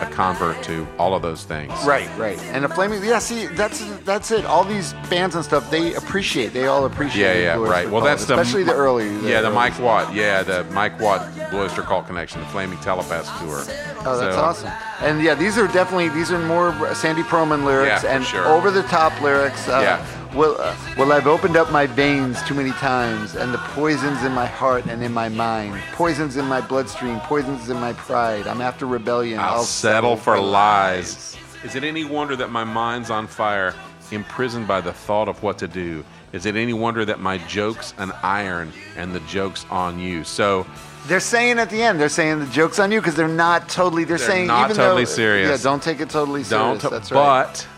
a 0.00 0.06
convert 0.12 0.62
to 0.62 0.86
all 0.98 1.14
of 1.14 1.22
those 1.22 1.44
things. 1.44 1.70
Right, 1.84 2.08
right. 2.16 2.38
And 2.44 2.64
the 2.64 2.68
flaming, 2.68 3.04
yeah. 3.04 3.18
See, 3.18 3.46
that's 3.48 3.84
that's 4.04 4.30
it. 4.30 4.44
All 4.46 4.64
these 4.64 4.94
bands 5.10 5.34
and 5.34 5.44
stuff, 5.44 5.70
they 5.70 5.94
appreciate. 5.94 6.52
They 6.52 6.66
all 6.66 6.86
appreciate. 6.86 7.22
Yeah, 7.42 7.56
yeah, 7.56 7.68
right. 7.68 7.84
Well, 7.90 8.00
Cult, 8.00 8.04
that's 8.04 8.24
the 8.24 8.38
especially 8.38 8.62
the 8.64 8.74
early. 8.74 9.08
yeah, 9.28 9.40
the 9.40 9.48
early 9.48 9.54
Mike 9.54 9.74
stuff. 9.74 9.84
Watt, 9.84 10.14
yeah, 10.14 10.42
the 10.42 10.64
Mike 10.72 10.98
Watt 11.00 11.28
Blue 11.50 11.60
Oyster 11.60 11.82
Cult 11.82 12.06
connection, 12.06 12.40
the 12.40 12.46
Flaming 12.46 12.78
Telepaths 12.78 13.28
tour. 13.40 13.58
Oh, 14.06 14.16
that's 14.18 14.34
So- 14.36 14.40
awesome. 14.40 14.70
And 15.00 15.20
yeah, 15.22 15.34
these 15.34 15.58
are 15.58 15.66
definitely 15.68 16.08
these 16.10 16.30
are 16.30 16.38
more 16.38 16.72
Sandy 16.94 17.22
Pearlman 17.24 17.64
lyrics 17.64 18.04
Yeah, 18.04 18.14
and 18.16 18.24
sure. 18.24 18.46
over 18.46 18.70
the 18.70 18.82
top 18.84 19.20
lyrics. 19.20 19.68
Uh, 19.68 19.80
Yeah. 19.82 20.06
Well, 20.34 20.56
uh, 20.58 20.74
well, 20.96 21.12
I've 21.12 21.26
opened 21.26 21.58
up 21.58 21.70
my 21.70 21.86
veins 21.86 22.42
too 22.44 22.54
many 22.54 22.70
times, 22.70 23.34
and 23.34 23.52
the 23.52 23.58
poisons 23.58 24.24
in 24.24 24.32
my 24.32 24.46
heart 24.46 24.86
and 24.86 25.02
in 25.02 25.12
my 25.12 25.28
mind, 25.28 25.78
poisons 25.92 26.38
in 26.38 26.46
my 26.46 26.62
bloodstream, 26.62 27.20
poisons 27.20 27.68
in 27.68 27.78
my 27.78 27.92
pride. 27.92 28.46
I'm 28.46 28.62
after 28.62 28.86
rebellion. 28.86 29.38
I'll, 29.38 29.62
settle 29.62 30.16
for 30.16 30.40
lies. 30.40 31.36
Is 31.64 31.74
it 31.74 31.84
any 31.84 32.04
wonder 32.04 32.34
that 32.36 32.50
my 32.50 32.64
mind's 32.64 33.10
on 33.10 33.26
fire, 33.26 33.74
imprisoned 34.10 34.66
by 34.66 34.80
the 34.80 34.92
thought 34.92 35.28
of 35.28 35.42
what 35.42 35.58
to 35.58 35.68
do? 35.68 36.02
Is 36.32 36.46
it 36.46 36.56
any 36.56 36.72
wonder 36.72 37.04
that 37.04 37.20
my 37.20 37.36
joke's 37.46 37.92
an 37.98 38.10
iron 38.22 38.72
and 38.96 39.14
the 39.14 39.20
joke's 39.20 39.66
on 39.70 39.98
you? 39.98 40.24
So 40.24 40.66
They're 41.08 41.20
saying 41.20 41.58
at 41.58 41.68
the 41.68 41.82
end, 41.82 42.00
they're 42.00 42.08
saying 42.08 42.38
the 42.38 42.46
joke's 42.46 42.78
on 42.78 42.90
you 42.90 43.00
because 43.00 43.16
they're 43.16 43.28
not 43.28 43.68
totally. 43.68 44.04
They're, 44.04 44.16
They're 44.16 44.26
saying 44.28 44.46
not 44.46 44.70
even 44.70 44.76
totally 44.76 45.04
though, 45.04 45.10
serious. 45.10 45.50
Yeah, 45.50 45.70
don't 45.70 45.82
take 45.82 46.00
it 46.00 46.08
totally 46.08 46.42
serious. 46.42 46.48
don't, 46.48 46.80
serious. 46.80 46.90
That's 47.00 47.12
right. 47.12 47.46
but 47.48 47.68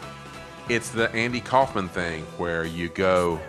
it's 0.69 0.91
the 0.91 1.11
Andy 1.13 1.41
Kaufman 1.41 1.89
thing 1.89 2.25
where 2.39 2.65
you 2.65 2.89
go, 2.89 3.41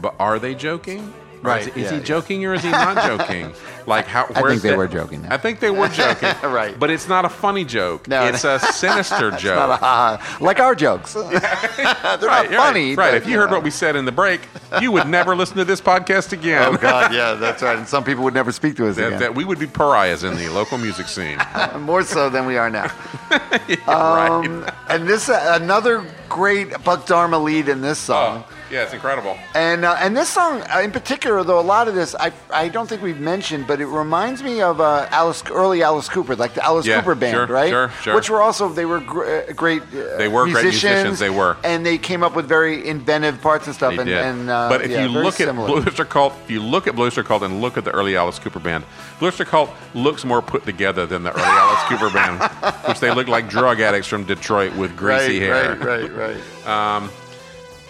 but 0.00 0.14
are 0.18 0.38
they 0.38 0.54
joking 0.54 1.12
Right, 1.42 1.62
Is, 1.62 1.68
is 1.68 1.76
yeah, 1.76 1.90
he 1.90 1.96
yeah. 1.98 2.02
joking 2.02 2.44
or 2.44 2.54
is 2.54 2.62
he 2.62 2.70
not 2.70 3.04
joking? 3.06 3.52
Like 3.88 4.04
how? 4.04 4.26
I 4.34 4.42
think 4.42 4.60
they 4.60 4.72
the- 4.72 4.76
were 4.76 4.86
joking 4.86 5.22
there. 5.22 5.32
I 5.32 5.38
think 5.38 5.60
they 5.60 5.70
were 5.70 5.88
joking. 6.02 6.28
Right. 6.42 6.78
But 6.78 6.90
it's 6.90 7.08
not 7.08 7.24
a 7.24 7.30
funny 7.30 7.64
joke. 7.64 8.06
No, 8.06 8.26
it's 8.26 8.44
a 8.44 8.58
sinister 8.58 9.30
joke. 9.38 9.56
Not 9.56 9.70
a 9.70 9.76
ha-ha. 9.76 10.38
like 10.42 10.60
our 10.60 10.74
jokes. 10.74 11.14
They're 11.14 11.22
right, 11.24 12.50
not 12.50 12.50
funny. 12.50 12.94
Right. 12.94 13.12
but, 13.12 13.14
If 13.14 13.26
you 13.26 13.38
heard 13.38 13.48
know. 13.48 13.56
what 13.56 13.64
we 13.64 13.70
said 13.70 13.96
in 13.96 14.04
the 14.04 14.12
break, 14.12 14.42
you 14.82 14.92
would 14.92 15.08
never 15.08 15.34
listen 15.34 15.56
to 15.56 15.64
this 15.64 15.80
podcast 15.80 16.34
again. 16.34 16.62
Oh 16.74 16.76
God, 16.76 17.14
yeah, 17.14 17.32
that's 17.32 17.62
right. 17.62 17.78
And 17.78 17.88
some 17.88 18.04
people 18.04 18.24
would 18.24 18.34
never 18.34 18.52
speak 18.52 18.76
to 18.76 18.88
us 18.88 18.96
that, 18.96 19.06
again. 19.06 19.20
that 19.20 19.34
we 19.34 19.46
would 19.46 19.58
be 19.58 19.66
pariahs 19.66 20.22
in 20.22 20.36
the 20.36 20.50
local 20.50 20.76
music 20.76 21.08
scene. 21.08 21.38
More 21.78 22.02
so 22.02 22.28
than 22.28 22.44
we 22.44 22.58
are 22.58 22.68
now. 22.68 22.92
right. 23.30 23.88
Um, 23.88 24.66
and 24.90 25.08
this 25.08 25.30
uh, 25.30 25.58
another 25.62 26.04
great 26.28 26.84
Buck 26.84 27.06
Dharma 27.06 27.38
lead 27.38 27.70
in 27.70 27.80
this 27.80 27.98
song. 27.98 28.44
Oh, 28.46 28.54
yeah, 28.70 28.82
it's 28.84 28.92
incredible. 28.92 29.38
And 29.54 29.84
uh, 29.84 29.96
and 29.98 30.16
this 30.16 30.28
song 30.28 30.62
uh, 30.74 30.80
in 30.80 30.90
particular, 30.90 31.42
though 31.44 31.58
a 31.58 31.62
lot 31.62 31.88
of 31.88 31.94
this 31.94 32.14
I 32.14 32.32
I 32.52 32.68
don't 32.68 32.88
think 32.88 33.02
we've 33.02 33.20
mentioned, 33.20 33.66
but 33.66 33.80
it 33.80 33.86
reminds 33.86 34.42
me 34.42 34.60
of 34.62 34.80
uh, 34.80 35.06
Alice 35.10 35.42
early 35.50 35.82
Alice 35.82 36.08
Cooper, 36.08 36.36
like 36.36 36.54
the 36.54 36.64
Alice 36.64 36.86
Yeah, 36.86 37.00
Cooper 37.00 37.14
band, 37.14 37.34
sure, 37.34 37.46
right? 37.46 37.68
sure, 37.68 37.90
sure. 38.02 38.14
Which 38.14 38.30
were 38.30 38.42
also 38.42 38.68
they 38.68 38.84
were 38.84 39.00
gr- 39.00 39.24
uh, 39.24 39.52
great. 39.54 39.82
Uh, 39.82 40.16
They 40.18 40.28
were 40.28 40.44
great 40.48 40.64
musicians, 40.64 41.18
they 41.18 41.30
were. 41.30 41.56
and 41.64 41.84
they 41.84 41.98
came 41.98 42.22
up 42.22 42.34
with 42.36 42.46
very 42.46 42.86
inventive 42.86 43.40
parts 43.40 43.66
and 43.66 43.74
stuff. 43.74 43.92
They 43.92 43.98
and, 43.98 44.06
did. 44.08 44.18
and 44.18 44.50
uh, 44.50 44.68
but 44.68 44.82
if 44.82 44.90
yeah, 44.90 45.04
you 45.04 45.08
look 45.08 45.34
similar. 45.34 45.66
at 45.68 45.72
Blue 45.74 45.82
Oyster 45.86 46.04
Cult, 46.04 46.34
if 46.44 46.50
you 46.50 46.60
look 46.62 46.86
at 46.86 46.94
Blue 46.94 47.06
Oyster 47.06 47.22
Cult 47.24 47.42
and 47.42 47.60
look 47.60 47.76
at 47.76 47.84
the 47.84 47.90
early 47.92 48.16
Alice 48.16 48.38
Cooper 48.38 48.60
band, 48.60 48.84
Blue 49.18 49.28
Oyster 49.28 49.44
Cult 49.44 49.70
looks 49.94 50.24
more 50.24 50.42
put 50.42 50.64
together 50.64 51.06
than 51.06 51.22
the 51.22 51.30
early 51.32 51.42
Alice 51.42 51.82
Cooper 51.84 52.10
band, 52.10 52.42
which 52.88 53.00
they 53.00 53.12
look 53.14 53.28
like 53.28 53.48
drug 53.48 53.80
addicts 53.80 54.08
from 54.08 54.24
Detroit 54.24 54.74
with 54.76 54.96
greasy 54.96 55.40
right, 55.48 55.64
hair. 55.64 55.76
right, 55.76 56.10
right, 56.12 56.36
right. 56.66 57.18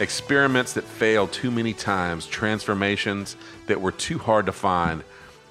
Experiments 0.00 0.74
that 0.74 0.84
failed 0.84 1.32
too 1.32 1.50
many 1.50 1.72
times, 1.72 2.26
transformations 2.26 3.36
that 3.66 3.80
were 3.80 3.90
too 3.92 4.18
hard 4.18 4.46
to 4.46 4.52
find. 4.52 5.02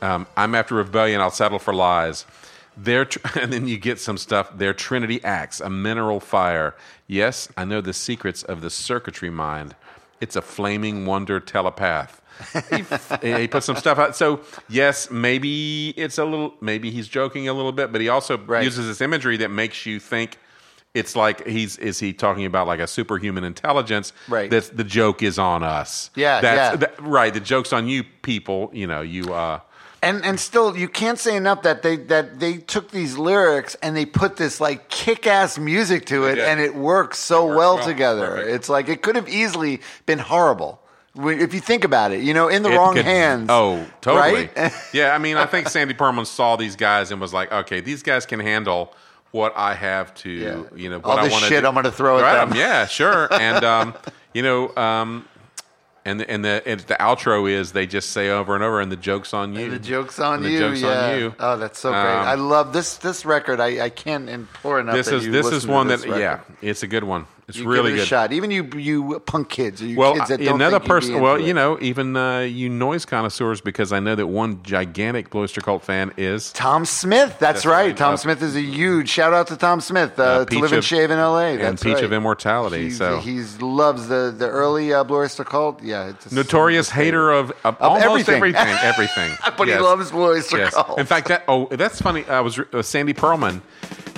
Um, 0.02 0.26
I'm 0.38 0.56
after 0.56 0.76
rebellion, 0.76 1.20
I'll 1.20 1.32
settle 1.32 1.60
for 1.60 1.74
lies. 1.74 2.26
Their 2.78 3.06
tr- 3.06 3.20
and 3.42 3.52
then 3.52 3.68
you 3.68 3.78
get 3.78 4.00
some 4.00 4.18
stuff. 4.18 4.58
Their 4.58 4.74
Trinity 4.74 5.22
acts, 5.24 5.60
a 5.60 5.70
mineral 5.70 6.20
fire. 6.20 6.76
Yes, 7.08 7.50
I 7.58 7.66
know 7.66 7.82
the 7.82 7.94
secrets 7.94 8.44
of 8.44 8.62
the 8.62 8.70
circuitry 8.70 9.30
mind. 9.30 9.76
It's 10.22 10.36
a 10.36 10.42
flaming 10.42 11.06
wonder 11.06 11.40
telepath. 11.40 12.22
he, 12.70 12.82
f- 12.90 13.22
he 13.22 13.48
put 13.48 13.64
some 13.64 13.76
stuff 13.76 13.98
out. 13.98 14.16
So 14.16 14.42
yes, 14.70 15.10
maybe 15.12 15.90
it's 15.98 16.18
a 16.20 16.24
little. 16.26 16.54
Maybe 16.62 16.92
he's 16.92 17.08
joking 17.08 17.48
a 17.50 17.54
little 17.54 17.72
bit, 17.72 17.92
but 17.92 18.00
he 18.00 18.10
also 18.10 18.38
Right. 18.38 18.64
uses 18.64 18.88
this 18.88 19.02
imagery 19.02 19.38
that 19.38 19.50
makes 19.50 19.86
you 19.86 20.00
think. 20.00 20.38
It's 20.98 21.16
like 21.16 21.46
he's 21.48 21.78
is 21.78 22.00
he 22.00 22.14
talking 22.14 22.46
about 22.46 22.68
like 22.68 22.80
a 22.80 22.88
superhuman 22.88 23.44
intelligence? 23.44 24.14
Right. 24.28 24.50
That's 24.50 24.70
the 24.70 24.84
joke 24.84 25.24
is 25.24 25.38
on 25.40 25.64
us. 25.64 26.10
Yeah, 26.16 26.42
That's, 26.42 26.58
yeah. 26.74 26.76
that- 26.88 27.02
right. 27.02 27.34
The 27.34 27.40
joke's 27.40 27.72
on 27.74 27.88
you 27.88 28.04
people. 28.22 28.70
You 28.74 28.88
know 28.88 29.02
you. 29.02 29.34
uh 29.34 29.60
And 30.04 30.24
and 30.26 30.40
still, 30.40 30.78
you 30.78 30.88
can't 30.88 31.18
say 31.20 31.36
enough 31.36 31.62
that 31.64 31.82
they 31.82 31.98
that 32.14 32.40
they 32.40 32.58
took 32.58 32.92
these 32.92 33.18
lyrics 33.18 33.76
and 33.82 33.96
they 33.96 34.06
put 34.06 34.38
this 34.38 34.60
like 34.62 34.90
kick 34.90 35.26
ass 35.28 35.58
music 35.58 36.06
to 36.08 36.26
it, 36.26 36.36
did. 36.36 36.46
and 36.46 36.60
it 36.60 36.76
works 36.76 37.18
so 37.20 37.46
works 37.48 37.58
well, 37.58 37.76
well. 37.78 37.86
together. 37.86 38.28
Perfect. 38.28 38.50
It's 38.56 38.70
like 38.70 38.90
it 38.90 39.02
could 39.02 39.16
have 39.16 39.28
easily 39.28 39.82
been 40.06 40.20
horrible 40.20 40.80
if 41.16 41.52
you 41.54 41.60
think 41.60 41.84
about 41.84 42.12
it. 42.12 42.22
You 42.22 42.34
know, 42.36 42.48
in 42.48 42.62
the 42.62 42.70
it 42.72 42.78
wrong 42.78 42.94
could- 42.94 43.06
hands. 43.06 43.48
Oh, 43.50 43.84
totally. 44.02 44.50
Right? 44.56 44.72
yeah, 44.94 45.16
I 45.16 45.18
mean, 45.18 45.36
I 45.36 45.48
think 45.48 45.68
Sandy 45.68 45.96
Pearlman 45.96 46.28
saw 46.28 46.56
these 46.58 46.76
guys 46.76 47.12
and 47.12 47.20
was 47.20 47.34
like, 47.34 47.52
okay, 47.52 47.82
these 47.82 48.04
guys 48.04 48.26
can 48.28 48.40
handle 48.40 48.94
what 49.38 49.54
I 49.56 49.74
have 49.76 50.14
to, 50.16 50.30
Yeah. 50.30 50.64
you 50.76 50.90
know, 50.90 50.98
All 51.04 51.12
what 51.12 51.20
I 51.20 51.24
this 51.26 51.32
want 51.34 51.46
shit 51.46 51.64
I'm 51.64 51.74
gonna 51.76 51.92
throw 51.92 52.18
at 52.18 52.24
right? 52.24 52.46
them. 52.50 52.58
Yeah, 52.58 52.86
sure. 52.88 53.32
And 53.34 53.64
um, 53.64 53.94
you 54.34 54.42
know, 54.42 54.76
um, 54.76 55.28
and 56.06 56.20
the, 56.22 56.30
and 56.30 56.44
the 56.44 56.64
and 56.66 56.80
the 56.82 56.96
outro 56.96 57.50
is 57.50 57.74
they 57.74 57.86
just 57.86 58.12
say 58.12 58.30
over 58.30 58.56
and 58.56 58.64
over, 58.64 58.80
and 58.82 58.92
the 58.92 58.96
joke's 58.96 59.34
on 59.34 59.54
you. 59.54 59.70
The 59.70 59.80
joke's 59.80 60.20
on 60.20 60.36
And 60.38 60.46
the 60.46 60.52
you. 60.52 60.60
joke's 60.60 60.82
yeah. 60.82 61.06
on 61.12 61.20
you. 61.20 61.36
Oh, 61.40 61.58
that's 61.58 61.80
so 61.80 61.92
great. 61.92 62.00
Um, 62.02 62.28
I 62.28 62.36
love 62.36 62.72
this 62.74 62.98
this 62.98 63.26
record. 63.26 63.60
I, 63.60 63.86
I 63.86 63.90
can't 63.90 64.30
implore 64.30 64.80
enough. 64.80 64.96
This 64.96 65.08
that 65.08 65.16
is 65.16 65.26
you 65.26 65.32
this 65.32 65.48
is 65.52 65.66
to 65.66 65.72
one 65.72 65.88
this 65.88 66.02
that 66.04 66.08
record. 66.10 66.22
yeah, 66.22 66.40
it's 66.70 66.82
a 66.84 66.88
good 66.88 67.04
one. 67.04 67.26
It's 67.48 67.58
You 67.60 67.66
really 67.70 67.94
it 67.94 67.96
good. 67.98 68.08
shot. 68.08 68.34
Even 68.34 68.52
you 68.52 68.68
you 68.76 69.22
punk 69.22 69.48
kids 69.48 69.82
you 69.82 69.96
Well, 69.98 70.16
kids 70.16 70.28
that 70.28 70.42
uh, 70.42 70.44
don't 70.44 70.56
another 70.56 70.82
person. 70.82 71.22
Well, 71.22 71.40
you 71.40 71.54
know, 71.54 71.78
even 71.80 72.18
uh, 72.18 72.40
you 72.42 72.68
noise 72.68 73.06
connoisseurs, 73.06 73.62
because 73.62 73.94
I 73.94 74.02
know 74.02 74.16
that 74.16 74.28
one 74.28 74.62
gigantic 74.64 75.30
Blue 75.30 75.44
Oyster 75.44 75.62
Cult 75.62 75.82
fan 75.82 76.12
is 76.18 76.52
Tom 76.52 76.84
Smith. 76.84 77.38
That's, 77.40 77.66
right. 77.66 77.96
Tom 77.96 78.16
Uh, 78.16 78.18
Smith 78.18 78.42
is 78.44 78.58
a 78.58 78.62
huge 78.62 79.08
shout 79.08 79.34
out 79.34 79.48
to 79.48 79.56
Tom 79.56 79.80
Smith 79.80 80.20
uh, 80.20 80.24
Uh, 80.24 80.46
to 80.46 80.60
live 80.60 80.74
and 80.74 80.84
shave 80.84 81.10
in 81.10 81.20
L.A. 81.20 81.52
and 81.54 81.62
That's 81.62 81.84
Peach 81.84 81.94
right. 81.96 82.04
of 82.04 82.12
Immortality. 82.12 82.84
He's, 82.84 82.98
so 82.98 83.20
he's 83.20 83.62
loves 83.62 84.10
the 84.10 84.36
the 84.38 84.50
early 84.50 84.94
uh, 84.94 85.06
Blue 85.06 85.20
Oyster 85.20 85.46
Cult. 85.46 85.82
Yeah, 85.82 86.10
it's 86.10 86.26
a- 86.30 86.36
notorious 86.36 86.88
it's 86.88 86.92
a 86.92 86.96
favorite. 86.96 87.06
hater 87.06 87.32
of, 87.32 87.52
of, 87.64 87.78
almost 87.80 88.04
everything. 88.04 88.36
everything. 88.36 88.68
Everything. 88.82 89.32
But 89.58 89.70
Yes. 89.70 89.78
he 89.78 89.84
loves 89.86 90.12
Blue 90.12 90.32
Oyster 90.32 90.58
Yes. 90.58 90.74
Cult. 90.74 91.00
In 91.00 91.06
fact, 91.06 91.30
that 91.30 91.46
oh, 91.48 91.68
that's 91.72 92.02
funny. 92.02 92.26
I 92.26 92.42
was 92.42 92.60
uh, 92.60 92.82
Sandy 92.82 93.14
Pearlman. 93.14 93.62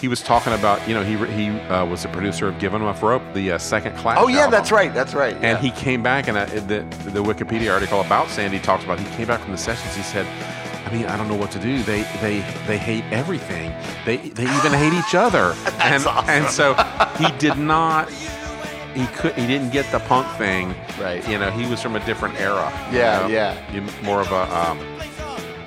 He 0.01 0.07
was 0.07 0.22
talking 0.22 0.53
about 0.53 0.88
you 0.88 0.93
know 0.93 1.03
he 1.03 1.17
he 1.34 1.49
uh, 1.67 1.86
was 1.86 2.03
the 2.03 2.09
producer 2.09 2.47
of 2.47 2.57
"Give 2.57 2.74
'Em 2.74 2.82
Enough 2.82 3.03
Rope," 3.03 3.22
the 3.34 3.51
uh, 3.53 3.57
second 3.57 3.97
Clash. 3.97 4.17
oh 4.20 4.28
yeah, 4.30 4.38
album. 4.39 4.51
that's 4.51 4.72
right. 4.72 4.93
That's 4.93 5.13
right. 5.13 5.36
And 5.41 5.57
he 5.59 5.72
came 5.72 6.01
back, 6.01 6.30
and 6.30 6.38
uh, 6.38 6.45
the 6.45 6.86
the 7.11 7.22
Wikipedia 7.22 7.74
article 7.74 7.99
about 7.99 8.30
Sandy 8.30 8.59
talks 8.59 8.86
about 8.86 8.97
he 8.99 9.05
came 9.17 9.28
back 9.28 9.41
from 9.41 9.51
the 9.51 9.57
sessions. 9.57 9.93
He 9.97 10.03
said, 10.03 10.26
"I 10.88 10.93
mean, 10.93 11.05
I 11.05 11.17
don't 11.17 11.28
know 11.28 11.36
what 11.36 11.51
to 11.51 11.59
do. 11.59 11.84
They 11.84 12.03
they 12.22 12.39
they 12.65 12.78
hate 12.78 13.03
everything. 13.11 13.74
They 14.05 14.17
they 14.17 14.43
even 14.43 14.72
hate 14.72 14.93
each 14.93 15.15
other." 15.15 15.53
and 15.82 16.05
awesome. 16.05 16.30
and 16.30 16.47
so 16.47 16.76
he 17.17 17.30
did 17.38 17.57
not. 17.57 18.09
He 18.95 19.05
could. 19.07 19.34
He 19.34 19.45
didn't 19.47 19.72
get 19.72 19.91
the 19.91 19.99
punk 19.99 20.28
thing. 20.38 20.74
Right. 20.99 21.28
You 21.28 21.39
know, 21.39 21.51
he 21.51 21.70
was 21.70 21.82
from 21.82 21.97
a 21.97 22.05
different 22.05 22.39
era. 22.39 22.72
you 22.91 22.99
Yeah, 22.99 23.20
know? 23.20 23.28
yeah. 23.28 23.74
You- 23.74 23.84
More 24.03 24.22
of 24.22 24.32
a. 24.32 24.43
Um, 24.57 24.80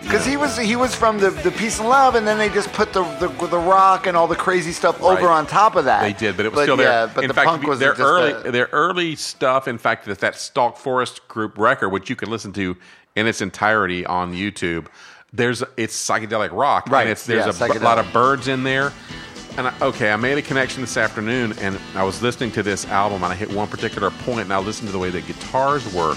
Because 0.03 0.27
he 0.27 0.37
was 0.37 0.59
he 0.59 0.77
was 0.77 0.95
from 0.95 1.19
the, 1.19 1.31
the 1.31 1.51
peace 1.53 1.79
and 1.79 1.89
love, 1.89 2.15
and 2.17 2.27
then 2.27 2.37
they 2.37 2.49
just 2.51 2.73
put 2.73 2.93
the, 2.93 3.03
the 3.19 3.29
the 3.47 3.59
rock 3.59 4.07
and 4.07 4.17
all 4.17 4.27
the 4.27 4.37
crazy 4.37 4.73
stuff 4.73 5.01
over 5.03 5.29
on 5.29 5.47
top 5.47 5.75
of 5.77 5.85
that. 5.87 6.03
They 6.03 6.13
did, 6.13 6.37
but 6.37 6.45
it 6.47 6.53
was 6.53 6.63
still 6.63 6.77
there. 6.77 6.89
Yeah, 7.07 7.13
but 7.15 7.25
in 7.25 7.29
the 7.29 7.35
fact, 7.35 7.47
punk 7.49 7.63
was 7.67 7.79
their 7.79 7.93
early 7.95 8.33
a- 8.33 8.51
their 8.53 8.69
early 8.73 9.17
stuff. 9.17 9.69
In 9.69 9.79
fact, 9.79 10.05
that 10.07 10.19
that 10.19 10.35
Stalk-Forrest 10.37 11.27
group 11.29 11.57
record, 11.57 11.89
which 11.91 12.11
you 12.11 12.17
can 12.17 12.31
listen 12.31 12.53
to 12.55 12.77
in 13.17 13.27
its 13.27 13.41
entirety 13.41 14.05
on 14.05 14.35
YouTube. 14.35 14.87
There's 15.33 15.63
it's 15.79 15.97
psychedelic 15.97 16.51
rock, 16.53 16.89
Right, 16.91 17.03
And 17.03 17.11
it's 17.11 17.25
there's 17.25 17.59
yeah, 17.59 17.67
a 17.67 17.73
b- 17.73 17.79
lot 17.79 17.99
of 17.99 18.13
birds 18.13 18.49
in 18.49 18.65
there. 18.65 18.93
And 19.57 19.69
I, 19.69 19.75
okay, 19.83 20.11
I 20.11 20.17
made 20.17 20.37
a 20.39 20.43
connection 20.43 20.81
this 20.81 20.97
afternoon, 20.97 21.53
and 21.61 21.79
I 21.95 22.05
was 22.05 22.23
listening 22.23 22.51
to 22.53 22.63
this 22.63 22.87
album, 22.87 23.23
and 23.23 23.33
I 23.33 23.37
hit 23.37 23.51
one 23.53 23.69
particular 23.69 24.11
point, 24.11 24.41
and 24.41 24.53
I 24.53 24.59
listened 24.59 24.89
to 24.89 24.93
the 24.93 24.99
way 24.99 25.11
the 25.11 25.21
guitars 25.21 25.91
were 25.95 26.17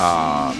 uh, 0.00 0.52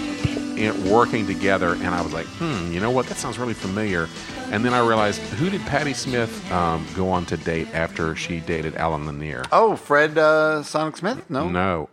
working 0.89 1.25
together, 1.27 1.73
and 1.73 1.87
I 1.89 2.01
was 2.01 2.13
like, 2.13 2.25
hmm, 2.27 2.71
you 2.71 2.79
know 2.79 2.91
what? 2.91 3.07
That 3.07 3.17
sounds 3.17 3.37
really 3.37 3.53
familiar. 3.53 4.07
And 4.51 4.63
then 4.63 4.73
I 4.73 4.79
realized, 4.85 5.21
who 5.21 5.49
did 5.49 5.61
Patti 5.61 5.93
Smith 5.93 6.51
um, 6.51 6.85
go 6.95 7.09
on 7.09 7.25
to 7.27 7.37
date 7.37 7.67
after 7.73 8.15
she 8.15 8.39
dated 8.39 8.75
Allen 8.75 9.05
Lanier? 9.05 9.43
oh 9.51 9.75
Fred 9.75 10.17
uh, 10.17 10.63
Sonic 10.63 10.97
Smith. 10.97 11.29
No. 11.29 11.49
No, 11.49 11.89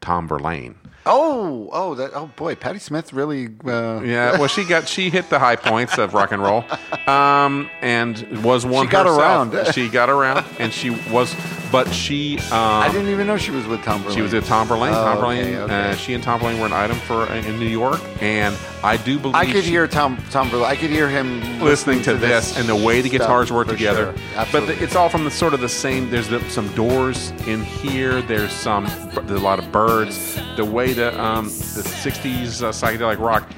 Tom 0.00 0.28
Verlaine. 0.28 0.76
Oh 1.08 1.68
oh 1.72 1.94
that 1.94 2.10
oh 2.14 2.26
boy, 2.34 2.56
Patti 2.56 2.80
Smith 2.80 3.12
really. 3.12 3.46
Uh, 3.64 4.00
Yeah, 4.02 4.38
well, 4.38 4.48
she 4.48 4.64
got 4.64 4.88
she 4.88 5.08
hit 5.08 5.30
the 5.30 5.38
high 5.38 5.54
points 5.54 5.98
of 5.98 6.14
rock 6.14 6.32
and 6.32 6.42
roll, 6.42 6.64
um, 7.06 7.70
and 7.80 8.42
was 8.42 8.66
one. 8.66 8.86
She 8.86 8.90
got 8.90 9.06
herself. 9.06 9.54
around. 9.54 9.72
she 9.72 9.88
got 9.88 10.10
around, 10.10 10.44
and 10.58 10.72
she 10.72 10.90
was, 10.90 11.32
but 11.72 11.92
she. 11.92 12.38
Um, 12.38 12.44
I 12.52 12.88
didn't 12.90 13.08
even 13.08 13.26
know 13.26 13.36
she 13.36 13.50
was 13.50 13.66
with 13.66 13.82
Tom. 13.82 14.08
She 14.12 14.22
was 14.22 14.32
with 14.32 14.46
Tom 14.46 14.66
Verlaine. 14.68 14.92
Oh, 14.92 15.04
Tom 15.04 15.18
okay, 15.18 15.42
Verlaine. 15.42 15.54
okay. 15.62 15.90
Uh, 15.90 15.96
she 15.96 16.14
and 16.14 16.22
Tom 16.22 16.40
Verlaine 16.40 16.60
were 16.60 16.66
an 16.66 16.72
item 16.72 16.96
for 16.98 17.26
in 17.32 17.58
New 17.58 17.68
York, 17.68 18.00
and 18.20 18.56
I 18.82 18.96
do 18.96 19.18
believe 19.18 19.34
I 19.34 19.46
could 19.46 19.64
she- 19.64 19.70
hear 19.70 19.86
Tom 19.86 20.18
Tom 20.30 20.48
Verlaine. 20.50 20.70
I 20.70 20.76
could 20.76 20.90
hear 20.90 21.08
him 21.08 21.60
listening 21.60 22.02
to 22.02 22.14
this 22.14 22.56
and 22.56 22.68
the 22.68 22.76
way 22.76 23.00
the 23.00 23.08
guitars 23.08 23.50
work 23.52 23.68
together. 23.68 24.16
sure. 24.34 24.46
But 24.52 24.66
the, 24.66 24.82
it's 24.82 24.94
all 24.96 25.08
from 25.08 25.24
the 25.24 25.30
sort 25.30 25.54
of 25.54 25.60
the 25.60 25.68
same. 25.68 26.10
There's 26.10 26.28
the, 26.28 26.40
some 26.50 26.72
doors 26.74 27.30
in 27.46 27.62
here. 27.64 28.22
There's 28.22 28.52
some. 28.52 28.84
There's 29.24 29.40
a 29.40 29.44
lot 29.44 29.58
of 29.58 29.70
birds. 29.72 30.40
The 30.56 30.64
way 30.64 30.92
the 30.92 31.18
um, 31.22 31.44
the 31.46 31.50
'60s 31.82 32.62
uh, 32.62 32.70
psychedelic 32.70 33.18
rock. 33.18 33.48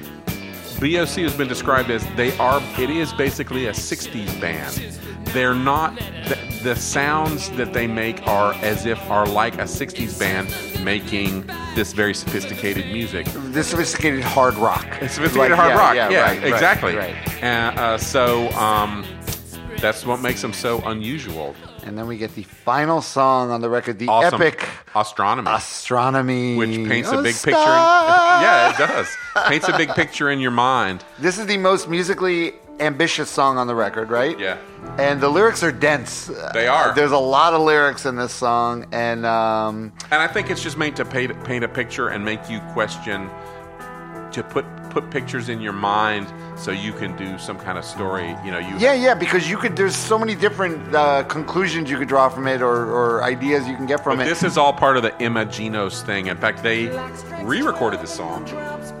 BOC 0.79 1.23
has 1.23 1.35
been 1.35 1.49
described 1.49 1.89
as 1.91 2.07
they 2.15 2.35
are. 2.37 2.61
It 2.79 2.89
is 2.89 3.11
basically 3.13 3.67
a 3.67 3.71
'60s 3.71 4.39
band. 4.39 4.73
They're 5.33 5.53
not. 5.53 5.99
The, 6.63 6.75
sounds 6.75 7.49
that 7.51 7.73
they 7.73 7.87
make 7.87 8.25
are 8.27 8.53
as 8.55 8.85
if 8.85 8.99
are 9.09 9.25
like 9.27 9.55
a 9.55 9.63
'60s 9.67 10.17
band 10.19 10.49
making 10.83 11.45
this 11.75 11.93
very 11.93 12.13
sophisticated 12.13 12.85
music. 12.87 13.25
this 13.51 13.67
sophisticated 13.69 14.21
hard 14.23 14.55
rock. 14.55 14.85
It's 15.01 15.15
sophisticated 15.15 15.51
Like, 15.57 15.59
hard 15.59 15.71
yeah, 15.71 15.79
rock. 15.79 15.95
yeah, 15.95 16.09
Yeah, 16.09 16.21
right, 16.21 16.41
right, 16.43 16.53
exactly. 16.53 16.95
right. 16.95 17.15
Uh, 17.43 17.47
uh, 17.81 17.97
so 17.97 18.49
um, 18.51 19.05
that's 19.77 20.05
what 20.05 20.19
makes 20.21 20.41
them 20.41 20.53
so 20.53 20.79
unusual. 20.85 21.55
And 21.85 21.97
then 21.97 22.07
we 22.07 22.17
get 22.17 22.35
the 22.35 22.43
final 22.43 23.01
song 23.01 23.51
on 23.51 23.61
the 23.61 23.69
record, 23.69 23.97
the 23.99 24.07
Awesome. 24.09 24.41
epic 24.41 24.67
astronomy, 24.93 25.49
astronomy, 25.51 26.55
which 26.57 26.75
paints 26.87 27.09
a 27.09 27.17
Oh, 27.19 27.23
big 27.23 27.35
picture. 27.35 27.51
In, 27.51 27.55
yeah, 28.43 28.71
it 28.73 28.77
does. 28.77 29.07
Paints 29.47 29.67
a 29.69 29.77
big 29.77 29.89
picture 29.89 30.29
in 30.29 30.39
your 30.39 30.51
mind. 30.51 31.03
This 31.19 31.37
is 31.39 31.45
the 31.45 31.57
most 31.57 31.87
musically 31.89 32.53
ambitious 32.79 33.29
song 33.29 33.57
on 33.57 33.67
the 33.67 33.75
record, 33.75 34.09
right? 34.09 34.37
Yeah. 34.39 34.57
And 34.97 35.21
the 35.21 35.29
lyrics 35.29 35.63
are 35.63 35.71
dense. 35.71 36.31
They 36.53 36.67
are. 36.67 36.93
There's 36.95 37.11
a 37.11 37.17
lot 37.17 37.53
of 37.53 37.61
lyrics 37.61 38.05
in 38.05 38.15
this 38.15 38.33
song, 38.33 38.85
and 38.91 39.25
um, 39.25 39.91
And 40.11 40.21
I 40.21 40.27
think 40.27 40.49
it's 40.49 40.63
just 40.63 40.77
meant 40.77 40.95
to 40.97 41.05
paint, 41.05 41.43
paint 41.43 41.63
a 41.63 41.67
picture 41.67 42.09
and 42.09 42.23
make 42.23 42.49
you 42.49 42.59
question, 42.73 43.29
to 44.31 44.43
put 44.43 44.65
put 44.89 45.09
pictures 45.11 45.49
in 45.49 45.61
your 45.61 45.73
mind 45.73 46.27
so 46.57 46.71
you 46.71 46.91
can 46.91 47.15
do 47.15 47.37
some 47.37 47.57
kind 47.57 47.77
of 47.77 47.85
story. 47.85 48.35
You 48.43 48.51
know, 48.51 48.59
you 48.59 48.77
Yeah, 48.77 48.93
yeah, 48.93 49.13
because 49.13 49.49
you 49.49 49.57
could. 49.57 49.75
There's 49.75 49.95
so 49.95 50.17
many 50.19 50.35
different 50.35 50.93
uh, 50.93 51.23
conclusions 51.23 51.89
you 51.89 51.97
could 51.97 52.07
draw 52.07 52.27
from 52.29 52.47
it, 52.47 52.61
or, 52.61 52.91
or 52.91 53.23
ideas 53.23 53.67
you 53.67 53.75
can 53.75 53.85
get 53.85 54.03
from 54.03 54.19
it. 54.19 54.25
this 54.25 54.43
is 54.43 54.57
all 54.57 54.73
part 54.73 54.97
of 54.97 55.03
the 55.03 55.11
Imaginos 55.11 56.01
thing. 56.01 56.27
In 56.27 56.37
fact, 56.37 56.63
they 56.63 56.87
re-recorded 57.43 58.01
the 58.01 58.07
song 58.07 58.47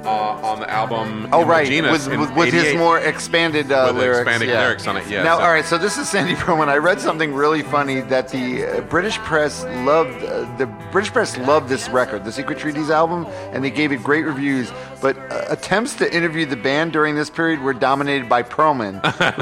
uh, 0.05 0.09
on 0.09 0.59
the 0.59 0.69
album. 0.69 1.27
Oh 1.33 1.43
right, 1.45 1.67
Imaginos 1.67 1.91
with, 2.07 2.19
with, 2.19 2.35
with 2.35 2.53
his 2.53 2.75
more 2.75 2.99
expanded 2.99 3.71
uh, 3.71 3.91
With 3.91 4.01
lyrics. 4.01 4.19
expanded 4.21 4.49
yeah. 4.49 4.61
lyrics 4.61 4.87
on 4.87 4.97
it, 4.97 5.07
yeah, 5.07 5.23
Now, 5.23 5.37
so- 5.37 5.43
all 5.43 5.51
right. 5.51 5.65
So 5.65 5.77
this 5.77 5.97
is 5.97 6.07
Sandy 6.09 6.35
Pearlman. 6.41 6.67
I 6.69 6.77
read 6.77 7.01
something 7.01 7.33
really 7.33 7.61
funny 7.63 8.01
that 8.01 8.29
the 8.29 8.65
uh, 8.65 8.81
British 8.81 9.17
press 9.19 9.63
loved. 9.85 10.23
Uh, 10.23 10.49
the 10.57 10.67
British 10.91 11.11
press 11.11 11.37
loved 11.37 11.67
this 11.69 11.89
record, 11.89 12.23
the 12.23 12.31
Secret 12.31 12.57
Treaties 12.57 12.89
album, 12.89 13.25
and 13.53 13.63
they 13.63 13.69
gave 13.71 13.91
it 13.91 14.01
great 14.03 14.25
reviews. 14.25 14.71
But 15.01 15.17
uh, 15.31 15.45
attempts 15.79 15.95
to 15.95 16.13
interview 16.15 16.45
the 16.45 16.57
band 16.57 16.91
during 16.91 17.15
this 17.15 17.29
period 17.29 17.61
were 17.61 17.73
dominated 17.73 18.27
by 18.27 18.43
Pearlman, 18.43 18.99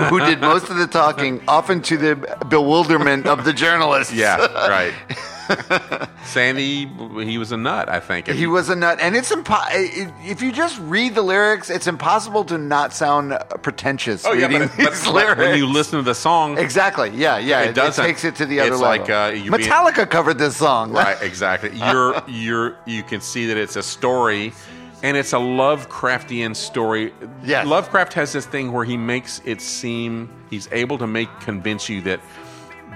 who 0.09 0.19
did 0.19 0.39
most 0.39 0.69
of 0.69 0.77
the 0.77 0.85
talking, 0.85 1.41
often 1.47 1.81
to 1.81 1.97
the 1.97 2.15
bewilderment 2.47 3.25
of 3.25 3.43
the 3.43 3.51
journalists. 3.53 4.13
Yeah, 4.13 4.37
right. 4.69 4.93
Sandy, 6.25 6.85
he 7.23 7.37
was 7.39 7.51
a 7.51 7.57
nut. 7.57 7.89
I 7.89 7.99
think. 7.99 8.27
He 8.27 8.45
was 8.45 8.69
a 8.69 8.75
nut, 8.75 8.99
and 9.01 9.15
it's 9.15 9.33
impo- 9.33 9.65
If 10.29 10.41
you 10.43 10.51
just 10.51 10.77
read 10.81 11.15
the 11.15 11.21
lyrics, 11.23 11.71
it's 11.71 11.87
impossible 11.87 12.43
to 12.45 12.57
not 12.59 12.93
sound 12.93 13.35
pretentious. 13.63 14.25
Oh 14.25 14.33
yeah, 14.33 14.45
reading 14.47 14.67
but, 14.77 14.77
but, 14.77 15.13
lyrics. 15.13 15.39
when 15.39 15.57
you 15.57 15.65
listen 15.65 15.97
to 15.97 16.03
the 16.03 16.13
song, 16.15 16.59
exactly, 16.59 17.09
yeah, 17.15 17.37
yeah, 17.39 17.61
It 17.61 17.69
it, 17.69 17.75
doesn't. 17.75 18.05
takes 18.05 18.23
it 18.25 18.35
to 18.35 18.45
the 18.45 18.59
other 18.59 18.73
It's 18.73 18.81
level. 18.81 19.05
like, 19.05 19.09
uh, 19.09 19.33
you 19.33 19.49
being- 19.51 19.67
Metallica 19.69 20.07
covered 20.07 20.37
this 20.37 20.55
song, 20.57 20.91
right? 20.91 21.17
Exactly. 21.21 21.71
You're 21.73 22.21
you're 22.27 22.75
you 22.85 23.01
can 23.03 23.21
see 23.21 23.47
that 23.47 23.57
it's 23.57 23.75
a 23.75 23.83
story. 23.83 24.53
And 25.03 25.15
it's 25.15 25.33
a 25.33 25.37
Lovecraftian 25.37 26.55
story. 26.55 27.13
Yes. 27.43 27.67
Lovecraft 27.67 28.13
has 28.13 28.33
this 28.33 28.45
thing 28.45 28.71
where 28.71 28.85
he 28.85 28.97
makes 28.97 29.41
it 29.45 29.61
seem 29.61 30.29
he's 30.49 30.67
able 30.71 30.97
to 30.97 31.07
make 31.07 31.29
convince 31.39 31.87
you 31.87 32.01
that 32.01 32.19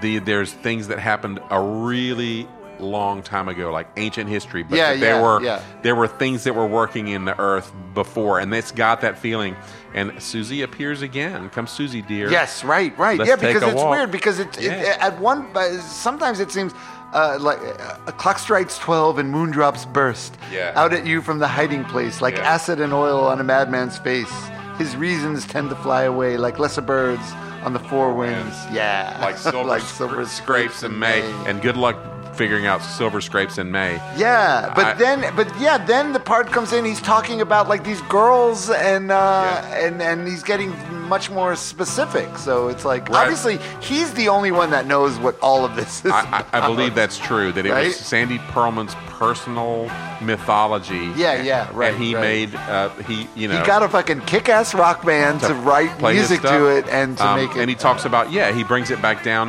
the 0.00 0.18
there's 0.18 0.52
things 0.52 0.88
that 0.88 0.98
happened 0.98 1.40
a 1.50 1.60
really 1.60 2.48
long 2.80 3.22
time 3.22 3.48
ago, 3.48 3.70
like 3.70 3.88
ancient 3.96 4.28
history. 4.28 4.62
But 4.64 4.76
Yeah, 4.76 4.96
there 4.96 5.14
yeah, 5.16 5.22
were 5.22 5.42
yeah. 5.42 5.62
there 5.82 5.94
were 5.94 6.08
things 6.08 6.44
that 6.44 6.54
were 6.54 6.66
working 6.66 7.08
in 7.08 7.24
the 7.24 7.38
earth 7.40 7.72
before, 7.94 8.40
and 8.40 8.52
it's 8.52 8.72
got 8.72 9.00
that 9.02 9.18
feeling. 9.18 9.56
And 9.94 10.20
Susie 10.22 10.62
appears 10.62 11.02
again. 11.02 11.50
Come, 11.50 11.66
Susie, 11.66 12.02
dear. 12.02 12.30
Yes, 12.30 12.64
right, 12.64 12.96
right. 12.98 13.18
Let's 13.18 13.28
yeah, 13.28 13.36
because 13.36 13.62
it's 13.62 13.74
walk. 13.74 13.90
weird 13.90 14.10
because 14.10 14.38
it, 14.38 14.58
it 14.58 14.72
at 14.72 15.18
one 15.20 15.46
sometimes 15.80 16.40
it 16.40 16.50
seems 16.50 16.72
uh, 17.12 17.38
like 17.40 17.58
uh, 17.60 17.96
a 18.06 18.12
clock 18.12 18.38
strikes 18.38 18.78
twelve 18.78 19.18
and 19.18 19.32
moondrops 19.34 19.90
burst 19.92 20.36
Yeah. 20.50 20.72
out 20.74 20.92
at 20.92 21.06
you 21.06 21.20
from 21.22 21.38
the 21.38 21.48
hiding 21.48 21.84
place 21.84 22.20
like 22.20 22.36
Yeah. 22.36 22.54
acid 22.54 22.80
and 22.80 22.92
oil 22.92 23.24
on 23.26 23.40
a 23.40 23.44
madman's 23.44 23.98
face. 23.98 24.32
His 24.78 24.96
reasons 24.96 25.46
tend 25.46 25.68
to 25.70 25.76
fly 25.76 26.02
away 26.04 26.36
like 26.38 26.58
lesser 26.58 26.80
birds 26.82 27.22
on 27.62 27.72
the 27.74 27.78
four 27.78 28.12
winds. 28.12 28.56
Yeah, 28.72 29.16
Like 29.20 29.36
silver, 29.52 29.62
like 29.68 29.82
scra- 29.82 29.96
silver 29.96 30.26
scrapes 30.26 30.82
in 30.82 30.98
May. 30.98 31.22
And 31.46 31.60
good 31.62 31.76
luck 31.76 31.96
figuring 32.34 32.66
out 32.66 32.82
silver 32.82 33.20
scrapes 33.20 33.58
in 33.58 33.70
May. 33.70 33.94
Yeah, 34.16 34.72
but 34.74 34.84
I- 34.84 34.92
then, 34.94 35.34
but 35.36 35.48
yeah, 35.60 35.78
then 35.78 36.12
the 36.12 36.20
part 36.20 36.50
comes 36.50 36.72
in. 36.72 36.84
He's 36.84 37.00
talking 37.00 37.40
about 37.40 37.68
like 37.68 37.84
these 37.84 38.00
girls, 38.02 38.70
and 38.70 39.10
uh, 39.12 39.14
Yeah. 39.14 39.86
and 39.86 40.02
and 40.02 40.26
he's 40.28 40.42
getting 40.42 40.74
much 41.08 41.30
more 41.30 41.54
specific. 41.56 42.38
So 42.38 42.68
it's 42.68 42.84
like 42.84 43.08
Right. 43.08 43.22
obviously 43.22 43.58
he's 43.80 44.12
the 44.14 44.28
only 44.28 44.50
one 44.50 44.70
that 44.70 44.86
knows 44.86 45.18
what 45.18 45.38
all 45.40 45.64
of 45.64 45.76
this 45.76 46.04
is. 46.04 46.10
I, 46.12 46.44
I, 46.52 46.60
I 46.62 46.66
believe 46.66 46.94
that's 46.94 47.18
true. 47.18 47.52
That 47.52 47.66
it 47.66 47.72
Right? 47.72 47.86
was 47.88 47.96
Sandy 47.96 48.38
Pearlman's 48.38 48.94
personal 49.18 49.90
mythology. 50.22 51.12
Yeah, 51.16 51.42
yeah, 51.42 51.68
right, 51.74 51.92
And 51.94 52.02
he 52.02 52.14
right. 52.14 52.20
made 52.22 52.54
uh, 52.54 52.88
he 53.06 53.28
you 53.34 53.48
know 53.48 53.60
He 53.60 53.66
got 53.66 53.82
a 53.82 53.88
fucking 53.88 54.22
kick-ass 54.22 54.74
rock 54.74 55.04
band 55.04 55.40
to, 55.42 55.54
write 55.54 56.00
music 56.00 56.40
to 56.42 56.66
it 56.68 56.86
and 56.88 57.16
to 57.18 57.26
Um, 57.26 57.36
make 57.36 57.50
it. 57.56 57.60
And 57.60 57.68
he 57.68 57.76
talks 57.76 58.04
about 58.04 58.32
yeah, 58.32 58.50
he 58.52 58.64
brings 58.64 58.90
it 58.90 59.00
back 59.02 59.22
down 59.22 59.48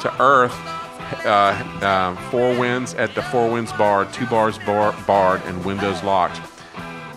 to 0.00 0.12
earth. 0.20 0.54
Uh, 1.24 1.28
uh, 1.82 2.16
four 2.30 2.58
winds 2.58 2.94
at 2.94 3.14
the 3.14 3.22
Four 3.22 3.50
Winds 3.50 3.72
Bar, 3.74 4.06
two 4.06 4.26
bars 4.26 4.58
bar, 4.58 4.94
barred 5.06 5.42
and 5.44 5.64
windows 5.64 6.02
locked. 6.02 6.40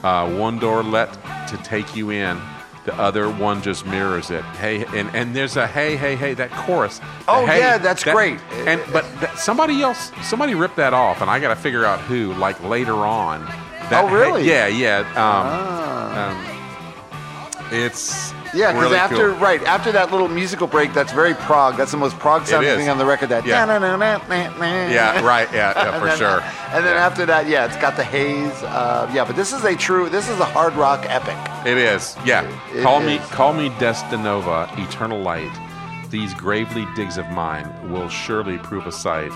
Uh, 0.03 0.29
one 0.37 0.59
door 0.59 0.83
let 0.83 1.13
to 1.47 1.57
take 1.63 1.95
you 1.95 2.11
in. 2.11 2.39
The 2.85 2.93
other 2.99 3.31
one 3.31 3.63
just 3.63 3.83
mirrors 3.87 4.29
it. 4.29 4.43
Hey, 4.43 4.85
and, 4.85 5.09
and 5.15 5.35
there's 5.35 5.57
a 5.57 5.65
hey, 5.65 5.95
hey, 5.97 6.15
hey, 6.15 6.35
that 6.35 6.51
chorus. 6.51 7.01
Oh, 7.27 7.43
hey, 7.47 7.57
yeah, 7.57 7.79
that's 7.79 8.03
that- 8.03 8.13
great. 8.13 8.39
And 8.67 8.79
but 8.93 9.03
that, 9.21 9.39
somebody 9.39 9.81
else, 9.81 10.11
somebody 10.21 10.53
ripped 10.53 10.75
that 10.75 10.93
off, 10.93 11.21
and 11.21 11.29
I 11.31 11.39
got 11.39 11.49
to 11.49 11.55
figure 11.55 11.83
out 11.83 11.99
who. 12.01 12.33
Like 12.33 12.61
later 12.63 12.93
on. 12.93 13.43
That 13.89 14.03
Oh, 14.05 14.09
really? 14.13 14.43
hey- 14.43 14.71
yeah, 14.71 14.99
yeah. 14.99 14.99
Um, 14.99 15.15
Ah. 15.17 16.29
um, 16.29 17.67
it's 17.71 18.34
yeah, 18.53 18.71
because 18.71 18.83
really 18.83 18.97
after 18.97 19.31
cool. 19.31 19.39
right 19.39 19.61
after 19.63 19.91
that 19.91 20.11
little 20.11 20.27
musical 20.27 20.67
break, 20.67 20.93
that's 20.93 21.11
very 21.11 21.33
prog. 21.33 21.77
That's 21.77 21.91
the 21.91 21.97
most 21.97 22.17
prog 22.19 22.45
sounding 22.45 22.75
thing 22.77 22.89
on 22.89 22.97
the 22.97 23.05
record. 23.05 23.29
That 23.29 23.45
Yeah. 23.45 23.65
yeah, 23.65 25.21
right. 25.25 25.51
Yeah, 25.53 25.73
yeah 25.75 25.99
for 25.99 26.05
then, 26.07 26.17
sure. 26.17 26.41
And 26.73 26.85
then 26.85 26.95
Yeah. 26.95 27.05
after 27.05 27.25
that, 27.25 27.47
yeah, 27.47 27.65
it's 27.65 27.77
got 27.77 27.95
the 27.95 28.03
haze. 28.03 28.51
Uh, 28.63 29.09
yeah, 29.13 29.25
but 29.25 29.35
this 29.35 29.53
is 29.53 29.63
a 29.63 29.75
true. 29.75 30.09
This 30.09 30.29
is 30.29 30.39
a 30.39 30.45
hard 30.45 30.73
rock 30.75 31.05
epic. 31.07 31.37
It 31.65 31.77
is. 31.77 32.15
Yeah. 32.25 32.43
It 32.73 32.83
call 32.83 32.99
me 32.99 33.15
is. 33.17 33.27
call 33.29 33.53
me 33.53 33.69
Desdinova, 33.71 34.77
eternal 34.77 35.19
light. 35.21 35.51
These 36.09 36.33
gravely 36.33 36.85
digs 36.95 37.17
of 37.17 37.27
mine 37.31 37.67
will 37.91 38.09
surely 38.09 38.57
prove 38.57 38.85
a 38.87 38.91
sight. 38.91 39.31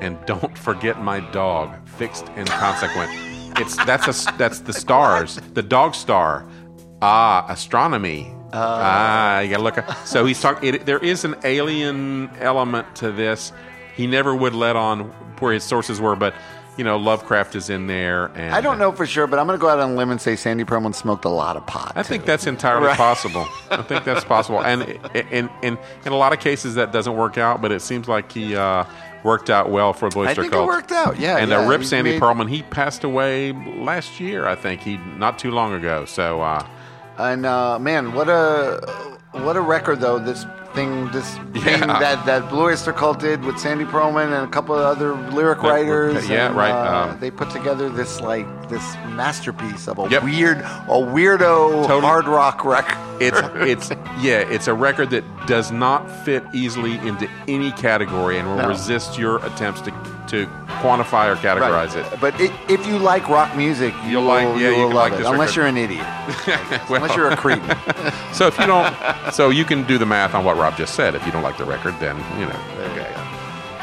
And 0.00 0.18
don't 0.26 0.56
forget 0.58 1.00
my 1.02 1.20
dog, 1.32 1.70
fixed 1.86 2.26
and 2.36 2.48
consequent. 2.48 3.10
It's 3.58 3.76
that's 3.84 4.08
a 4.08 4.32
that's 4.36 4.60
the 4.60 4.72
stars, 4.72 5.36
the 5.54 5.62
dog 5.62 5.94
star. 5.94 6.44
Ah, 7.02 7.46
astronomy. 7.48 8.33
Ah, 8.54 9.40
you 9.40 9.50
gotta 9.50 9.62
look. 9.62 9.78
Up. 9.78 10.06
So 10.06 10.24
he's 10.24 10.40
talking. 10.40 10.78
There 10.84 10.98
is 10.98 11.24
an 11.24 11.34
alien 11.44 12.30
element 12.38 12.94
to 12.96 13.10
this. 13.12 13.52
He 13.96 14.06
never 14.06 14.34
would 14.34 14.54
let 14.54 14.76
on 14.76 15.00
where 15.40 15.52
his 15.52 15.64
sources 15.64 16.00
were, 16.00 16.16
but 16.16 16.34
you 16.76 16.82
know, 16.82 16.96
Lovecraft 16.96 17.54
is 17.54 17.70
in 17.70 17.86
there. 17.86 18.26
And 18.34 18.52
I 18.52 18.60
don't 18.60 18.78
know 18.80 18.90
for 18.90 19.06
sure, 19.06 19.28
but 19.28 19.38
I'm 19.38 19.46
going 19.46 19.56
to 19.56 19.60
go 19.60 19.68
out 19.68 19.78
on 19.78 19.92
a 19.92 19.94
limb 19.94 20.10
and 20.10 20.20
say 20.20 20.34
Sandy 20.34 20.64
Pearlman 20.64 20.92
smoked 20.92 21.24
a 21.24 21.28
lot 21.28 21.56
of 21.56 21.64
pot. 21.68 21.92
I 21.94 22.02
think 22.02 22.24
that's 22.24 22.48
entirely 22.48 22.88
Right. 22.88 22.96
possible. 22.96 23.46
I 23.70 23.82
think 23.82 24.02
that's 24.04 24.24
possible, 24.34 24.60
and 24.62 24.82
in 25.14 25.48
in 25.62 25.78
in 26.04 26.12
a 26.12 26.16
lot 26.16 26.32
of 26.32 26.40
cases 26.40 26.74
that 26.74 26.90
doesn't 26.92 27.14
work 27.16 27.38
out, 27.38 27.62
but 27.62 27.70
it 27.72 27.80
seems 27.82 28.08
like 28.08 28.32
he 28.32 28.56
uh, 28.56 28.84
worked 29.22 29.50
out 29.50 29.70
well 29.70 29.92
for 29.92 30.10
the 30.10 30.18
I 30.18 30.22
Oyster 30.30 30.42
think 30.42 30.54
it 30.54 30.66
worked 30.66 30.90
out. 30.92 31.18
Yeah, 31.20 31.36
and 31.38 31.50
yeah, 31.50 31.58
uh, 31.64 31.68
Rip 31.68 31.84
Sandy 31.84 32.12
made- 32.12 32.20
Pearlman, 32.22 32.48
he 32.50 32.62
passed 32.62 33.04
away 33.04 33.52
last 33.52 34.18
year, 34.18 34.46
I 34.46 34.56
think. 34.56 34.80
He 34.80 34.96
not 35.16 35.38
too 35.38 35.52
long 35.52 35.72
ago. 35.74 36.04
So 36.06 36.40
uh, 36.42 36.66
And 37.18 37.46
uh, 37.46 37.78
man, 37.78 38.12
what 38.14 38.28
a 38.28 38.80
what 39.32 39.56
a 39.56 39.60
record 39.60 40.00
though. 40.00 40.18
This 40.18 40.46
thing, 40.74 41.08
this 41.12 41.36
thing 41.36 41.80
Yeah. 41.80 41.98
that 42.00 42.26
that 42.26 42.48
Blue 42.50 42.64
Oyster 42.64 42.92
Cult 42.92 43.20
did 43.20 43.44
with 43.44 43.58
Sandy 43.58 43.84
Pearlman 43.84 44.24
and 44.26 44.44
a 44.44 44.48
couple 44.48 44.74
of 44.74 44.80
other 44.80 45.14
lyric 45.30 45.60
That- 45.62 45.68
writers. 45.68 46.28
yeah, 46.28 46.46
and, 46.48 46.56
right, 46.56 46.72
uh, 46.72 47.10
um, 47.12 47.20
they 47.20 47.30
put 47.30 47.50
together 47.50 47.88
this 47.88 48.20
like 48.20 48.46
this 48.68 48.82
masterpiece 49.10 49.86
of 49.86 49.98
a 50.00 50.08
Yep. 50.08 50.24
weird, 50.24 50.58
a 50.58 50.98
weirdo 50.98 51.82
Totally. 51.86 52.00
hard 52.00 52.26
rock 52.26 52.64
record. 52.64 52.98
it's 53.20 53.40
it's 53.54 53.90
yeah, 54.20 54.38
it's 54.40 54.66
a 54.66 54.74
record 54.74 55.10
that 55.10 55.22
does 55.46 55.70
not 55.70 56.10
fit 56.24 56.42
easily 56.52 56.94
into 57.06 57.28
any 57.46 57.70
category 57.72 58.38
and 58.38 58.48
will 58.48 58.56
No. 58.56 58.68
resist 58.68 59.16
your 59.16 59.36
attempts 59.46 59.80
to 59.82 59.92
to 60.28 60.48
quantify 60.74 61.32
or 61.32 61.36
categorize 61.36 61.96
it. 61.96 62.20
But 62.20 62.38
it, 62.40 62.50
if 62.68 62.86
you 62.86 62.98
like 62.98 63.28
rock 63.28 63.56
music, 63.56 63.94
you 64.04 64.10
You'll 64.10 64.22
will, 64.22 64.28
like- 64.28 64.60
yeah, 64.60 64.70
you 64.70 64.76
you 64.76 64.82
will 64.82 64.88
can 64.88 64.96
love 64.96 65.10
like 65.10 65.12
it. 65.14 65.16
this 65.18 65.26
Unless 65.26 65.40
record. 65.50 65.56
you're 65.56 65.66
an 65.66 65.76
idiot, 65.76 66.06
Well, 66.90 67.02
unless 67.02 67.16
you're 67.16 67.30
a 67.30 67.36
cretin. 67.36 67.64
so 68.32 68.46
if 68.46 68.58
you 68.58 68.66
don't, 68.66 68.94
so 69.32 69.50
you 69.50 69.64
can 69.64 69.84
do 69.84 69.98
the 69.98 70.06
math 70.06 70.34
on 70.34 70.44
what 70.44 70.56
Rob 70.56 70.76
just 70.76 70.94
said. 70.94 71.14
If 71.14 71.24
you 71.26 71.32
don't 71.32 71.42
like 71.42 71.56
the 71.58 71.64
record, 71.64 71.94
then 72.00 72.16
you 72.38 72.46
know. 72.46 72.60
Okay. 72.92 73.12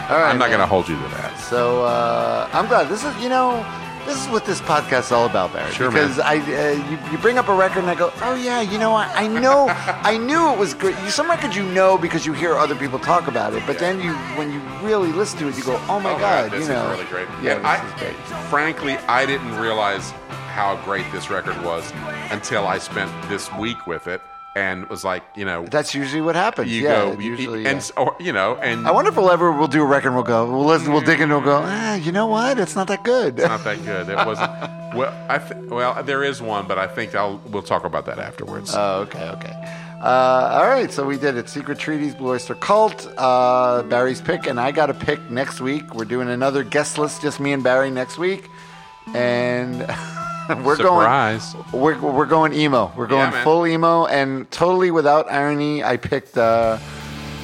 All 0.10 0.18
right, 0.18 0.30
I'm 0.32 0.38
not 0.38 0.50
man. 0.50 0.58
going 0.58 0.60
to 0.60 0.68
hold 0.68 0.90
you 0.90 0.96
to 0.96 1.08
that. 1.16 1.38
So 1.40 1.86
uh, 1.86 2.50
I'm 2.52 2.68
glad. 2.68 2.90
This 2.90 3.04
is, 3.06 3.16
you 3.24 3.30
know, 3.30 3.64
this 4.06 4.22
is 4.24 4.30
what 4.30 4.46
this 4.46 4.60
podcast 4.62 5.02
is 5.06 5.12
all 5.12 5.26
about, 5.26 5.54
Barry. 5.54 5.72
Sure, 5.72 5.90
because 5.92 6.18
man. 6.18 6.26
I, 6.28 6.72
uh, 6.72 6.72
you, 6.90 7.12
you 7.12 7.18
bring 7.20 7.38
up 7.38 7.48
a 7.48 7.54
record 7.54 7.80
and 7.80 7.90
I 7.90 7.96
go, 7.96 8.12
oh 8.22 8.36
yeah, 8.36 8.62
you 8.62 8.78
know, 8.78 8.94
I, 8.94 9.06
I 9.24 9.28
know, 9.28 9.68
I 10.04 10.18
knew 10.18 10.52
it 10.52 10.58
was 10.58 10.74
great. 10.74 10.96
You- 11.04 11.10
Some 11.10 11.30
records 11.30 11.56
you 11.56 11.64
know 11.64 11.98
because 11.98 12.26
you 12.26 12.34
hear 12.34 12.56
other 12.56 12.76
people 12.76 13.00
talk 13.00 13.28
about 13.28 13.54
it, 13.54 13.64
but 13.68 13.80
then 13.80 14.00
you, 14.02 14.14
when 14.38 14.52
you 14.52 14.60
really 14.82 15.12
listen 15.12 15.40
to 15.40 15.48
it, 15.48 15.58
you 15.58 15.64
go, 15.64 15.80
oh 15.88 16.00
my 16.00 16.14
Oh, 16.14 16.20
god, 16.20 16.52
this 16.52 16.68
you 16.68 16.74
know, 16.74 16.92
is 16.92 17.00
really 17.00 17.10
great. 17.10 17.28
Yeah, 17.42 17.62
I, 17.64 17.86
is 17.86 18.00
great. 18.00 18.16
Frankly, 18.50 18.98
I 19.08 19.26
didn't 19.26 19.56
realize 19.58 20.12
how 20.52 20.76
great 20.84 21.10
this 21.12 21.30
record 21.30 21.62
was 21.64 21.92
until 22.32 22.68
I 22.68 22.78
spent 22.78 23.12
this 23.30 23.52
week 23.54 23.88
with 23.88 24.08
it 24.08 24.22
and 24.56 24.90
was 24.90 25.04
like, 25.06 25.24
you 25.36 25.46
know, 25.46 25.66
That's 25.66 25.96
usually 25.96 26.22
what 26.22 26.36
happens. 26.36 26.70
you 26.72 26.84
yeah, 26.84 26.90
go, 26.90 27.20
you, 27.20 27.32
usually. 27.32 27.66
and 27.66 27.80
yeah. 27.80 28.04
or, 28.04 28.16
you 28.20 28.34
know, 28.34 28.58
and 28.58 28.86
I 28.86 28.92
wonder 28.92 29.10
if 29.10 29.18
we'll 29.18 29.32
ever 29.32 29.52
we'll 29.52 29.68
do 29.70 29.82
a 29.82 29.86
record 29.86 30.08
and 30.10 30.16
we'll 30.16 30.26
go, 30.26 30.46
we'll 30.50 30.66
listen, 30.66 30.92
we'll 30.92 31.02
dig 31.02 31.22
and 31.22 31.32
we'll 31.32 31.42
go, 31.42 31.62
ah, 31.64 31.96
you 31.96 32.12
know 32.12 32.28
what? 32.28 32.60
It's 32.60 32.76
not 32.76 32.88
that 32.88 33.04
good. 33.04 33.40
it's 33.40 33.48
not 33.48 33.64
that 33.64 33.84
good. 33.86 34.10
It 34.10 34.16
wasn't. 34.16 34.52
Well, 34.94 35.26
I 35.30 35.38
th- 35.38 35.70
well, 35.70 36.04
there 36.04 36.24
is 36.24 36.42
one, 36.42 36.68
but 36.68 36.78
I 36.78 36.88
think 36.88 37.16
I'll 37.16 37.38
we'll 37.50 37.64
talk 37.64 37.86
about 37.86 38.06
that 38.08 38.20
afterwards. 38.20 38.74
Oh, 38.76 39.02
okay, 39.04 39.30
okay. 39.30 39.78
Uh, 40.02 40.60
all 40.60 40.68
right, 40.68 40.92
so 40.92 41.06
we 41.06 41.16
did 41.18 41.38
it. 41.38 41.48
Secret 41.48 41.78
Treaties, 41.78 42.16
Blue 42.16 42.32
Oyster 42.32 42.56
Cult, 42.56 43.08
uh, 43.18 43.84
Barry's 43.84 44.20
pick, 44.20 44.48
and 44.48 44.60
I 44.60 44.72
got 44.72 44.90
a 44.90 44.96
pick 44.96 45.30
next 45.30 45.62
week. 45.62 45.94
We're 45.94 46.06
doing 46.06 46.28
another 46.28 46.64
guest 46.64 46.98
list, 46.98 47.22
just 47.22 47.40
me 47.40 47.54
and 47.54 47.64
Barry 47.64 47.92
next 47.92 48.18
week. 48.18 48.50
And 49.14 49.86
we're 50.64 50.76
Surprise. 50.76 51.54
going. 51.54 51.82
We're 51.82 52.00
we're 52.00 52.26
going 52.26 52.54
emo. 52.54 52.92
We're 52.96 53.08
going 53.08 53.32
man. 53.32 53.44
full 53.44 53.66
emo, 53.68 54.06
and 54.06 54.50
totally 54.52 54.92
without 54.92 55.32
irony, 55.32 55.84
I 55.84 55.98
picked 55.98 56.38
uh, 56.38 56.78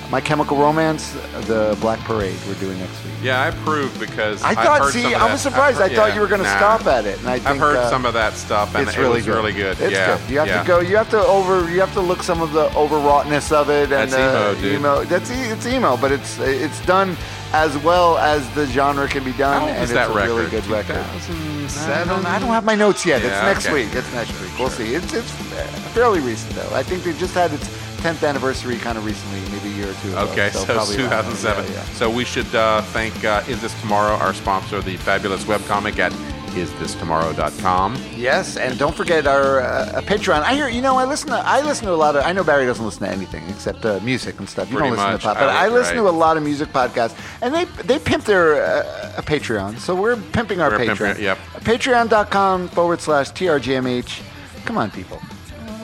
My 0.09 0.21
Chemical 0.21 0.55
Romance, 0.55 1.11
the 1.47 1.77
Black 1.81 1.99
Parade. 1.99 2.37
We're 2.47 2.53
doing 2.55 2.79
next 2.79 3.03
week. 3.03 3.13
Yeah, 3.21 3.41
I 3.41 3.47
approve 3.49 3.99
because 3.99 4.41
I 4.41 4.51
I've 4.51 4.55
thought. 4.55 4.81
heard 4.83 4.93
See, 4.93 5.01
some 5.01 5.13
of 5.13 5.21
I 5.21 5.25
that- 5.27 5.31
was 5.33 5.41
surprised. 5.41 5.77
I've 5.81 5.83
I 5.83 5.87
heard- 5.89 5.95
thought 5.97 6.07
yeah, 6.09 6.15
you 6.15 6.21
were 6.21 6.27
going 6.27 6.39
to 6.43 6.47
nah. 6.47 6.57
stop 6.57 6.85
at 6.87 7.05
it, 7.05 7.19
and 7.19 7.27
I 7.27 7.33
I've 7.33 7.57
heard 7.57 7.75
uh, 7.75 7.89
some 7.89 8.05
of 8.05 8.13
that 8.13 8.33
stuff, 8.35 8.73
and 8.73 8.87
it's 8.87 8.95
it 8.97 9.01
really 9.01 9.15
was 9.17 9.25
good. 9.25 9.35
really 9.35 9.51
good. 9.53 9.77
It's 9.81 9.91
yeah, 9.91 10.17
good. 10.17 10.29
You 10.31 10.37
have 10.39 10.47
yeah. 10.47 10.61
to 10.61 10.67
go. 10.67 10.79
You 10.79 10.95
have 10.95 11.09
to 11.09 11.19
over. 11.19 11.69
You 11.69 11.81
have 11.81 11.91
to 11.93 11.99
look 11.99 12.23
some 12.23 12.41
of 12.41 12.53
the 12.53 12.69
overwroughtness 12.69 13.51
of 13.51 13.69
it. 13.69 13.91
And 13.91 14.09
That's 14.09 14.13
uh, 14.13 14.53
emo, 14.55 14.61
dude. 14.61 14.73
emo- 14.79 15.03
That's 15.03 15.29
e- 15.29 15.33
it's 15.51 15.65
emo, 15.67 15.97
but 15.97 16.13
it's 16.13 16.39
it's 16.39 16.79
done 16.85 17.17
as 17.51 17.77
well 17.79 18.17
as 18.17 18.49
the 18.55 18.65
genre 18.67 19.07
can 19.09 19.25
be 19.25 19.33
done, 19.33 19.59
How 19.59 19.67
old 19.67 19.71
and 19.71 19.83
is 19.83 19.91
it's 19.91 19.97
that 19.99 20.09
a 20.09 20.13
record? 20.13 20.35
really 20.35 20.49
good 20.51 20.65
record. 20.67 21.03
2007? 21.27 21.91
I 21.91 22.03
don't, 22.05 22.25
I 22.25 22.39
don't 22.39 22.49
have 22.49 22.63
my 22.65 22.75
notes 22.75 23.05
yet. 23.05 23.21
it's 23.23 23.31
next 23.41 23.65
okay. 23.65 23.73
week. 23.85 23.93
It's 23.95 24.13
next 24.13 24.39
week. 24.41 24.51
We'll 24.57 24.69
see. 24.69 24.93
It's 24.95 25.13
it's 25.13 25.31
uh, 25.53 25.63
fairly 25.93 26.21
recent 26.21 26.53
though. 26.55 26.73
I 26.73 26.81
think 26.83 27.03
they 27.03 27.11
just 27.13 27.33
had 27.33 27.51
its 27.51 27.67
10th 28.03 28.27
anniversary 28.27 28.77
kind 28.77 28.95
of 28.97 29.05
recently, 29.05 29.39
maybe 29.41 29.56
a 29.56 29.56
year 29.78 29.89
or 29.89 29.93
two 30.01 30.09
ago. 30.09 30.28
Okay, 30.32 30.49
so, 30.49 30.73
around- 30.73 30.88
2007. 30.88 31.65
yeah, 31.65 31.71
yeah. 31.71 31.84
So 31.93 32.09
we 32.09 32.25
should 32.25 32.53
uh, 32.55 32.82
thank 32.93 33.23
uh, 33.23 33.43
Is 33.47 33.61
This 33.61 33.80
Tomorrow, 33.82 34.15
our 34.15 34.34
sponsor, 34.34 34.82
the 34.82 34.97
fabulous 34.97 35.43
webcomic 35.45 35.99
at 35.99 36.11
isthistomorrow.com. 36.57 37.95
Yes, 38.15 38.57
and 38.57 38.78
don't 38.80 38.95
forget 38.95 39.28
our 39.28 39.61
uh, 39.61 40.01
Patreon. 40.05 40.41
I 40.41 40.55
hear, 40.55 40.67
you 40.69 40.82
know, 40.82 40.97
I 40.97 41.05
listen 41.05 41.30
to, 41.30 41.36
I 41.38 41.61
listen 41.61 41.86
to 41.88 41.93
a 41.93 41.95
lot 41.95 42.15
of. 42.15 42.23
I 42.25 42.32
know 42.34 42.43
Barry 42.43 42.65
doesn't 42.65 42.84
listen 42.84 43.03
to 43.03 43.09
anything 43.09 43.47
except 43.49 43.86
uh, 43.86 43.99
music 44.01 44.39
and 44.39 44.49
stuff. 44.49 44.69
You 44.71 44.78
Pretty 44.78 44.89
don't 44.89 44.97
listen 44.97 45.11
much. 45.13 45.21
to 45.21 45.28
pop, 45.28 45.38
but 45.38 45.49
I 45.49 45.65
I, 45.65 45.67
listen 45.69 45.95
to 45.97 46.09
a 46.09 46.11
lot 46.11 46.38
of 46.38 46.43
music 46.43 46.69
podcasts, 46.69 47.15
and 47.41 47.53
they 47.53 47.65
they 47.84 47.99
pimp 47.99 48.23
their 48.25 48.63
uh, 48.63 49.13
a 49.17 49.21
Patreon. 49.21 49.78
So 49.80 49.93
we're 49.95 50.15
pimping 50.15 50.61
our 50.61 50.71
We're 50.71 50.80
Patreon. 50.80 50.97
pimping 51.07 51.23
yep. 51.23 51.38
Patreon.com 51.61 52.69
forward 52.69 53.01
slash 53.01 53.32
trgmh. 53.32 54.23
Come 54.65 54.78
on, 54.78 54.89
people. 54.91 55.21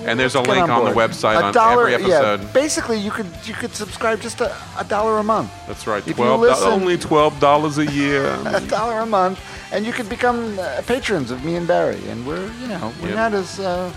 And 0.06 0.20
there's 0.20 0.36
a 0.36 0.40
Get 0.42 0.50
link 0.50 0.70
on, 0.70 0.86
the 0.86 0.92
website 0.92 1.40
A 1.40 1.44
on 1.46 1.54
dollar, 1.54 1.88
every 1.88 2.06
episode. 2.12 2.42
Yeah, 2.42 2.52
basically, 2.54 3.00
you 3.00 3.12
could 3.12 3.28
you 3.46 3.54
could 3.54 3.74
subscribe 3.74 4.20
just 4.22 4.42
a, 4.42 4.56
a 4.78 4.84
dollar 4.84 5.18
a 5.20 5.24
month. 5.24 5.52
That's 5.68 5.88
right. 5.88 6.06
If 6.08 6.16
Twelve 6.18 6.42
listen- 6.42 6.68
only 6.68 6.98
twelve 6.98 7.40
dollars 7.40 7.78
a 7.78 7.86
year. 7.86 8.26
a 8.46 8.60
dollar 8.62 9.00
a 9.00 9.06
month, 9.06 9.40
and 9.72 9.86
you 9.86 9.94
could 9.94 10.10
become 10.10 10.58
uh, 10.60 10.82
patrons 10.86 11.32
of 11.32 11.44
me 11.46 11.56
and 11.56 11.68
Barry. 11.68 12.02
And 12.10 12.26
we're, 12.28 12.52
you 12.62 12.68
know, 12.68 12.92
we're 13.02 13.10
Yep. 13.10 13.16
not 13.16 13.34
as. 13.34 13.60
Uh, 13.60 13.92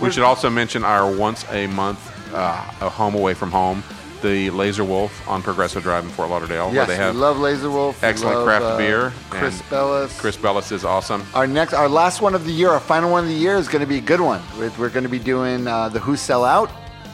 we 0.00 0.10
should 0.10 0.24
also 0.24 0.50
mention 0.50 0.82
our 0.84 1.10
once 1.14 1.44
a 1.52 1.66
month 1.68 2.00
uh, 2.34 2.64
a 2.80 2.88
home 2.88 3.14
away 3.14 3.34
from 3.34 3.50
home, 3.50 3.82
the 4.24 4.48
Laser 4.50 4.84
Wolf 4.84 5.28
on 5.28 5.42
Progressive 5.42 5.82
Drive 5.82 6.02
in 6.04 6.10
Fort 6.10 6.30
Lauderdale, 6.30 6.72
yes, 6.72 6.76
where 6.76 6.86
they 6.86 6.96
have 6.96 7.14
we 7.14 7.20
love 7.20 7.38
Laser 7.38 7.70
Wolf. 7.70 8.02
excellent 8.02 8.36
love, 8.36 8.46
craft 8.46 8.64
uh, 8.64 8.78
beer. 8.78 9.12
Chris 9.28 9.62
Bellis. 9.68 10.18
Chris 10.18 10.36
Bellis 10.36 10.72
is 10.72 10.84
awesome. 10.84 11.24
Our 11.34 11.46
next, 11.46 11.74
our 11.74 11.88
last 11.88 12.22
one 12.22 12.34
of 12.34 12.46
the 12.46 12.52
year, 12.52 12.70
our 12.70 12.80
final 12.80 13.10
one 13.10 13.24
of 13.24 13.28
the 13.28 13.36
year 13.36 13.56
is 13.56 13.68
going 13.68 13.80
to 13.80 13.86
be 13.86 13.98
a 13.98 14.00
good 14.00 14.20
one. 14.20 14.42
We're, 14.58 14.88
going 14.88 15.04
to 15.04 15.10
be 15.10 15.18
doing 15.18 15.66
uh, 15.66 15.90
the 15.90 16.00
Who 16.00 16.16
Sell 16.16 16.44
Out, 16.44 16.70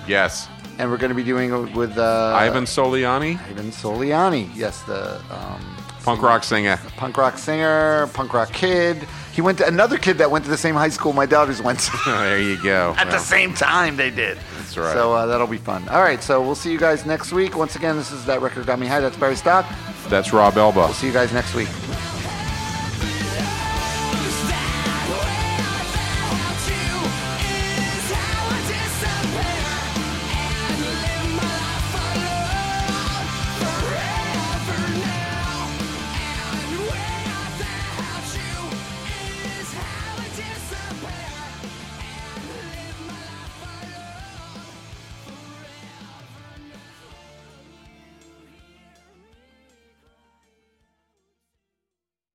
Yes, 0.07 0.49
and 0.79 0.89
we're 0.89 0.99
going 0.99 1.11
to 1.11 1.17
be 1.17 1.25
doing 1.25 1.53
it 1.53 1.75
with 1.75 1.99
uh, 1.99 2.33
Ivan 2.37 2.65
Soliani, 2.65 3.41
Ivan 3.51 3.71
Soliani. 3.71 4.49
Yes, 4.55 4.83
the 4.85 5.21
um, 5.35 5.77
punk 6.03 6.23
rock 6.23 6.45
singer. 6.45 6.79
punk 6.97 7.17
rock 7.17 7.39
singer, 7.39 8.09
punk 8.15 8.33
rock 8.33 8.53
kid. 8.53 9.07
He 9.33 9.43
went 9.43 9.59
to 9.59 9.67
another 9.67 9.99
kid 9.99 10.19
that 10.19 10.31
went 10.31 10.45
to 10.45 10.51
the 10.51 10.57
same 10.57 10.75
high 10.75 10.89
school 10.89 11.13
my 11.13 11.27
daughters 11.27 11.61
went 11.61 11.81
to. 11.81 11.99
there 12.07 12.41
you 12.41 12.63
go. 12.63 12.95
At 12.99 13.11
the 13.11 13.19
same 13.19 13.53
time, 13.53 13.97
they 13.97 14.11
did. 14.11 14.39
That's 14.75 14.79
right. 14.79 14.93
So 14.95 15.13
uh, 15.13 15.27
that'll 15.27 15.47
be 15.49 15.59
fun. 15.59 15.89
All 15.89 16.03
right, 16.03 16.23
so 16.23 16.41
we'll 16.41 16.55
see 16.55 16.71
you 16.71 16.79
guys 16.79 17.05
next 17.05 17.33
week. 17.33 17.57
Once 17.57 17.75
again, 17.75 17.97
this 17.97 18.13
is 18.13 18.25
that 18.27 18.41
record 18.41 18.67
got 18.67 18.79
me 18.79 18.87
high. 18.87 19.01
That's 19.01 19.17
Barry 19.17 19.37
Stock. 19.37 19.67
That's 20.09 20.33
Rob 20.33 20.57
Elba. 20.57 20.79
We'll 20.79 20.89
see 20.93 21.09
you 21.09 21.13
guys 21.13 21.33
next 21.33 21.55
week. 21.55 21.69